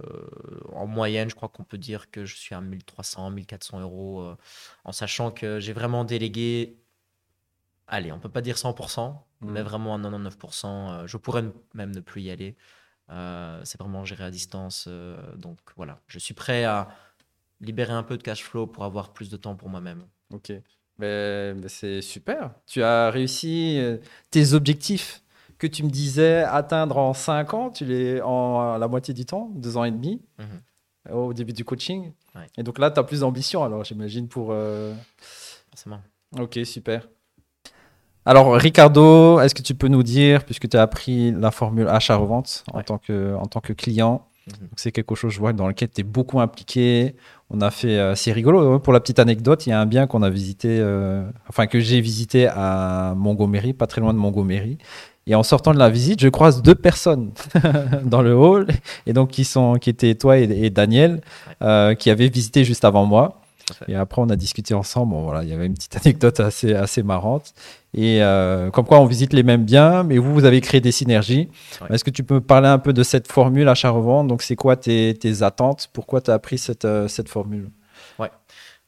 en 0.73 0.87
moyenne, 0.87 1.29
je 1.29 1.35
crois 1.35 1.49
qu'on 1.49 1.63
peut 1.63 1.77
dire 1.77 2.09
que 2.09 2.25
je 2.25 2.35
suis 2.35 2.55
à 2.55 2.61
1300, 2.61 3.31
1400 3.31 3.81
euros, 3.81 4.33
en 4.83 4.91
sachant 4.91 5.31
que 5.31 5.59
j'ai 5.59 5.73
vraiment 5.73 6.03
délégué, 6.05 6.79
allez, 7.89 8.11
on 8.11 8.19
peut 8.19 8.29
pas 8.29 8.41
dire 8.41 8.55
100%, 8.55 9.13
mmh. 9.41 9.51
mais 9.51 9.61
vraiment 9.61 9.95
à 9.95 9.99
99%. 9.99 11.07
je 11.07 11.17
pourrais 11.17 11.43
même 11.73 11.93
ne 11.93 11.99
plus 11.99 12.21
y 12.21 12.31
aller. 12.31 12.55
c'est 13.09 13.79
vraiment 13.79 14.05
géré 14.05 14.23
à 14.23 14.31
distance, 14.31 14.87
donc 15.35 15.57
voilà, 15.75 15.99
je 16.07 16.19
suis 16.19 16.33
prêt 16.33 16.63
à 16.63 16.89
libérer 17.61 17.93
un 17.93 18.03
peu 18.03 18.17
de 18.17 18.23
cash 18.23 18.43
flow 18.43 18.67
pour 18.67 18.83
avoir 18.83 19.11
plus 19.11 19.29
de 19.29 19.37
temps 19.37 19.55
pour 19.55 19.69
moi-même. 19.69 20.03
Ok. 20.33 20.51
Ben, 20.97 21.59
ben, 21.59 21.69
c'est 21.69 22.01
super. 22.01 22.51
Tu 22.67 22.83
as 22.83 23.09
réussi 23.09 23.77
euh, 23.79 23.97
tes 24.31 24.53
objectifs 24.53 25.23
que 25.57 25.67
tu 25.67 25.83
me 25.83 25.89
disais 25.89 26.43
atteindre 26.43 26.97
en 26.97 27.13
5 27.13 27.53
ans, 27.53 27.69
tu 27.69 27.85
l'es 27.85 28.21
en 28.21 28.77
la 28.77 28.87
moitié 28.87 29.13
du 29.13 29.25
temps, 29.25 29.49
2 29.55 29.77
ans 29.77 29.83
et 29.83 29.91
demi, 29.91 30.21
mhm. 30.37 31.13
au 31.13 31.33
début 31.33 31.53
du 31.53 31.65
coaching. 31.65 32.13
Et 32.57 32.63
donc 32.63 32.79
là, 32.79 32.91
tu 32.91 32.99
as 32.99 33.03
plus 33.03 33.21
d'ambition, 33.21 33.63
alors 33.63 33.83
j'imagine, 33.83 34.27
pour. 34.27 34.49
Euh, 34.51 34.93
Forcément. 35.69 36.01
Ok, 36.37 36.59
super. 36.63 37.07
Alors, 38.29 38.53
Ricardo, 38.53 39.39
est-ce 39.39 39.55
que 39.55 39.63
tu 39.63 39.73
peux 39.73 39.87
nous 39.87 40.03
dire, 40.03 40.43
puisque 40.43 40.69
tu 40.69 40.77
as 40.77 40.83
appris 40.83 41.31
la 41.31 41.49
formule 41.49 41.87
achat-revente 41.87 42.63
en, 42.71 42.83
tant 42.83 42.99
que, 42.99 43.33
en 43.35 43.47
tant 43.47 43.59
que 43.59 43.73
client, 43.73 44.21
Mhm. 44.49 44.67
C'est 44.75 44.91
quelque 44.91 45.15
chose, 45.15 45.33
je 45.33 45.39
vois, 45.39 45.53
dans 45.53 45.67
lequel 45.67 45.89
tu 45.89 46.01
es 46.01 46.03
beaucoup 46.03 46.39
impliqué. 46.39 47.15
On 47.49 47.61
a 47.61 47.71
fait, 47.71 47.97
euh, 47.97 48.15
c'est 48.15 48.31
rigolo, 48.31 48.73
hein, 48.73 48.79
pour 48.79 48.93
la 48.93 48.99
petite 48.99 49.19
anecdote, 49.19 49.65
il 49.65 49.69
y 49.69 49.73
a 49.73 49.79
un 49.79 49.85
bien 49.85 50.07
qu'on 50.07 50.21
a 50.21 50.29
visité, 50.29 50.77
euh, 50.79 51.23
enfin 51.49 51.67
que 51.67 51.79
j'ai 51.79 52.01
visité 52.01 52.47
à 52.47 53.13
Montgomery, 53.17 53.73
pas 53.73 53.87
très 53.87 54.01
loin 54.01 54.13
de 54.13 54.19
Montgomery. 54.19 54.77
Et 55.27 55.35
en 55.35 55.43
sortant 55.43 55.73
de 55.73 55.79
la 55.79 55.89
visite, 55.89 56.21
je 56.21 56.29
croise 56.29 56.61
deux 56.61 56.75
personnes 56.75 57.31
dans 58.03 58.21
le 58.21 58.33
hall, 58.35 58.67
et 59.05 59.13
donc 59.13 59.29
qui, 59.29 59.43
sont, 59.43 59.75
qui 59.75 59.89
étaient 59.89 60.15
toi 60.15 60.37
et, 60.37 60.69
Daniel, 60.69 61.21
euh, 61.61 61.93
qui 61.93 62.09
avaient 62.09 62.29
visité 62.29 62.63
juste 62.63 62.85
avant 62.85 63.05
moi. 63.05 63.41
Et 63.87 63.95
après, 63.95 64.21
on 64.21 64.29
a 64.29 64.35
discuté 64.35 64.73
ensemble. 64.73 65.11
Bon, 65.11 65.23
voilà, 65.23 65.43
il 65.43 65.49
y 65.49 65.53
avait 65.53 65.65
une 65.65 65.73
petite 65.73 65.95
anecdote 66.05 66.39
assez, 66.39 66.73
assez 66.73 67.03
marrante. 67.03 67.53
Et 67.93 68.21
euh, 68.21 68.69
comme 68.69 68.85
quoi, 68.85 68.99
on 68.99 69.05
visite 69.05 69.33
les 69.33 69.43
mêmes 69.43 69.65
biens, 69.65 70.03
mais 70.03 70.17
vous, 70.17 70.33
vous 70.33 70.45
avez 70.45 70.61
créé 70.61 70.81
des 70.81 70.91
synergies. 70.91 71.49
Est-ce 71.89 72.03
que 72.03 72.09
tu 72.09 72.23
peux 72.23 72.35
me 72.35 72.41
parler 72.41 72.67
un 72.67 72.79
peu 72.79 72.93
de 72.93 73.03
cette 73.03 73.31
formule 73.31 73.67
achat-revente 73.67 74.27
Donc, 74.27 74.41
c'est 74.41 74.55
quoi 74.55 74.75
tes, 74.75 75.13
tes, 75.13 75.41
attentes? 75.43 75.89
Pourquoi 75.93 76.21
tu 76.21 76.31
as 76.31 76.35
appris 76.35 76.57
cette, 76.57 76.85
euh, 76.85 77.07
cette 77.07 77.29
formule? 77.29 77.69
Ouais. 78.17 78.31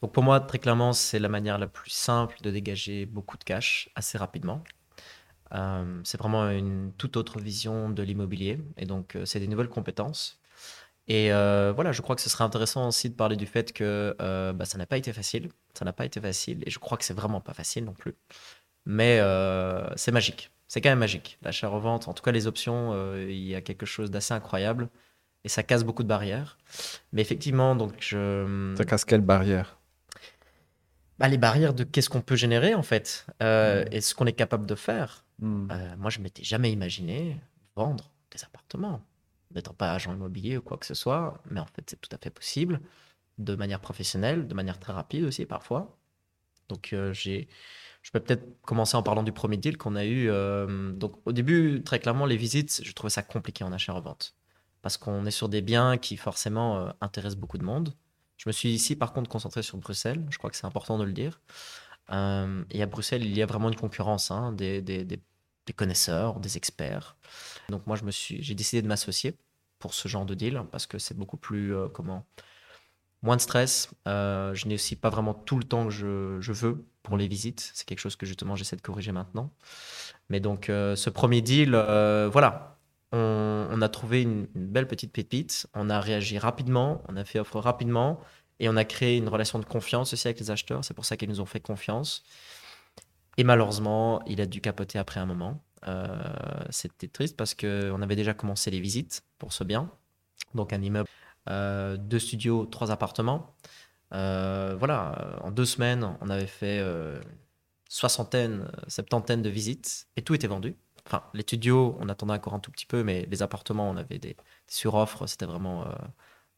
Donc 0.02 0.12
pour 0.14 0.24
moi, 0.24 0.40
très 0.40 0.58
clairement, 0.58 0.94
c'est 0.94 1.20
la 1.20 1.30
manière 1.30 1.60
la 1.60 1.68
plus 1.68 1.92
simple 1.92 2.38
de 2.42 2.50
dégager 2.50 3.06
beaucoup 3.06 3.38
de 3.38 3.44
cash 3.44 3.90
assez 3.96 4.18
rapidement. 4.18 4.64
Euh, 5.54 6.02
c'est 6.04 6.18
vraiment 6.18 6.50
une 6.50 6.92
toute 6.98 7.18
autre 7.18 7.40
vision 7.40 7.90
de 7.90 8.02
l'immobilier. 8.02 8.60
Et 8.78 8.86
donc, 8.86 9.16
c'est 9.26 9.40
des 9.40 9.48
nouvelles 9.48 9.70
compétences. 9.70 10.41
Et 11.12 11.34
euh, 11.34 11.74
voilà, 11.76 11.92
je 11.92 12.02
crois 12.02 12.16
que 12.16 12.22
ce 12.22 12.30
serait 12.30 12.46
intéressant 12.46 12.88
aussi 12.88 13.10
de 13.10 13.16
parler 13.16 13.36
du 13.36 13.46
fait 13.46 13.74
que 13.74 14.16
bah, 14.54 14.66
ça 14.66 14.78
n'a 14.78 14.86
pas 14.86 14.98
été 14.98 15.12
facile. 15.12 15.50
Ça 15.74 15.84
n'a 15.84 15.94
pas 15.94 16.06
été 16.06 16.22
facile. 16.22 16.64
Et 16.66 16.70
je 16.70 16.80
crois 16.80 16.98
que 16.98 17.04
c'est 17.04 17.14
vraiment 17.14 17.42
pas 17.42 17.54
facile 17.54 17.84
non 17.84 17.94
plus. 17.94 18.16
Mais 18.86 19.20
c'est 19.98 20.12
magique. 20.12 20.52
C'est 20.68 20.80
quand 20.80 20.90
même 20.90 21.00
magique. 21.00 21.38
L'achat-revente, 21.42 22.08
en 22.08 22.14
tout 22.14 22.24
cas 22.24 22.32
les 22.32 22.48
options, 22.48 22.96
il 23.18 23.44
y 23.44 23.56
a 23.56 23.62
quelque 23.62 23.86
chose 23.86 24.10
d'assez 24.10 24.34
incroyable. 24.34 24.90
Et 25.44 25.50
ça 25.50 25.64
casse 25.64 25.84
beaucoup 25.84 26.04
de 26.04 26.08
barrières. 26.08 26.58
Mais 27.12 27.22
effectivement, 27.22 27.76
donc 27.76 27.94
je... 28.00 28.74
Ça 28.78 28.86
casse 28.86 29.06
quelle 29.06 29.22
barrière? 29.22 29.80
Bah, 31.22 31.28
Les 31.28 31.38
barrières 31.38 31.74
de 31.74 31.84
qu'est-ce 31.84 32.10
qu'on 32.10 32.22
peut 32.22 32.36
générer 32.36 32.74
en 32.74 32.84
fait. 32.84 33.26
Euh, 33.42 33.86
et 33.92 34.02
ce 34.02 34.16
qu'on 34.16 34.26
est 34.26 34.34
capable 34.34 34.66
de 34.66 34.76
faire. 34.76 35.26
Hmm. 35.40 35.68
Euh, 35.72 35.96
moi, 35.98 36.10
je 36.10 36.20
m'étais 36.20 36.44
jamais 36.44 36.72
imaginé 36.72 37.38
vendre 37.76 38.12
des 38.32 38.44
appartements, 38.44 39.02
n'étant 39.56 39.74
pas 39.74 39.92
agent 39.94 40.14
immobilier 40.14 40.58
ou 40.58 40.62
quoi 40.62 40.78
que 40.78 40.86
ce 40.86 40.94
soit, 40.94 41.42
mais 41.50 41.60
en 41.60 41.66
fait, 41.66 41.84
c'est 41.90 42.00
tout 42.02 42.10
à 42.14 42.18
fait 42.18 42.30
possible, 42.30 42.80
de 43.38 43.56
manière 43.56 43.80
professionnelle, 43.80 44.48
de 44.48 44.54
manière 44.54 44.80
très 44.80 44.94
rapide 44.94 45.26
aussi 45.26 45.46
parfois. 45.46 45.98
Donc, 46.70 46.94
euh, 46.94 47.14
je 47.14 48.12
peux 48.14 48.20
peut-être 48.20 48.62
commencer 48.62 48.96
en 48.96 49.04
parlant 49.04 49.24
du 49.24 49.32
premier 49.32 49.58
deal 49.58 49.78
qu'on 49.78 49.96
a 49.96 50.06
eu. 50.06 50.30
Euh, 50.30 50.92
donc, 50.94 51.16
au 51.26 51.32
début, 51.34 51.82
très 51.84 52.00
clairement, 52.00 52.26
les 52.26 52.38
visites, 52.38 52.82
je 52.84 52.94
trouvais 52.94 53.10
ça 53.10 53.24
compliqué 53.24 53.64
en 53.64 53.72
achat-revente, 53.74 54.36
parce 54.82 54.98
qu'on 54.98 55.26
est 55.26 55.32
sur 55.32 55.50
des 55.50 55.62
biens 55.62 55.98
qui 55.98 56.18
forcément 56.18 56.94
intéressent 57.02 57.40
beaucoup 57.40 57.58
de 57.58 57.66
monde. 57.66 57.94
Je 58.38 58.50
me 58.50 58.54
suis 58.54 58.70
ici, 58.70 58.96
par 58.96 59.14
contre, 59.14 59.30
concentré 59.30 59.62
sur 59.64 59.78
Bruxelles. 59.78 60.26
Je 60.32 60.38
crois 60.38 60.50
que 60.50 60.56
c'est 60.56 60.66
important 60.66 60.98
de 60.98 61.04
le 61.04 61.14
dire. 61.14 61.42
et 62.10 62.82
à 62.82 62.86
Bruxelles, 62.88 63.24
il 63.24 63.38
y 63.38 63.42
a 63.42 63.46
vraiment 63.46 63.70
une 63.70 63.76
concurrence 63.76 64.32
hein, 64.32 64.52
des, 64.54 64.82
des 65.72 65.76
connaisseurs, 65.76 66.40
des 66.42 66.58
experts. 66.58 67.16
Donc 67.70 67.88
moi, 67.88 67.96
je 67.96 68.04
me 68.04 68.12
suis, 68.12 68.44
j'ai 68.44 68.56
décidé 68.56 68.82
de 68.82 68.88
m'associer 68.88 69.38
pour 69.80 69.94
ce 69.94 70.10
genre 70.10 70.26
de 70.26 70.36
deal 70.36 70.62
parce 70.70 70.86
que 70.86 71.00
c'est 71.00 71.18
beaucoup 71.18 71.38
plus 71.38 71.74
euh, 71.74 71.88
comment 71.88 72.26
moins 73.24 73.38
de 73.38 73.42
stress. 73.42 73.90
Euh, 74.08 74.54
je 74.54 74.68
n'ai 74.68 74.76
aussi 74.76 74.98
pas 74.98 75.10
vraiment 75.10 75.34
tout 75.34 75.58
le 75.58 75.64
temps 75.64 75.86
que 75.86 75.92
je, 75.92 76.52
veux 76.52 76.86
pour 77.04 77.16
les 77.16 77.28
visites. 77.28 77.72
C'est 77.74 77.86
quelque 77.86 78.00
chose 78.00 78.18
que 78.18 78.26
justement 78.26 78.56
j'essaie 78.58 78.76
de 78.76 78.82
corriger 78.82 79.14
maintenant. 79.14 79.50
Mais 80.30 80.42
donc 80.42 80.70
euh, 80.70 80.98
ce 80.98 81.10
premier 81.10 81.42
deal, 81.42 81.72
voilà, 81.72 82.78
on, 83.14 83.68
on, 83.72 83.82
a 83.82 83.90
trouvé 83.90 84.24
une, 84.24 84.48
une, 84.56 84.68
belle 84.68 84.88
petite 84.88 85.14
pépite. 85.14 85.68
On 85.74 85.90
a 85.90 86.02
réagi 86.02 86.38
rapidement, 86.38 87.02
on 87.08 87.16
a 87.16 87.24
fait 87.24 87.40
offre 87.40 87.60
rapidement 87.60 88.20
et 88.60 88.68
on 88.68 88.76
a 88.76 88.84
créé 88.84 89.18
une 89.18 89.30
relation 89.30 89.58
de 89.58 89.66
confiance 89.66 90.12
aussi 90.12 90.28
avec 90.28 90.40
les 90.40 90.52
acheteurs. 90.52 90.84
C'est 90.84 90.94
pour 90.94 91.06
ça 91.06 91.16
qu'ils 91.16 91.30
nous 91.30 91.40
ont 91.40 91.46
fait 91.46 91.62
confiance. 91.62 92.24
Et 93.38 93.44
malheureusement, 93.44 94.22
il 94.26 94.42
a 94.42 94.46
dû 94.46 94.62
capoter 94.62 95.00
après 95.00 95.20
un 95.20 95.26
moment. 95.26 95.64
Euh, 95.88 96.08
c'était 96.70 97.08
triste 97.08 97.36
parce 97.38 97.56
qu'on 97.56 98.02
avait 98.02 98.16
déjà 98.16 98.34
commencé 98.34 98.70
les 98.72 98.80
visites 98.80 99.24
pour 99.38 99.54
ce 99.54 99.64
bien. 99.64 99.92
Donc 100.54 100.74
un 100.74 100.82
immeuble, 100.82 101.10
euh, 101.50 101.98
deux 101.98 102.20
studios, 102.20 102.66
trois 102.66 102.92
appartements. 102.92 103.56
Euh, 104.14 104.76
voilà, 104.78 105.40
en 105.42 105.52
deux 105.52 105.66
semaines, 105.66 106.18
on 106.22 106.30
avait 106.30 106.48
fait 106.48 106.84
soixantaine, 107.90 108.70
septantaine 108.88 109.42
de 109.42 109.50
visites 109.50 110.08
et 110.18 110.22
tout 110.22 110.34
était 110.34 110.48
vendu. 110.48 110.76
Enfin, 111.08 111.24
les 111.34 111.42
studios, 111.42 111.98
on 112.00 112.10
attendait 112.10 112.34
encore 112.34 112.54
un 112.54 112.60
tout 112.60 112.72
petit 112.72 112.86
peu, 112.86 113.04
mais 113.04 113.26
les 113.30 113.42
appartements, 113.42 113.90
on 113.90 113.98
avait 113.98 114.20
des, 114.20 114.30
des 114.30 114.38
suroffres, 114.68 115.28
c'était 115.28 115.48
vraiment 115.48 115.86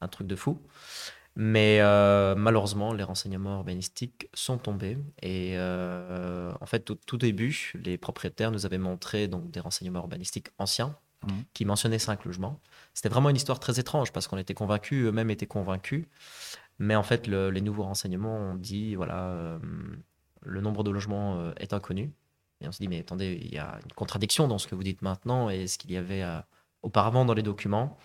un 0.02 0.08
truc 0.08 0.28
de 0.28 0.36
fou. 0.36 0.62
Mais 1.36 1.80
euh, 1.82 2.36
malheureusement, 2.36 2.94
les 2.94 3.04
renseignements 3.04 3.58
urbanistiques 3.58 4.30
sont 4.34 4.58
tombés. 4.58 4.98
Et 5.22 5.54
euh, 5.56 6.52
en 6.62 6.66
fait, 6.66 6.92
au 6.92 6.96
tout 6.96 7.18
début, 7.18 7.74
les 7.84 7.98
propriétaires 7.98 8.52
nous 8.52 8.66
avaient 8.66 8.78
montré 8.78 9.28
donc, 9.28 9.50
des 9.50 9.60
renseignements 9.60 10.00
urbanistiques 10.00 10.50
anciens 10.60 10.96
mmh. 11.24 11.28
qui 11.54 11.66
mentionnaient 11.66 12.00
cinq 12.00 12.26
logements. 12.26 12.60
C'était 12.94 13.10
vraiment 13.10 13.30
une 13.30 13.36
histoire 13.36 13.60
très 13.60 13.80
étrange 13.80 14.12
parce 14.12 14.28
qu'on 14.28 14.38
était 14.38 14.54
convaincus, 14.54 15.06
eux-mêmes 15.06 15.32
étaient 15.32 15.48
convaincus. 15.48 16.06
Mais 16.78 16.96
en 16.96 17.04
fait, 17.04 17.26
le, 17.26 17.50
les 17.50 17.62
nouveaux 17.62 17.84
renseignements 17.84 18.38
ont 18.38 18.56
dit 18.56 18.94
voilà, 18.94 19.26
euh, 19.30 19.60
le 20.44 20.62
nombre 20.62 20.84
de 20.84 20.92
logements 20.92 21.52
est 21.58 21.74
inconnu. 21.74 22.12
Et 22.62 22.68
on 22.68 22.72
se 22.72 22.78
dit 22.78 22.88
mais 22.88 23.00
attendez, 23.00 23.40
il 23.42 23.52
y 23.52 23.58
a 23.58 23.80
une 23.84 23.94
contradiction 23.94 24.48
dans 24.48 24.60
ce 24.60 24.68
que 24.68 24.76
vous 24.76 24.84
dites 24.84 25.02
maintenant 25.02 25.50
et 25.50 25.66
ce 25.66 25.80
qu'il 25.80 25.92
y 25.92 25.98
avait 25.98 26.24
auparavant 26.84 27.26
dans 27.26 27.34
les 27.34 27.42
documents. 27.42 27.98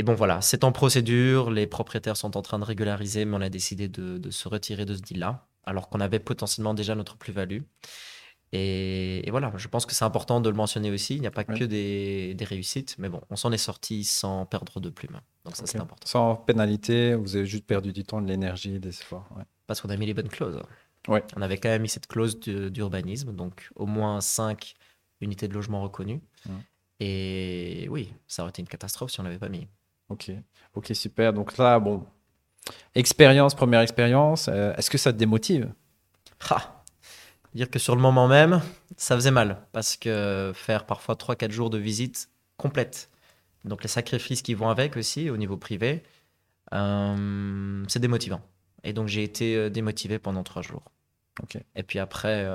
Et 0.00 0.02
bon, 0.02 0.14
voilà, 0.14 0.40
c'est 0.40 0.64
en 0.64 0.72
procédure, 0.72 1.50
les 1.50 1.66
propriétaires 1.66 2.16
sont 2.16 2.38
en 2.38 2.40
train 2.40 2.58
de 2.58 2.64
régulariser, 2.64 3.26
mais 3.26 3.36
on 3.36 3.42
a 3.42 3.50
décidé 3.50 3.86
de, 3.86 4.30
se 4.30 4.48
retirer 4.48 4.86
de 4.86 4.94
ce 4.94 5.02
deal-là, 5.02 5.46
alors 5.64 5.90
qu'on 5.90 6.00
avait 6.00 6.18
potentiellement 6.18 6.72
déjà 6.72 6.94
notre 6.94 7.18
plus-value. 7.18 7.60
Et, 8.52 9.28
voilà, 9.30 9.52
je 9.58 9.68
pense 9.68 9.84
que 9.84 9.94
c'est 9.94 10.06
important 10.06 10.40
de 10.40 10.48
le 10.48 10.56
mentionner 10.56 10.90
aussi. 10.90 11.16
Il 11.16 11.20
n'y 11.20 11.26
a 11.26 11.30
pas 11.30 11.44
que 11.44 11.64
des, 11.64 12.34
réussites, 12.40 12.96
mais 12.96 13.10
bon, 13.10 13.20
on 13.28 13.36
s'en 13.36 13.52
est 13.52 13.58
sorti 13.58 14.04
sans 14.04 14.46
perdre 14.46 14.80
de 14.80 14.88
plume. 14.88 15.20
Donc 15.44 15.54
ça, 15.54 15.66
c'est 15.66 15.78
important. 15.78 16.08
Sans 16.08 16.34
pénalité, 16.34 17.14
vous 17.14 17.36
avez 17.36 17.44
juste 17.44 17.66
perdu 17.66 17.92
du 17.92 18.02
temps, 18.02 18.22
de 18.22 18.26
l'énergie, 18.26 18.80
des 18.80 18.88
efforts. 18.88 19.28
Parce 19.66 19.82
qu'on 19.82 19.90
a 19.90 19.98
mis 19.98 20.06
les 20.06 20.14
bonnes 20.14 20.30
clauses. 20.30 20.62
Ouais. 21.08 21.22
On 21.36 21.42
avait 21.42 21.58
quand 21.58 21.68
même 21.68 21.82
mis 21.82 21.90
cette 21.90 22.06
clause 22.06 22.40
d'urbanisme, 22.40 23.36
donc 23.36 23.68
au 23.76 23.84
moins 23.84 24.22
5 24.22 24.76
unités 25.20 25.46
de 25.46 25.52
logement 25.52 25.82
reconnues. 25.82 26.22
Et 27.00 27.86
oui, 27.90 28.14
ça 28.26 28.44
aurait 28.44 28.48
été 28.48 28.62
une 28.62 28.68
catastrophe 28.68 29.10
si 29.10 29.20
on 29.20 29.24
ne 29.24 29.28
l'avait 29.28 29.38
pas 29.38 29.50
mis. 29.50 29.68
Ok, 30.10 30.30
ok, 30.74 30.90
super. 30.94 31.32
Donc 31.32 31.56
là, 31.56 31.78
bon, 31.78 32.04
expérience, 32.94 33.54
première 33.54 33.80
expérience, 33.80 34.48
euh, 34.48 34.74
est-ce 34.76 34.90
que 34.90 34.98
ça 34.98 35.12
te 35.12 35.18
démotive? 35.18 35.72
Ah, 36.50 36.76
Dire 37.54 37.68
que 37.68 37.80
sur 37.80 37.96
le 37.96 38.02
moment 38.02 38.28
même, 38.28 38.60
ça 38.96 39.16
faisait 39.16 39.32
mal 39.32 39.66
parce 39.72 39.96
que 39.96 40.52
faire 40.54 40.86
parfois 40.86 41.16
3-4 41.16 41.50
jours 41.50 41.68
de 41.68 41.78
visite 41.78 42.28
complète, 42.56 43.10
donc 43.64 43.82
les 43.82 43.88
sacrifices 43.88 44.42
qui 44.42 44.54
vont 44.54 44.68
avec 44.68 44.96
aussi 44.96 45.30
au 45.30 45.36
niveau 45.36 45.56
privé, 45.56 46.04
euh, 46.72 47.84
c'est 47.88 47.98
démotivant. 47.98 48.40
Et 48.84 48.92
donc 48.92 49.08
j'ai 49.08 49.24
été 49.24 49.56
euh, 49.56 49.68
démotivé 49.68 50.18
pendant 50.20 50.44
3 50.44 50.62
jours. 50.62 50.84
Ok. 51.42 51.58
Et 51.74 51.82
puis 51.82 51.98
après, 51.98 52.46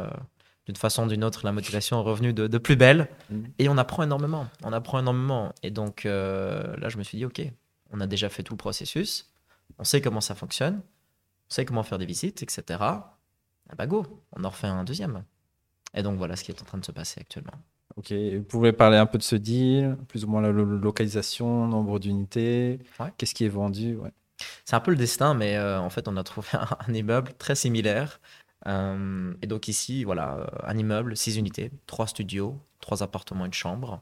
d'une 0.65 0.75
façon 0.75 1.05
ou 1.05 1.07
d'une 1.07 1.23
autre, 1.23 1.45
la 1.45 1.51
motivation 1.51 1.99
est 1.99 2.03
revenue 2.03 2.33
de, 2.33 2.47
de 2.47 2.57
plus 2.57 2.75
belle. 2.75 3.07
Mmh. 3.29 3.43
Et 3.59 3.69
on 3.69 3.77
apprend 3.77 4.03
énormément. 4.03 4.47
On 4.63 4.73
apprend 4.73 4.99
énormément. 4.99 5.53
Et 5.63 5.71
donc 5.71 6.05
euh, 6.05 6.75
là, 6.77 6.89
je 6.89 6.97
me 6.97 7.03
suis 7.03 7.17
dit, 7.17 7.25
OK, 7.25 7.41
on 7.91 8.01
a 8.01 8.07
déjà 8.07 8.29
fait 8.29 8.43
tout 8.43 8.53
le 8.53 8.57
processus. 8.57 9.31
On 9.77 9.83
sait 9.83 10.01
comment 10.01 10.21
ça 10.21 10.35
fonctionne. 10.35 10.81
On 11.49 11.53
sait 11.53 11.65
comment 11.65 11.83
faire 11.83 11.99
des 11.99 12.05
visites, 12.05 12.41
etc. 12.41 12.63
Ah 12.79 13.75
bah 13.77 13.87
go, 13.87 14.05
on 14.31 14.43
en 14.43 14.49
refait 14.49 14.67
un 14.67 14.83
deuxième. 14.83 15.23
Et 15.93 16.03
donc 16.03 16.17
voilà 16.17 16.35
ce 16.35 16.43
qui 16.43 16.51
est 16.51 16.61
en 16.61 16.65
train 16.65 16.77
de 16.77 16.85
se 16.85 16.91
passer 16.91 17.21
actuellement. 17.21 17.53
Ok, 17.95 18.11
vous 18.11 18.43
pouvez 18.43 18.73
parler 18.73 18.97
un 18.97 19.05
peu 19.05 19.17
de 19.17 19.23
ce 19.23 19.35
deal, 19.35 19.97
plus 20.09 20.25
ou 20.25 20.27
moins 20.27 20.41
la 20.41 20.51
localisation, 20.51 21.67
nombre 21.67 21.99
d'unités, 21.99 22.79
ouais. 22.99 23.13
qu'est-ce 23.17 23.33
qui 23.33 23.45
est 23.45 23.49
vendu 23.49 23.95
ouais. 23.95 24.11
C'est 24.65 24.75
un 24.75 24.81
peu 24.81 24.91
le 24.91 24.97
destin, 24.97 25.33
mais 25.33 25.55
euh, 25.55 25.79
en 25.79 25.89
fait, 25.89 26.09
on 26.09 26.17
a 26.17 26.23
trouvé 26.23 26.47
un, 26.53 26.67
un 26.87 26.93
immeuble 26.93 27.31
très 27.37 27.55
similaire 27.55 28.19
euh, 28.67 29.33
et 29.41 29.47
donc 29.47 29.67
ici, 29.67 30.03
voilà, 30.03 30.37
euh, 30.37 30.45
un 30.63 30.77
immeuble, 30.77 31.15
6 31.15 31.37
unités, 31.37 31.71
3 31.87 32.07
studios, 32.07 32.59
3 32.81 33.03
appartements, 33.03 33.45
une 33.45 33.53
chambre. 33.53 34.01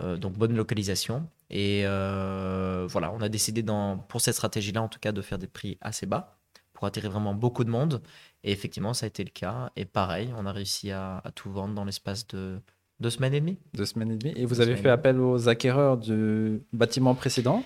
Euh, 0.00 0.16
donc 0.16 0.34
bonne 0.34 0.54
localisation. 0.54 1.28
Et 1.50 1.82
euh, 1.84 2.86
voilà, 2.88 3.10
on 3.12 3.20
a 3.20 3.28
décidé 3.28 3.62
dans, 3.62 3.98
pour 3.98 4.20
cette 4.20 4.34
stratégie-là, 4.34 4.82
en 4.82 4.88
tout 4.88 5.00
cas, 5.00 5.12
de 5.12 5.22
faire 5.22 5.38
des 5.38 5.48
prix 5.48 5.76
assez 5.80 6.06
bas 6.06 6.38
pour 6.72 6.86
attirer 6.86 7.08
vraiment 7.08 7.34
beaucoup 7.34 7.64
de 7.64 7.70
monde. 7.70 8.00
Et 8.44 8.52
effectivement, 8.52 8.94
ça 8.94 9.06
a 9.06 9.08
été 9.08 9.24
le 9.24 9.30
cas. 9.30 9.72
Et 9.74 9.84
pareil, 9.84 10.32
on 10.36 10.46
a 10.46 10.52
réussi 10.52 10.92
à, 10.92 11.18
à 11.24 11.32
tout 11.32 11.50
vendre 11.50 11.74
dans 11.74 11.84
l'espace 11.84 12.26
de 12.28 12.60
deux 13.00 13.10
semaines 13.10 13.34
et 13.34 13.40
demie. 13.40 13.58
Deux 13.74 13.86
semaines 13.86 14.12
et 14.12 14.16
demie. 14.16 14.34
Et 14.36 14.44
vous 14.44 14.56
deux 14.56 14.60
avez 14.60 14.76
fait 14.76 14.88
appel 14.88 15.18
aux 15.20 15.48
acquéreurs 15.48 15.96
du 15.96 16.62
bâtiment 16.72 17.14
précédent? 17.14 17.64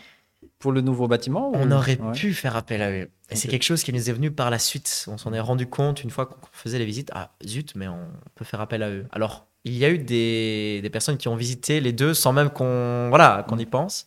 Pour 0.58 0.72
le 0.72 0.80
nouveau 0.80 1.08
bâtiment 1.08 1.50
On 1.54 1.70
ou... 1.70 1.74
aurait 1.74 2.00
ouais. 2.00 2.12
pu 2.12 2.34
faire 2.34 2.56
appel 2.56 2.82
à 2.82 2.90
eux. 2.90 2.94
Et 2.94 3.02
okay. 3.02 3.36
c'est 3.36 3.48
quelque 3.48 3.64
chose 3.64 3.82
qui 3.82 3.92
nous 3.92 4.10
est 4.10 4.12
venu 4.12 4.30
par 4.30 4.50
la 4.50 4.58
suite. 4.58 5.06
On 5.08 5.18
s'en 5.18 5.32
est 5.32 5.40
rendu 5.40 5.66
compte 5.66 6.02
une 6.04 6.10
fois 6.10 6.26
qu'on 6.26 6.38
faisait 6.52 6.78
les 6.78 6.84
visites. 6.84 7.10
Ah, 7.14 7.32
zut, 7.44 7.74
mais 7.74 7.88
on 7.88 8.08
peut 8.34 8.44
faire 8.44 8.60
appel 8.60 8.82
à 8.82 8.90
eux. 8.90 9.06
Alors, 9.12 9.46
il 9.64 9.74
y 9.74 9.84
a 9.84 9.90
eu 9.90 9.98
des, 9.98 10.80
des 10.82 10.90
personnes 10.90 11.16
qui 11.16 11.28
ont 11.28 11.36
visité 11.36 11.80
les 11.80 11.92
deux 11.92 12.14
sans 12.14 12.32
même 12.32 12.50
qu'on 12.50 13.08
voilà, 13.08 13.44
qu'on 13.48 13.58
y 13.58 13.66
pense. 13.66 14.06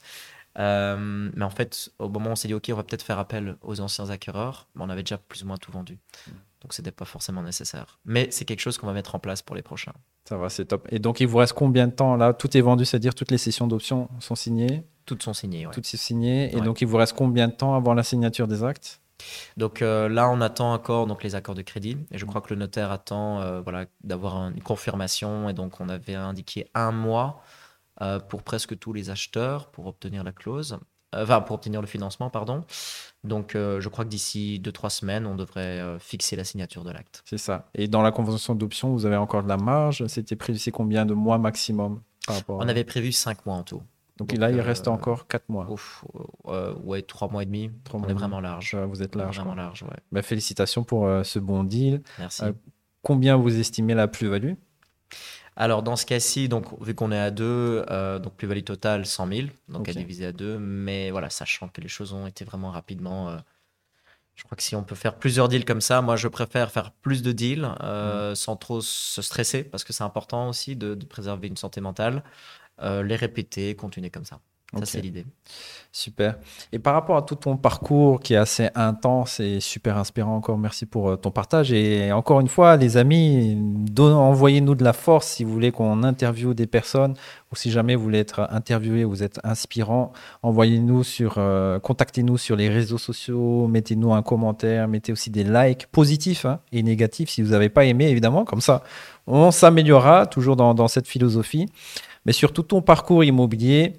Euh, 0.57 1.29
mais 1.33 1.43
en 1.43 1.49
fait, 1.49 1.89
au 1.99 2.09
moment 2.09 2.29
où 2.29 2.33
on 2.33 2.35
s'est 2.35 2.47
dit, 2.47 2.53
OK, 2.53 2.69
on 2.71 2.75
va 2.75 2.83
peut-être 2.83 3.03
faire 3.03 3.19
appel 3.19 3.57
aux 3.61 3.81
anciens 3.81 4.09
acquéreurs, 4.09 4.67
mais 4.75 4.83
on 4.83 4.89
avait 4.89 5.03
déjà 5.03 5.17
plus 5.17 5.43
ou 5.43 5.47
moins 5.47 5.57
tout 5.57 5.71
vendu. 5.71 5.97
Donc, 6.61 6.73
ce 6.73 6.81
n'était 6.81 6.91
pas 6.91 7.05
forcément 7.05 7.43
nécessaire. 7.43 7.99
Mais 8.05 8.27
c'est 8.31 8.45
quelque 8.45 8.61
chose 8.61 8.77
qu'on 8.77 8.87
va 8.87 8.93
mettre 8.93 9.15
en 9.15 9.19
place 9.19 9.41
pour 9.41 9.55
les 9.55 9.61
prochains. 9.61 9.93
Ça 10.27 10.37
va, 10.37 10.49
c'est 10.49 10.65
top. 10.65 10.87
Et 10.91 10.99
donc, 10.99 11.19
il 11.19 11.27
vous 11.27 11.37
reste 11.37 11.53
combien 11.53 11.87
de 11.87 11.91
temps 11.91 12.15
là? 12.15 12.33
Tout 12.33 12.55
est 12.57 12.61
vendu, 12.61 12.85
c'est-à-dire 12.85 13.13
toutes 13.13 13.31
les 13.31 13.37
sessions 13.37 13.67
d'options 13.67 14.09
sont 14.19 14.35
signées? 14.35 14.83
Toutes 15.05 15.23
sont 15.23 15.33
signées, 15.33 15.65
ouais. 15.67 15.73
Toutes 15.73 15.85
sont 15.85 15.97
signées. 15.97 16.51
Et 16.51 16.55
ouais. 16.55 16.61
donc, 16.61 16.81
il 16.81 16.87
vous 16.87 16.97
reste 16.97 17.15
combien 17.15 17.47
de 17.47 17.53
temps 17.53 17.75
avant 17.75 17.93
la 17.93 18.03
signature 18.03 18.47
des 18.47 18.63
actes? 18.63 19.01
Donc 19.57 19.81
euh, 19.81 20.09
là, 20.09 20.29
on 20.29 20.41
attend 20.41 20.73
encore 20.73 21.07
donc, 21.07 21.23
les 21.23 21.35
accords 21.35 21.55
de 21.55 21.61
crédit. 21.61 21.97
Et 22.11 22.17
je 22.17 22.25
crois 22.25 22.41
que 22.41 22.53
le 22.53 22.59
notaire 22.59 22.91
attend 22.91 23.41
euh, 23.41 23.61
voilà, 23.61 23.85
d'avoir 24.03 24.49
une 24.49 24.61
confirmation. 24.61 25.49
Et 25.49 25.53
donc, 25.53 25.79
on 25.79 25.89
avait 25.89 26.15
indiqué 26.15 26.69
un 26.73 26.91
mois 26.91 27.41
euh, 28.01 28.19
pour 28.19 28.43
presque 28.43 28.77
tous 28.77 28.93
les 28.93 29.09
acheteurs 29.09 29.67
pour 29.67 29.87
obtenir 29.87 30.23
la 30.23 30.31
clause. 30.31 30.77
enfin 31.15 31.41
pour 31.41 31.55
obtenir 31.55 31.81
le 31.81 31.87
financement, 31.87 32.29
pardon. 32.29 32.63
Donc 33.23 33.53
je 33.53 33.89
crois 33.89 34.05
que 34.05 34.09
d'ici 34.09 34.61
2-3 34.63 34.89
semaines, 34.89 35.25
on 35.25 35.35
devrait 35.35 35.81
fixer 35.99 36.35
la 36.35 36.43
signature 36.43 36.83
de 36.83 36.91
l'acte. 36.91 37.23
C'est 37.25 37.39
ça. 37.39 37.69
Et 37.73 37.87
dans 37.87 38.03
la 38.03 38.11
convention 38.11 38.53
d'option, 38.53 38.91
vous 38.91 39.05
avez 39.07 39.15
encore 39.15 39.41
de 39.41 39.47
la 39.47 39.57
marge? 39.57 40.05
C'était 40.07 40.35
prévu 40.35 40.59
c'est 40.59 40.71
combien 40.71 41.05
de 41.05 41.15
mois 41.15 41.39
maximum 41.39 42.01
par 42.27 42.35
rapport 42.35 42.57
On 42.59 42.67
avait 42.67 42.83
prévu 42.83 43.11
5 43.11 43.45
mois 43.47 43.55
en 43.55 43.63
tout. 43.63 43.81
Donc, 44.17 44.31
là, 44.33 44.49
il 44.49 44.61
reste 44.61 44.87
encore 44.87 45.27
4 45.27 45.49
mois. 45.49 45.69
Ouf, 45.69 46.05
ouais, 46.83 47.01
3 47.01 47.29
mois 47.29 47.43
et 47.43 47.45
demi. 47.45 47.71
on 47.93 48.07
est 48.07 48.13
vraiment 48.13 48.39
large. 48.39 48.75
vous 48.75 49.03
êtes 49.03 49.15
large. 49.15 49.37
Vraiment 49.37 49.55
large, 49.55 49.83
ouais. 49.83 49.97
Bah, 50.11 50.21
félicitations 50.21 50.83
pour 50.83 51.09
ce 51.23 51.39
bon 51.39 51.63
deal. 51.63 52.01
Merci. 52.19 52.43
combien 53.01 53.35
vous 53.35 53.59
estimez 53.59 53.93
la 53.93 54.07
plus-value? 54.07 54.53
Alors 55.57 55.83
dans 55.83 55.95
ce 55.95 56.05
cas-ci, 56.05 56.49
donc 56.49 56.65
vu 56.81 56.93
qu'on 56.95 57.11
est 57.11 57.19
à 57.19 57.31
deux, 57.31 57.85
euh, 57.89 58.19
donc 58.19 58.33
plus-value 58.33 58.63
totale 58.63 59.05
100 59.05 59.27
000, 59.27 59.47
donc 59.69 59.87
à 59.87 59.93
diviser 59.93 60.25
à 60.25 60.31
deux, 60.33 60.57
mais 60.57 61.11
voilà, 61.11 61.29
sachant 61.29 61.69
que 61.69 61.79
les 61.79 61.87
choses 61.87 62.11
ont 62.11 62.27
été 62.27 62.43
vraiment 62.43 62.71
rapidement. 62.71 63.29
Euh, 63.29 63.37
je 64.35 64.43
crois 64.43 64.57
que 64.57 64.63
si 64.63 64.75
on 64.75 64.83
peut 64.83 64.95
faire 64.95 65.15
plusieurs 65.15 65.47
deals 65.47 65.63
comme 65.63 65.79
ça, 65.79 66.01
moi 66.01 66.17
je 66.17 66.27
préfère 66.27 66.71
faire 66.71 66.91
plus 66.91 67.21
de 67.21 67.31
deals 67.31 67.69
euh, 67.81 68.31
mm. 68.31 68.35
sans 68.35 68.57
trop 68.57 68.81
se 68.81 69.21
stresser 69.21 69.63
parce 69.63 69.85
que 69.85 69.93
c'est 69.93 70.03
important 70.03 70.49
aussi 70.49 70.75
de, 70.75 70.93
de, 70.93 71.05
préserver 71.05 71.47
une 71.47 71.55
santé 71.55 71.79
mentale, 71.79 72.21
les 72.81 73.15
répéter, 73.15 73.75
continuer 73.75 74.09
comme 74.09 74.25
ça. 74.25 74.39
Ça, 74.79 74.85
c'est 74.85 75.01
l'idée. 75.01 75.25
Super. 75.91 76.35
Et 76.73 76.79
par 76.79 76.93
rapport 76.93 77.15
à 77.15 77.21
tout 77.21 77.35
ton 77.35 77.55
parcours 77.55 78.19
qui 78.19 78.33
est 78.33 78.37
assez 78.37 78.69
intense 78.75 79.39
et 79.39 79.61
super 79.61 79.97
inspirant, 79.97 80.35
encore 80.35 80.57
merci 80.57 80.85
pour 80.85 81.09
euh, 81.09 81.15
ton 81.15 81.31
partage. 81.31 81.71
Et 81.71 82.11
encore 82.11 82.41
une 82.41 82.49
fois, 82.49 82.75
les 82.75 82.97
amis, 82.97 83.57
envoyez-nous 83.97 84.75
de 84.75 84.83
la 84.83 84.91
force 84.91 85.27
si 85.27 85.45
vous 85.45 85.53
voulez 85.53 85.71
qu'on 85.71 86.03
interviewe 86.03 86.53
des 86.53 86.67
personnes 86.67 87.13
ou 87.53 87.55
si 87.55 87.71
jamais 87.71 87.95
vous 87.95 88.03
voulez 88.03 88.19
être 88.19 88.47
interviewé, 88.51 89.05
vous 89.05 89.23
êtes 89.23 89.39
inspirant, 89.45 90.11
envoyez-nous 90.43 91.03
sur, 91.03 91.35
euh, 91.37 91.79
contactez-nous 91.79 92.37
sur 92.37 92.57
les 92.57 92.67
réseaux 92.67 92.97
sociaux, 92.97 93.67
mettez-nous 93.67 94.13
un 94.13 94.23
commentaire, 94.23 94.89
mettez 94.89 95.13
aussi 95.13 95.29
des 95.29 95.45
likes 95.45 95.87
positifs 95.87 96.43
hein, 96.43 96.59
et 96.73 96.83
négatifs 96.83 97.29
si 97.29 97.41
vous 97.41 97.51
n'avez 97.51 97.69
pas 97.69 97.85
aimé, 97.85 98.09
évidemment. 98.09 98.43
Comme 98.43 98.61
ça, 98.61 98.83
on 99.27 99.51
s'améliorera 99.51 100.25
toujours 100.25 100.57
dans, 100.57 100.73
dans 100.73 100.89
cette 100.89 101.07
philosophie. 101.07 101.67
Mais 102.25 102.33
sur 102.33 102.53
tout 102.53 102.63
ton 102.63 102.81
parcours 102.81 103.23
immobilier, 103.23 103.93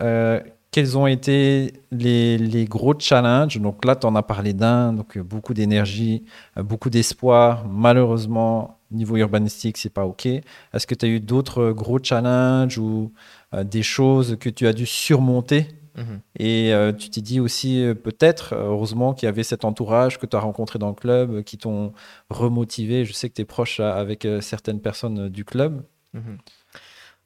euh, 0.00 0.40
quels 0.70 0.98
ont 0.98 1.06
été 1.06 1.72
les, 1.90 2.66
gros 2.68 2.94
challenges? 2.98 3.58
Donc 3.60 3.84
là, 3.84 3.96
tu 3.96 4.06
en 4.06 4.14
as 4.16 4.22
parlé 4.22 4.52
d'un, 4.52 4.92
donc 4.92 5.16
euh, 5.16 5.22
beaucoup 5.22 5.54
d'énergie, 5.54 6.24
euh, 6.56 6.62
beaucoup 6.62 6.90
d'espoir. 6.90 7.66
Malheureusement, 7.66 8.78
niveau 8.90 9.16
urbanistique, 9.16 9.78
c'est 9.78 9.92
pas 9.92 10.04
OK. 10.04 10.26
Est-ce 10.26 10.86
que 10.86 10.94
tu 10.94 11.06
as 11.06 11.08
eu 11.08 11.20
d'autres 11.20 11.70
gros 11.72 11.98
challenges 12.02 12.78
ou 12.78 13.12
des 13.64 13.82
choses 13.82 14.36
que 14.38 14.50
tu 14.50 14.66
as 14.66 14.72
dû 14.72 14.86
surmonter? 14.86 15.68
Mhm. 15.96 16.20
Et 16.38 16.72
tu 16.96 17.10
t'es 17.10 17.20
dit 17.20 17.40
aussi, 17.40 17.84
peut-être, 18.02 18.54
heureusement 18.54 19.14
qu'il 19.14 19.26
y 19.26 19.28
avait 19.28 19.42
cet 19.42 19.64
entourage 19.64 20.18
que 20.18 20.26
tu 20.26 20.36
as 20.36 20.40
rencontré 20.40 20.78
dans 20.78 20.88
le 20.88 20.94
club, 20.94 21.42
qui 21.42 21.58
t'ont 21.58 21.92
remotivé. 22.30 23.04
Je 23.04 23.12
sais 23.12 23.28
que 23.28 23.34
tu 23.34 23.42
es 23.42 23.44
proche 23.44 23.80
avec 23.80 24.26
certaines 24.40 24.80
personnes 24.80 25.28
du 25.28 25.44
club. 25.44 25.82
Mhm. 26.14 26.38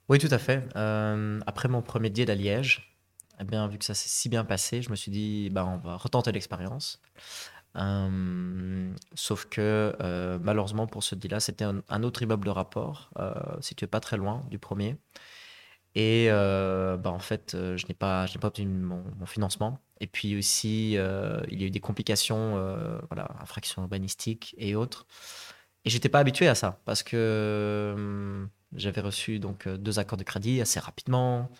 Oui, 0.09 0.18
tout 0.18 0.28
à 0.30 0.38
fait. 0.38 0.64
Euh, 0.76 1.40
après 1.46 1.68
mon 1.68 1.82
premier 1.82 2.11
deal 2.11 2.30
à 2.30 2.34
Liège, 2.34 2.96
eh 3.40 3.44
bien, 3.44 3.66
vu 3.68 3.78
que 3.78 3.84
ça 3.84 3.94
s'est 3.94 4.09
si 4.09 4.28
bien 4.28 4.44
passé, 4.44 4.82
je 4.82 4.90
me 4.90 4.96
suis 4.96 5.11
dit, 5.12 5.48
bah, 5.50 5.64
on 5.66 5.78
va 5.78 5.96
retenter 5.96 6.32
l'expérience. 6.32 7.00
Euh, 7.76 8.92
sauf 9.14 9.46
que 9.46 9.96
euh, 10.00 10.38
malheureusement 10.42 10.86
pour 10.86 11.03
ce 11.03 11.14
deal-là, 11.14 11.40
c'était 11.40 11.64
un, 11.64 12.03
autre 12.03 12.22
immeuble 12.22 12.44
de 12.44 12.50
rapport, 12.50 13.11
situé 13.61 13.86
pas 13.86 14.00
très 14.00 14.16
loin 14.16 14.44
du 14.50 14.59
premier. 14.59 14.96
Et 15.94 16.28
bah, 16.30 17.11
en 17.11 17.18
fait, 17.18 17.53
je 17.55 17.86
n'ai 17.86 17.94
pas, 17.94 18.26
pas 18.40 18.48
obtenu 18.48 18.66
mon, 18.66 19.05
financement. 19.26 19.78
Et 20.00 20.07
puis 20.09 20.36
aussi, 20.36 20.92
il 20.92 21.61
y 21.61 21.64
a 21.64 21.66
eu 21.66 21.70
des 21.70 21.80
complications, 21.80 22.53
voilà, 23.09 23.28
infractions 23.40 23.82
urbanistiques 23.82 24.55
et 24.59 24.74
autres. 24.74 25.07
Et 25.84 25.90
j'étais 25.90 26.09
pas 26.09 26.20
habitué 26.20 26.48
à 26.48 26.55
ça 26.55 26.80
parce 26.84 27.03
que 27.03 28.46
j'avais 28.76 29.00
reçu 29.00 29.38
donc 29.38 29.66
euh, 29.66 29.76
deux 29.76 29.98
accords 29.98 30.18
de 30.18 30.24
crédit 30.24 30.60
assez 30.60 30.80
rapidement. 30.80 31.50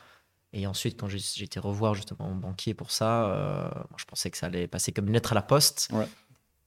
Et 0.53 0.67
ensuite, 0.67 1.01
quand 1.01 1.09
j'ai 1.09 1.45
été 1.45 1.59
revoir 1.59 1.95
justement 1.95 2.29
mon 2.29 2.37
banquier 2.37 2.75
pour 2.75 2.91
ça, 2.91 3.25
euh, 3.27 3.71
je 3.97 4.05
pensais 4.05 4.31
que 4.31 4.37
ça 4.37 4.47
allait 4.47 4.67
passer 4.67 4.93
comme 4.93 5.07
une 5.07 5.15
lettre 5.15 5.33
à 5.33 5.35
la 5.35 5.43
poste. 5.43 5.91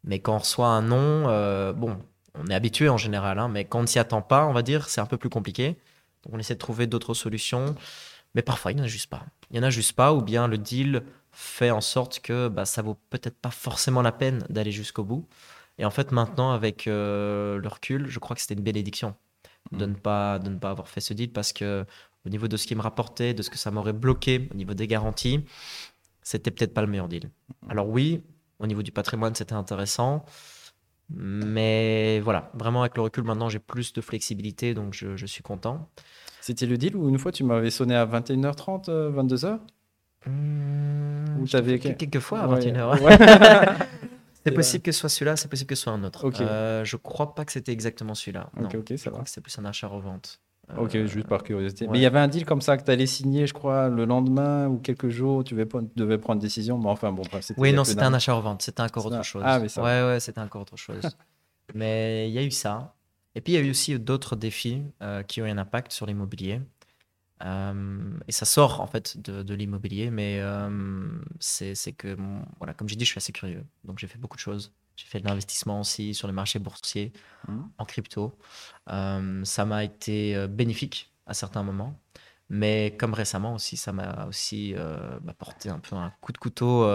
Mais 0.04 0.20
quand 0.20 0.36
on 0.36 0.40
reçoit 0.40 0.68
un 0.68 0.82
non, 0.82 1.30
euh, 1.30 1.72
bon, 1.72 1.98
on 2.34 2.48
est 2.48 2.54
habitué 2.54 2.90
en 2.90 2.98
général, 2.98 3.38
hein, 3.38 3.48
mais 3.48 3.66
quand 3.66 3.80
on 3.80 3.84
ne 3.84 3.88
s'y 3.88 4.00
attend 4.00 4.24
pas, 4.24 4.46
on 4.48 4.54
va 4.54 4.64
dire, 4.64 4.90
c'est 4.90 5.02
un 5.02 5.06
peu 5.06 5.18
plus 5.18 5.30
compliqué. 5.30 5.78
Donc 6.24 6.34
on 6.34 6.40
essaie 6.40 6.56
de 6.56 6.60
trouver 6.60 6.88
d'autres 6.88 7.14
solutions. 7.14 7.76
Mais 8.34 8.42
parfois, 8.42 8.72
il 8.72 8.76
n'y 8.76 8.82
en 8.82 8.86
a 8.86 8.88
juste 8.88 9.10
pas. 9.10 9.24
Il 9.52 9.54
n'y 9.54 9.60
en 9.60 9.64
a 9.64 9.70
juste 9.70 9.94
pas, 9.94 10.14
ou 10.14 10.22
bien 10.22 10.48
le 10.48 10.58
deal 10.58 11.04
fait 11.32 11.72
en 11.72 11.82
sorte 11.82 12.20
que 12.22 12.48
bah, 12.48 12.66
ça 12.66 12.82
vaut 12.82 12.98
peut-être 13.10 13.38
pas 13.38 13.52
forcément 13.52 14.02
la 14.02 14.12
peine 14.12 14.44
d'aller 14.50 14.72
jusqu'au 14.72 15.04
bout. 15.04 15.28
Et 15.78 15.86
en 15.86 15.92
fait, 15.92 16.12
maintenant, 16.12 16.52
avec 16.54 16.86
le 16.86 17.62
recul, 17.66 18.08
je 18.08 18.20
crois 18.20 18.36
que 18.36 18.42
c'était 18.42 18.56
une 18.56 18.64
bénédiction 18.64 19.16
de, 19.72 19.86
mm. 19.86 19.90
ne 19.90 19.96
pas, 19.96 20.40
de 20.40 20.50
ne 20.50 20.58
pas 20.58 20.72
avoir 20.72 20.88
fait 20.88 21.02
ce 21.02 21.14
deal 21.14 21.32
parce 21.32 21.54
que 21.54 21.86
au 22.26 22.30
niveau 22.30 22.48
de 22.48 22.58
ce 22.58 22.66
qui 22.66 22.76
me 22.76 22.82
rapportait, 22.82 23.34
de 23.34 23.42
ce 23.42 23.50
que 23.50 23.58
ça 23.58 23.72
m'aurait 23.72 23.94
bloqué 23.94 24.50
au 24.52 24.56
niveau 24.56 24.74
des 24.74 24.88
garanties, 24.88 25.46
c'était 26.22 26.52
peut-être 26.52 26.74
pas 26.74 26.82
le 26.82 26.88
meilleur 26.88 27.08
deal. 27.08 27.30
Mm. 27.64 27.72
Alors 27.72 27.88
oui, 27.90 28.24
au 28.60 28.68
niveau 28.68 28.84
du 28.84 28.92
patrimoine, 28.92 29.36
c'était 29.36 29.54
intéressant. 29.54 30.26
Mais 31.10 32.20
voilà, 32.22 32.52
vraiment 32.56 32.82
avec 32.82 32.96
le 32.96 33.04
recul, 33.04 33.24
maintenant 33.24 33.48
j'ai 33.48 33.60
plus 33.60 33.94
de 33.94 34.02
flexibilité, 34.02 34.74
donc 34.74 34.94
je, 34.96 35.16
je 35.16 35.26
suis 35.28 35.44
content. 35.44 35.88
C'était 36.42 36.66
le 36.66 36.78
deal 36.78 36.96
où 36.96 37.10
une 37.10 37.20
fois 37.20 37.32
tu 37.32 37.44
m'avais 37.44 37.70
sonné 37.70 37.96
à 37.96 38.06
21h30, 38.06 38.90
22h 39.14 39.60
mmh, 40.26 41.42
Ou 41.42 41.46
Quelques 41.46 42.20
fois 42.20 42.40
à 42.42 42.48
21h. 42.60 43.76
C'est 44.46 44.54
possible 44.54 44.84
que 44.84 44.92
ce 44.92 45.00
soit 45.00 45.10
celui-là, 45.10 45.36
c'est 45.36 45.48
possible 45.48 45.68
que 45.68 45.76
ce 45.76 45.84
soit 45.84 45.94
un 45.94 46.04
autre. 46.04 46.30
Euh, 46.40 46.86
je 46.86 46.98
crois 46.98 47.34
pas 47.34 47.46
que 47.46 47.52
c'était 47.52 47.72
exactement 47.72 48.14
celui-là. 48.14 48.52
Ok, 48.62 48.76
ok, 48.76 48.98
ça 48.98 49.10
va. 49.10 49.24
C'est 49.26 49.42
plus 49.42 49.58
un 49.58 49.66
achat-revente. 49.66 50.40
Ok, 50.78 50.96
euh, 50.96 51.06
juste 51.06 51.28
par 51.28 51.44
curiosité. 51.44 51.88
Mais 51.88 52.00
il 52.00 52.02
y 52.02 52.06
avait 52.06 52.20
un 52.20 52.28
deal 52.28 52.46
comme 52.46 52.62
ça 52.62 52.78
que 52.78 52.84
tu 52.84 52.92
allais 52.92 53.06
signer, 53.06 53.46
je 53.46 53.54
crois, 53.54 53.88
le 53.88 54.06
lendemain 54.06 54.68
ou 54.68 54.78
quelques 54.78 55.10
jours, 55.10 55.44
tu 55.44 55.56
devais 55.56 56.18
prendre 56.18 56.42
décision. 56.42 56.78
Mais 56.78 56.90
enfin, 56.90 57.12
bon, 57.12 57.24
Oui, 57.58 57.74
non, 57.74 57.84
c'était 57.84 58.04
un 58.04 58.14
achat-revente, 58.14 58.62
c'était 58.62 58.82
encore 58.82 59.06
autre 59.06 59.24
chose. 59.24 59.44
Ah, 59.46 59.60
mais 59.60 59.70
ça. 59.70 59.84
Ouais, 59.84 60.04
ouais, 60.04 60.20
c'était 60.20 60.42
encore 60.42 60.62
autre 60.62 60.78
chose. 60.78 61.02
mais 61.74 62.30
il 62.30 62.34
y 62.34 62.40
a 62.40 62.44
eu 62.44 62.52
ça. 62.52 62.96
Et 63.36 63.42
puis, 63.42 63.54
il 63.54 63.56
y 63.58 63.60
a 63.60 63.62
eu 63.66 63.70
aussi 63.70 63.98
d'autres 64.00 64.36
défis 64.36 64.82
euh, 65.02 65.22
qui 65.24 65.42
ont 65.42 65.46
eu 65.46 65.50
un 65.50 65.58
impact 65.58 65.92
sur 65.92 66.06
l'immobilier. 66.06 66.62
Euh, 67.44 68.18
et 68.28 68.32
ça 68.32 68.46
sort 68.46 68.80
en 68.82 68.88
fait 68.88 69.18
de, 69.18 69.54
l'immobilier, 69.54 70.10
mais 70.10 70.40
euh, 70.40 71.10
c'est 71.40 71.94
que, 71.94 72.18
voilà, 72.58 72.74
comme 72.74 72.88
j'ai 72.88 72.96
dit, 72.96 73.06
je 73.06 73.12
suis 73.12 73.18
assez 73.18 73.34
curieux. 73.34 73.66
Donc 73.84 74.00
j'ai 74.00 74.08
fait 74.08 74.18
beaucoup 74.18 74.38
de 74.38 74.42
choses. 74.42 74.74
J'ai 74.96 75.08
fait 75.08 75.20
de 75.20 75.28
l'investissement 75.28 75.82
aussi 75.82 76.14
sur 76.14 76.28
les 76.28 76.34
marchés 76.34 76.60
boursiers, 76.60 77.12
mmh. 77.48 77.62
en 77.78 77.86
crypto. 77.86 78.38
Euh, 78.90 79.44
ça 79.44 79.66
m'a 79.66 79.84
été 79.84 80.48
bénéfique 80.48 81.12
à 81.26 81.34
certains 81.34 81.64
moments. 81.64 82.00
Mais 82.50 82.96
comme 82.98 83.14
récemment 83.14 83.56
aussi, 83.56 83.76
ça 83.76 83.92
m'a 83.92 84.28
aussi 84.28 84.74
bah, 85.22 85.34
porté 85.38 85.70
un 85.70 85.80
peu 85.80 85.96
un 85.96 86.14
coup 86.22 86.32
de 86.32 86.38
couteau 86.38 86.86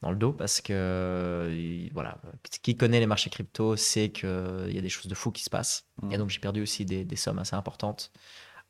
dans 0.00 0.10
le 0.12 0.16
dos 0.16 0.32
parce 0.32 0.60
que 0.60 1.88
voilà, 1.92 2.18
qui 2.62 2.76
connaît 2.76 3.00
les 3.00 3.06
marchés 3.06 3.30
crypto 3.30 3.74
sait 3.76 4.10
qu'il 4.10 4.70
y 4.70 4.78
a 4.78 4.82
des 4.82 4.88
choses 4.90 5.08
de 5.08 5.14
fou 5.14 5.32
qui 5.32 5.42
se 5.42 5.50
passent. 5.50 5.88
Mmh. 6.02 6.12
Et 6.12 6.18
donc 6.18 6.28
j'ai 6.28 6.38
perdu 6.38 6.62
aussi 6.62 6.84
des, 6.84 7.04
des 7.04 7.16
sommes 7.16 7.38
assez 7.38 7.56
importantes. 7.56 8.12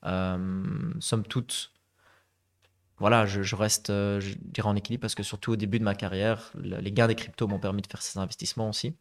Euh, 0.05 0.93
somme 1.01 1.25
toute, 1.25 1.73
voilà, 2.99 3.27
je, 3.27 3.55
reste, 3.55 3.91
euh, 3.91 4.19
je 4.21 4.35
dirais, 4.41 4.69
en 4.69 4.75
équilibre 4.75 5.03
parce 5.03 5.15
que 5.15 5.23
surtout 5.23 5.53
au 5.53 5.57
début 5.57 5.79
de 5.79 5.85
ma 5.85 5.95
carrière, 5.95 6.53
les 6.57 6.91
gains 6.91 7.07
des 7.07 7.15
cryptos 7.15 7.47
m'ont 7.47 7.61
permis 7.61 7.83
de 7.83 7.87
faire 7.87 8.03
ces 8.03 8.19
investissements 8.19 8.69
aussi. 8.69 8.95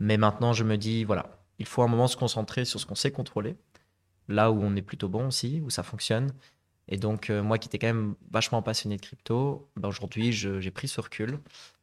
Mais 0.00 0.16
maintenant, 0.16 0.52
je 0.52 0.64
me 0.64 0.76
dis, 0.76 1.04
voilà, 1.04 1.38
il 1.58 1.66
faut 1.66 1.82
un 1.82 1.88
moment 1.88 2.08
se 2.08 2.16
concentrer 2.16 2.64
sur 2.64 2.80
ce 2.80 2.86
qu'on 2.86 2.96
sait 2.96 3.12
contrôler, 3.12 3.56
là 4.28 4.50
où 4.50 4.60
on 4.60 4.74
est 4.74 4.82
plutôt 4.82 5.08
bon 5.08 5.28
aussi, 5.28 5.60
où 5.64 5.70
ça 5.70 5.84
fonctionne. 5.84 6.32
Et 6.88 6.96
donc, 6.96 7.30
euh, 7.30 7.40
moi 7.42 7.58
qui 7.58 7.68
étais 7.68 7.78
quand 7.78 7.86
même 7.86 8.16
vachement 8.32 8.62
passionné 8.62 8.96
de 8.96 9.02
crypto, 9.02 9.70
ben 9.76 9.88
aujourd'hui, 9.88 10.32
j'ai 10.32 10.70
pris 10.72 10.88
ce 10.88 11.00
recul. 11.00 11.38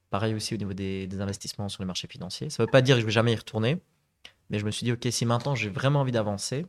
Pareil 0.10 0.34
aussi 0.34 0.54
au 0.54 0.58
niveau 0.58 0.74
des, 0.74 1.08
des, 1.08 1.22
investissements 1.22 1.70
sur 1.70 1.82
les 1.82 1.88
marchés 1.88 2.08
financiers. 2.08 2.50
Ça 2.50 2.64
ne 2.64 2.68
veut 2.68 2.72
pas 2.72 2.82
dire 2.82 2.96
que 2.96 3.02
je 3.02 3.06
vais 3.06 3.12
jamais 3.12 3.32
y 3.32 3.36
retourner, 3.36 3.80
mais 4.50 4.60
je 4.60 4.66
me 4.66 4.72
suis 4.72 4.84
dit, 4.84 4.92
OK, 4.92 5.08
si 5.10 5.26
maintenant 5.26 5.56
j'ai 5.56 5.70
vraiment 5.70 6.02
envie 6.02 6.12
d'avancer, 6.12 6.66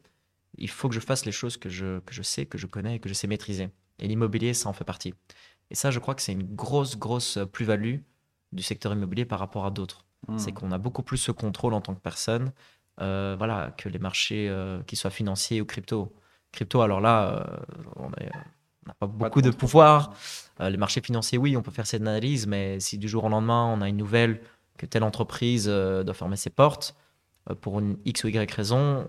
il 0.59 0.69
faut 0.69 0.89
que 0.89 0.95
je 0.95 1.01
fasse 1.01 1.25
les 1.25 1.33
choses 1.33 1.57
que 1.57 1.69
je, 1.69 2.01
que 2.01 2.15
je 2.15 2.23
sais, 2.23 2.47
que 2.47 2.59
je 2.59 2.67
connais 2.67 2.97
et 2.97 2.99
que 2.99 3.09
je 3.09 3.15
sais 3.15 3.27
maîtriser. 3.27 3.71
Et 3.99 4.09
l'immobilier, 4.09 4.55
ça 4.55 4.69
en 4.69 4.73
fait 4.73 4.85
partie. 4.85 5.15
Et 5.71 5.75
ça, 5.75 5.91
je 5.91 5.99
crois 5.99 6.15
que 6.15 6.23
c'est 6.23 6.33
une 6.33 6.55
grosse, 6.55 6.99
grosse 6.99 7.39
plus-value 7.53 7.97
du 8.53 8.63
secteur 8.63 8.93
immobilier 8.93 9.25
par 9.25 9.39
rapport 9.39 9.65
à 9.67 9.71
d'autres. 9.71 10.05
Hmm. 10.29 10.39
C'est 10.39 10.53
qu'on 10.53 10.73
a 10.73 10.79
beaucoup 10.79 11.03
plus 11.03 11.19
ce 11.19 11.33
contrôle 11.33 11.75
en 11.75 11.81
tant 11.81 11.95
que 11.95 12.01
personne 12.01 12.53
euh, 13.01 13.35
voilà, 13.39 13.73
que 13.77 13.89
les 13.89 13.99
marchés, 13.99 14.49
euh, 14.49 14.83
qui 14.83 14.97
soient 14.97 15.11
financiers 15.11 15.61
ou 15.61 15.65
crypto. 15.65 16.13
Crypto, 16.53 16.83
alors 16.83 17.01
là, 17.01 17.47
euh, 17.49 17.83
on 17.97 18.11
n'a 18.11 18.95
pas 18.99 19.07
beaucoup 19.07 19.41
de, 19.41 19.51
pouvoir. 19.51 20.13
les 20.59 20.77
marchés 20.77 21.01
financiers, 21.01 21.39
oui, 21.39 21.57
on 21.57 21.63
peut 21.63 21.71
faire 21.71 21.87
cette 21.87 22.03
analyse, 22.03 22.47
mais 22.47 22.79
si 22.81 22.99
du 22.99 23.09
jour 23.09 23.25
au 23.25 23.29
lendemain, 23.29 23.65
on 23.67 23.81
a 23.81 23.89
une 23.89 23.97
nouvelle 23.97 24.43
que 24.77 24.85
telle 24.85 25.05
entreprise 25.05 25.67
doit 25.67 26.15
fermer 26.15 26.37
ses 26.37 26.51
portes, 26.51 26.95
euh, 26.95 27.10
pour 27.61 27.81
une 27.81 27.97
X 28.05 28.25
ou 28.25 28.29
Y 28.29 28.51
raison, 28.53 29.07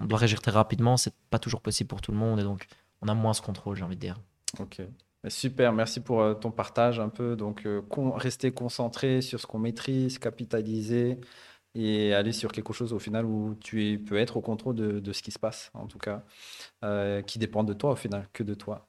on 0.00 0.04
doit 0.04 0.18
réagir 0.18 0.40
très 0.40 0.50
rapidement. 0.50 0.96
C'est 0.96 1.14
pas 1.30 1.38
toujours 1.38 1.60
possible 1.60 1.88
pour 1.88 2.00
tout 2.00 2.12
le 2.12 2.18
monde 2.18 2.40
et 2.40 2.42
donc 2.42 2.66
on 3.02 3.08
a 3.08 3.14
moins 3.14 3.34
ce 3.34 3.42
contrôle, 3.42 3.76
j'ai 3.76 3.84
envie 3.84 3.96
de 3.96 4.00
dire. 4.00 4.18
Ok. 4.58 4.80
Super, 5.28 5.72
merci 5.74 6.00
pour 6.00 6.22
euh, 6.22 6.34
ton 6.34 6.50
partage 6.50 6.98
un 6.98 7.10
peu. 7.10 7.36
Donc, 7.36 7.66
euh, 7.66 7.82
rester 8.14 8.52
concentré 8.52 9.20
sur 9.20 9.38
ce 9.38 9.46
qu'on 9.46 9.58
maîtrise, 9.58 10.18
capitaliser 10.18 11.18
et 11.74 12.14
aller 12.14 12.32
sur 12.32 12.50
quelque 12.50 12.72
chose 12.72 12.92
au 12.92 12.98
final 12.98 13.24
où 13.26 13.54
tu 13.60 14.02
peux 14.04 14.16
être 14.16 14.38
au 14.38 14.40
contrôle 14.40 14.74
de, 14.74 15.12
ce 15.12 15.22
qui 15.22 15.30
se 15.30 15.38
passe, 15.38 15.70
en 15.74 15.86
tout 15.86 15.98
cas, 15.98 16.24
euh, 16.84 17.22
qui 17.22 17.38
dépend 17.38 17.62
de 17.62 17.74
toi 17.74 17.92
au 17.92 17.96
final, 17.96 18.28
que 18.32 18.42
de 18.42 18.54
toi. 18.54 18.88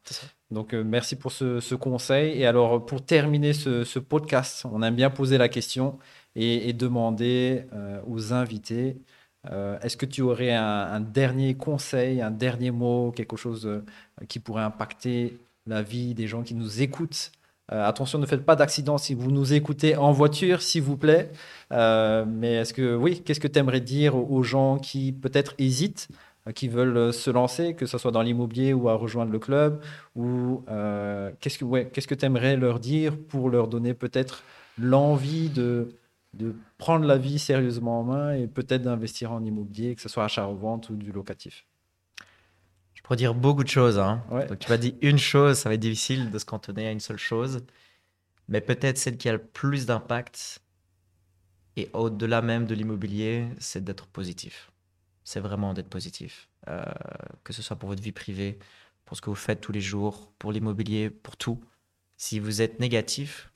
Donc, 0.50 0.74
merci 0.74 1.16
pour 1.16 1.32
ce, 1.32 1.76
conseil. 1.76 2.40
Et 2.42 2.46
alors, 2.48 2.84
pour 2.86 3.06
terminer 3.06 3.54
ce, 3.54 4.00
podcast, 4.00 4.66
on 4.72 4.82
aime 4.82 4.96
bien 4.96 5.12
poser 5.12 5.38
la 5.38 5.50
question 5.50 6.00
et, 6.36 6.74
demander 6.74 7.66
aux 8.08 8.34
invités 8.34 8.98
est-ce 9.46 9.98
que 9.98 10.06
tu 10.06 10.22
aurais 10.22 10.54
un, 10.54 11.00
dernier 11.00 11.56
conseil, 11.56 12.22
un 12.22 12.32
dernier 12.32 12.72
mot, 12.72 13.12
quelque 13.12 13.38
chose 13.38 13.84
qui 14.30 14.40
pourrait 14.40 14.64
impacter 14.64 15.38
la 15.68 15.82
vie 15.82 16.14
des 16.14 16.28
gens 16.28 16.44
qui 16.44 16.54
nous 16.56 16.82
écoutent? 16.82 17.32
Euh, 17.72 17.88
attention, 17.88 18.20
ne 18.20 18.26
faites 18.26 18.46
pas 18.46 18.56
d'accident 18.56 18.98
si 18.98 19.14
vous 19.14 19.32
nous 19.32 19.54
écoutez 19.54 19.96
en 19.96 20.12
voiture, 20.12 20.62
s'il 20.62 20.82
vous 20.82 20.98
plaît. 20.98 21.32
Euh, 21.72 22.26
mais 22.28 22.56
est-ce 22.56 22.74
que, 22.74 22.96
oui, 22.96 23.22
qu'est-ce 23.22 23.40
que 23.40 23.48
tu 23.48 23.60
aimerais 23.60 23.80
dire 23.80 24.16
aux 24.16 24.44
gens 24.44 24.78
qui 24.78 25.14
peut-être 25.14 25.54
hésitent, 25.58 26.10
euh, 26.48 26.52
qui 26.52 26.68
veulent 26.68 27.14
se 27.14 27.30
lancer, 27.30 27.74
que 27.74 27.86
ce 27.86 27.98
soit 27.98 28.12
dans 28.12 28.22
l'immobilier 28.22 28.74
ou 28.74 28.90
à 28.90 28.96
rejoindre 28.96 29.32
le 29.32 29.40
club 29.40 29.82
Ou 30.16 30.64
qu'est-ce 31.40 31.58
que 31.58 31.66
ouais, 31.66 31.90
qu'est-ce 31.94 32.08
que 32.08 32.16
tu 32.16 32.26
aimerais 32.26 32.58
leur 32.58 32.80
dire 32.80 33.18
pour 33.18 33.50
leur 33.50 33.68
donner 33.68 33.94
peut-être 33.94 34.44
l'envie 34.78 35.50
de, 35.50 35.90
de 36.34 36.56
prendre 36.78 37.06
la 37.06 37.18
vie 37.18 37.40
sérieusement 37.40 38.00
en 38.00 38.04
main 38.04 38.34
et 38.34 38.48
peut-être 38.48 38.84
d'investir 38.84 39.32
en 39.32 39.44
immobilier, 39.44 39.96
que 39.96 40.02
ce 40.02 40.10
soit 40.10 40.24
achat-revente 40.24 40.90
ou 40.90 40.96
du 40.96 41.12
locatif 41.12 41.66
je 43.02 43.02
pourrais 43.02 43.18
dire 43.18 43.34
beaucoup 43.34 43.64
de 43.64 43.70
choses. 43.70 43.98
Hein. 43.98 44.24
Donc, 44.48 44.60
tu 44.60 44.70
m'as 44.70 44.78
dit 44.78 44.96
une 45.02 45.18
chose, 45.18 45.58
ça 45.58 45.70
va 45.70 45.76
être 45.76 45.82
difficile 45.82 46.30
de 46.30 46.38
se 46.38 46.46
cantonner 46.46 46.88
à 46.88 46.92
une 46.92 47.00
seule 47.00 47.18
chose. 47.18 47.66
Mais 48.48 48.62
peut-être 48.62 48.98
celle 48.98 49.18
qui 49.18 49.28
a 49.28 49.34
le 49.34 49.44
plus 49.44 49.88
d'impact, 49.88 50.62
et 51.78 51.90
au-delà 51.94 52.42
même 52.42 52.66
de 52.66 52.76
l'immobilier, 52.76 53.48
c'est 53.60 53.84
d'être 53.84 54.08
positif. 54.08 54.72
C'est 55.24 55.40
vraiment 55.40 55.74
d'être 55.74 55.90
positif. 55.90 56.50
Euh, 56.68 56.84
que 57.44 57.54
ce 57.54 57.62
soit 57.62 57.76
pour 57.76 57.90
votre 57.90 58.04
vie 58.04 58.12
privée, 58.12 58.60
pour 59.06 59.18
ce 59.18 59.22
que 59.22 59.30
vous 59.30 59.36
faites 59.36 59.62
tous 59.62 59.72
les 59.72 59.82
jours, 59.82 60.32
pour 60.38 60.52
l'immobilier, 60.52 61.10
pour 61.10 61.38
tout. 61.38 61.60
Si 62.18 62.40
vous 62.40 62.62
êtes 62.62 62.80
négatif, 62.80 63.52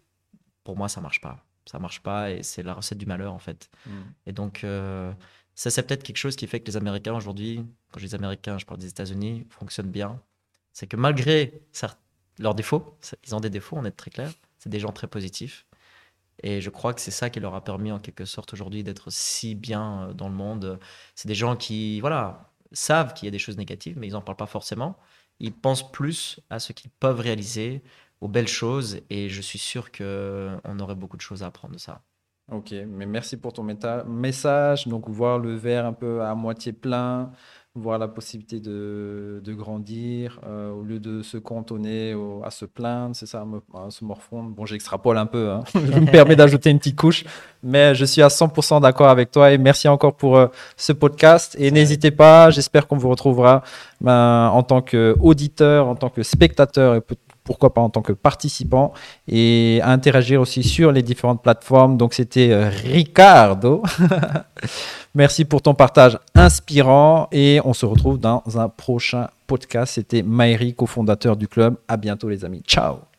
pour 0.63 0.75
moi, 0.75 0.89
ça 0.89 1.01
marche 1.01 1.21
pas. 1.21 1.45
Ça 1.65 1.79
marche 1.79 2.01
pas 2.01 2.31
et 2.31 2.43
c'est 2.43 2.63
la 2.63 2.73
recette 2.73 2.97
du 2.97 3.05
malheur, 3.05 3.33
en 3.33 3.39
fait. 3.39 3.69
Mm. 3.85 3.91
Et 4.27 4.31
donc, 4.31 4.63
euh, 4.63 5.11
ça, 5.55 5.69
c'est 5.69 5.83
peut-être 5.83 6.03
quelque 6.03 6.17
chose 6.17 6.35
qui 6.35 6.47
fait 6.47 6.59
que 6.59 6.67
les 6.67 6.77
Américains 6.77 7.15
aujourd'hui, 7.15 7.65
quand 7.91 7.99
je 7.99 8.07
dis 8.07 8.15
Américains, 8.15 8.57
je 8.57 8.65
parle 8.65 8.79
des 8.79 8.87
États-Unis, 8.87 9.47
fonctionnent 9.49 9.91
bien. 9.91 10.21
C'est 10.73 10.87
que 10.87 10.97
malgré 10.97 11.61
leurs 12.39 12.55
défauts, 12.55 12.97
ils 13.25 13.33
ont 13.33 13.39
des 13.39 13.49
défauts, 13.49 13.77
on 13.77 13.85
est 13.85 13.91
très 13.91 14.11
clair, 14.11 14.31
c'est 14.59 14.69
des 14.69 14.79
gens 14.79 14.91
très 14.91 15.07
positifs. 15.07 15.65
Et 16.43 16.59
je 16.61 16.69
crois 16.69 16.93
que 16.93 17.01
c'est 17.01 17.11
ça 17.11 17.29
qui 17.29 17.39
leur 17.39 17.55
a 17.55 17.63
permis 17.63 17.91
en 17.91 17.99
quelque 17.99 18.25
sorte 18.25 18.53
aujourd'hui 18.53 18.83
d'être 18.83 19.09
si 19.09 19.55
bien 19.55 20.09
euh, 20.09 20.13
dans 20.13 20.27
le 20.27 20.35
monde. 20.35 20.79
C'est 21.15 21.27
des 21.27 21.35
gens 21.35 21.55
qui, 21.55 22.01
voilà, 22.01 22.51
savent 22.71 23.13
qu'il 23.13 23.25
y 23.25 23.29
a 23.29 23.31
des 23.31 23.39
choses 23.39 23.57
négatives, 23.57 23.97
mais 23.97 24.07
ils 24.07 24.13
n'en 24.13 24.21
parlent 24.21 24.37
pas 24.37 24.45
forcément. 24.45 24.97
Ils 25.39 25.53
pensent 25.53 25.91
plus 25.91 26.39
à 26.49 26.59
ce 26.59 26.73
qu'ils 26.73 26.91
peuvent 26.91 27.19
réaliser, 27.19 27.83
aux 28.21 28.27
belles 28.27 28.47
choses, 28.47 29.01
et 29.09 29.29
je 29.29 29.41
suis 29.41 29.59
sûr 29.59 29.91
qu'on 29.91 30.79
aurait 30.79 30.95
beaucoup 30.95 31.17
de 31.17 31.21
choses 31.21 31.43
à 31.43 31.47
apprendre 31.47 31.73
de 31.73 31.79
ça. 31.79 32.01
Ok, 32.51 32.75
mais 32.87 33.07
merci 33.07 33.37
pour 33.37 33.53
ton 33.53 33.63
message. 33.63 34.87
Donc, 34.87 35.09
voir 35.09 35.39
le 35.39 35.55
verre 35.55 35.85
un 35.85 35.93
peu 35.93 36.21
à 36.21 36.35
moitié 36.35 36.73
plein, 36.73 37.31
voir 37.73 37.97
la 37.97 38.07
possibilité 38.07 38.59
de, 38.59 39.41
de 39.43 39.53
grandir 39.53 40.39
euh, 40.45 40.71
au 40.71 40.83
lieu 40.83 40.99
de 40.99 41.23
se 41.23 41.37
cantonner 41.37 42.15
à 42.43 42.51
se 42.51 42.65
plaindre, 42.65 43.15
c'est 43.15 43.25
ça, 43.25 43.45
à, 43.73 43.89
se 43.89 44.05
morfondre. 44.05 44.51
Bon, 44.51 44.65
j'extrapole 44.65 45.17
un 45.17 45.25
peu, 45.25 45.49
hein. 45.49 45.63
je 45.73 45.99
me 45.99 46.09
permets 46.09 46.35
d'ajouter 46.35 46.69
une 46.69 46.77
petite 46.77 46.97
couche, 46.97 47.25
mais 47.65 47.95
je 47.95 48.05
suis 48.05 48.21
à 48.21 48.27
100% 48.27 48.79
d'accord 48.79 49.09
avec 49.09 49.31
toi 49.31 49.51
et 49.51 49.57
merci 49.57 49.87
encore 49.87 50.15
pour 50.15 50.37
euh, 50.37 50.47
ce 50.77 50.93
podcast. 50.93 51.55
Et 51.59 51.71
n'hésitez 51.71 52.11
pas, 52.11 52.51
j'espère 52.51 52.87
qu'on 52.87 52.97
vous 52.97 53.09
retrouvera 53.09 53.63
ben, 53.99 54.49
en 54.53 54.61
tant 54.61 54.81
qu'auditeur, 54.81 55.87
en 55.87 55.95
tant 55.95 56.09
que 56.09 56.21
spectateur 56.21 56.95
et 56.95 57.01
pourquoi 57.43 57.73
pas 57.73 57.81
en 57.81 57.89
tant 57.89 58.01
que 58.01 58.13
participant 58.13 58.93
et 59.27 59.79
à 59.83 59.89
interagir 59.89 60.41
aussi 60.41 60.63
sur 60.63 60.91
les 60.91 61.01
différentes 61.01 61.41
plateformes. 61.41 61.97
Donc 61.97 62.13
c'était 62.13 62.51
euh, 62.51 62.69
Ricardo. 62.69 63.81
Merci 65.15 65.45
pour 65.45 65.61
ton 65.61 65.73
partage 65.73 66.19
inspirant 66.35 67.27
et 67.31 67.61
on 67.65 67.73
se 67.73 67.85
retrouve 67.85 68.19
dans 68.19 68.43
un 68.55 68.69
prochain 68.69 69.27
podcast. 69.47 69.93
C'était 69.95 70.21
Maëri, 70.21 70.75
cofondateur 70.75 71.35
du 71.35 71.47
club. 71.47 71.77
À 71.87 71.97
bientôt 71.97 72.29
les 72.29 72.45
amis. 72.45 72.61
Ciao. 72.67 73.14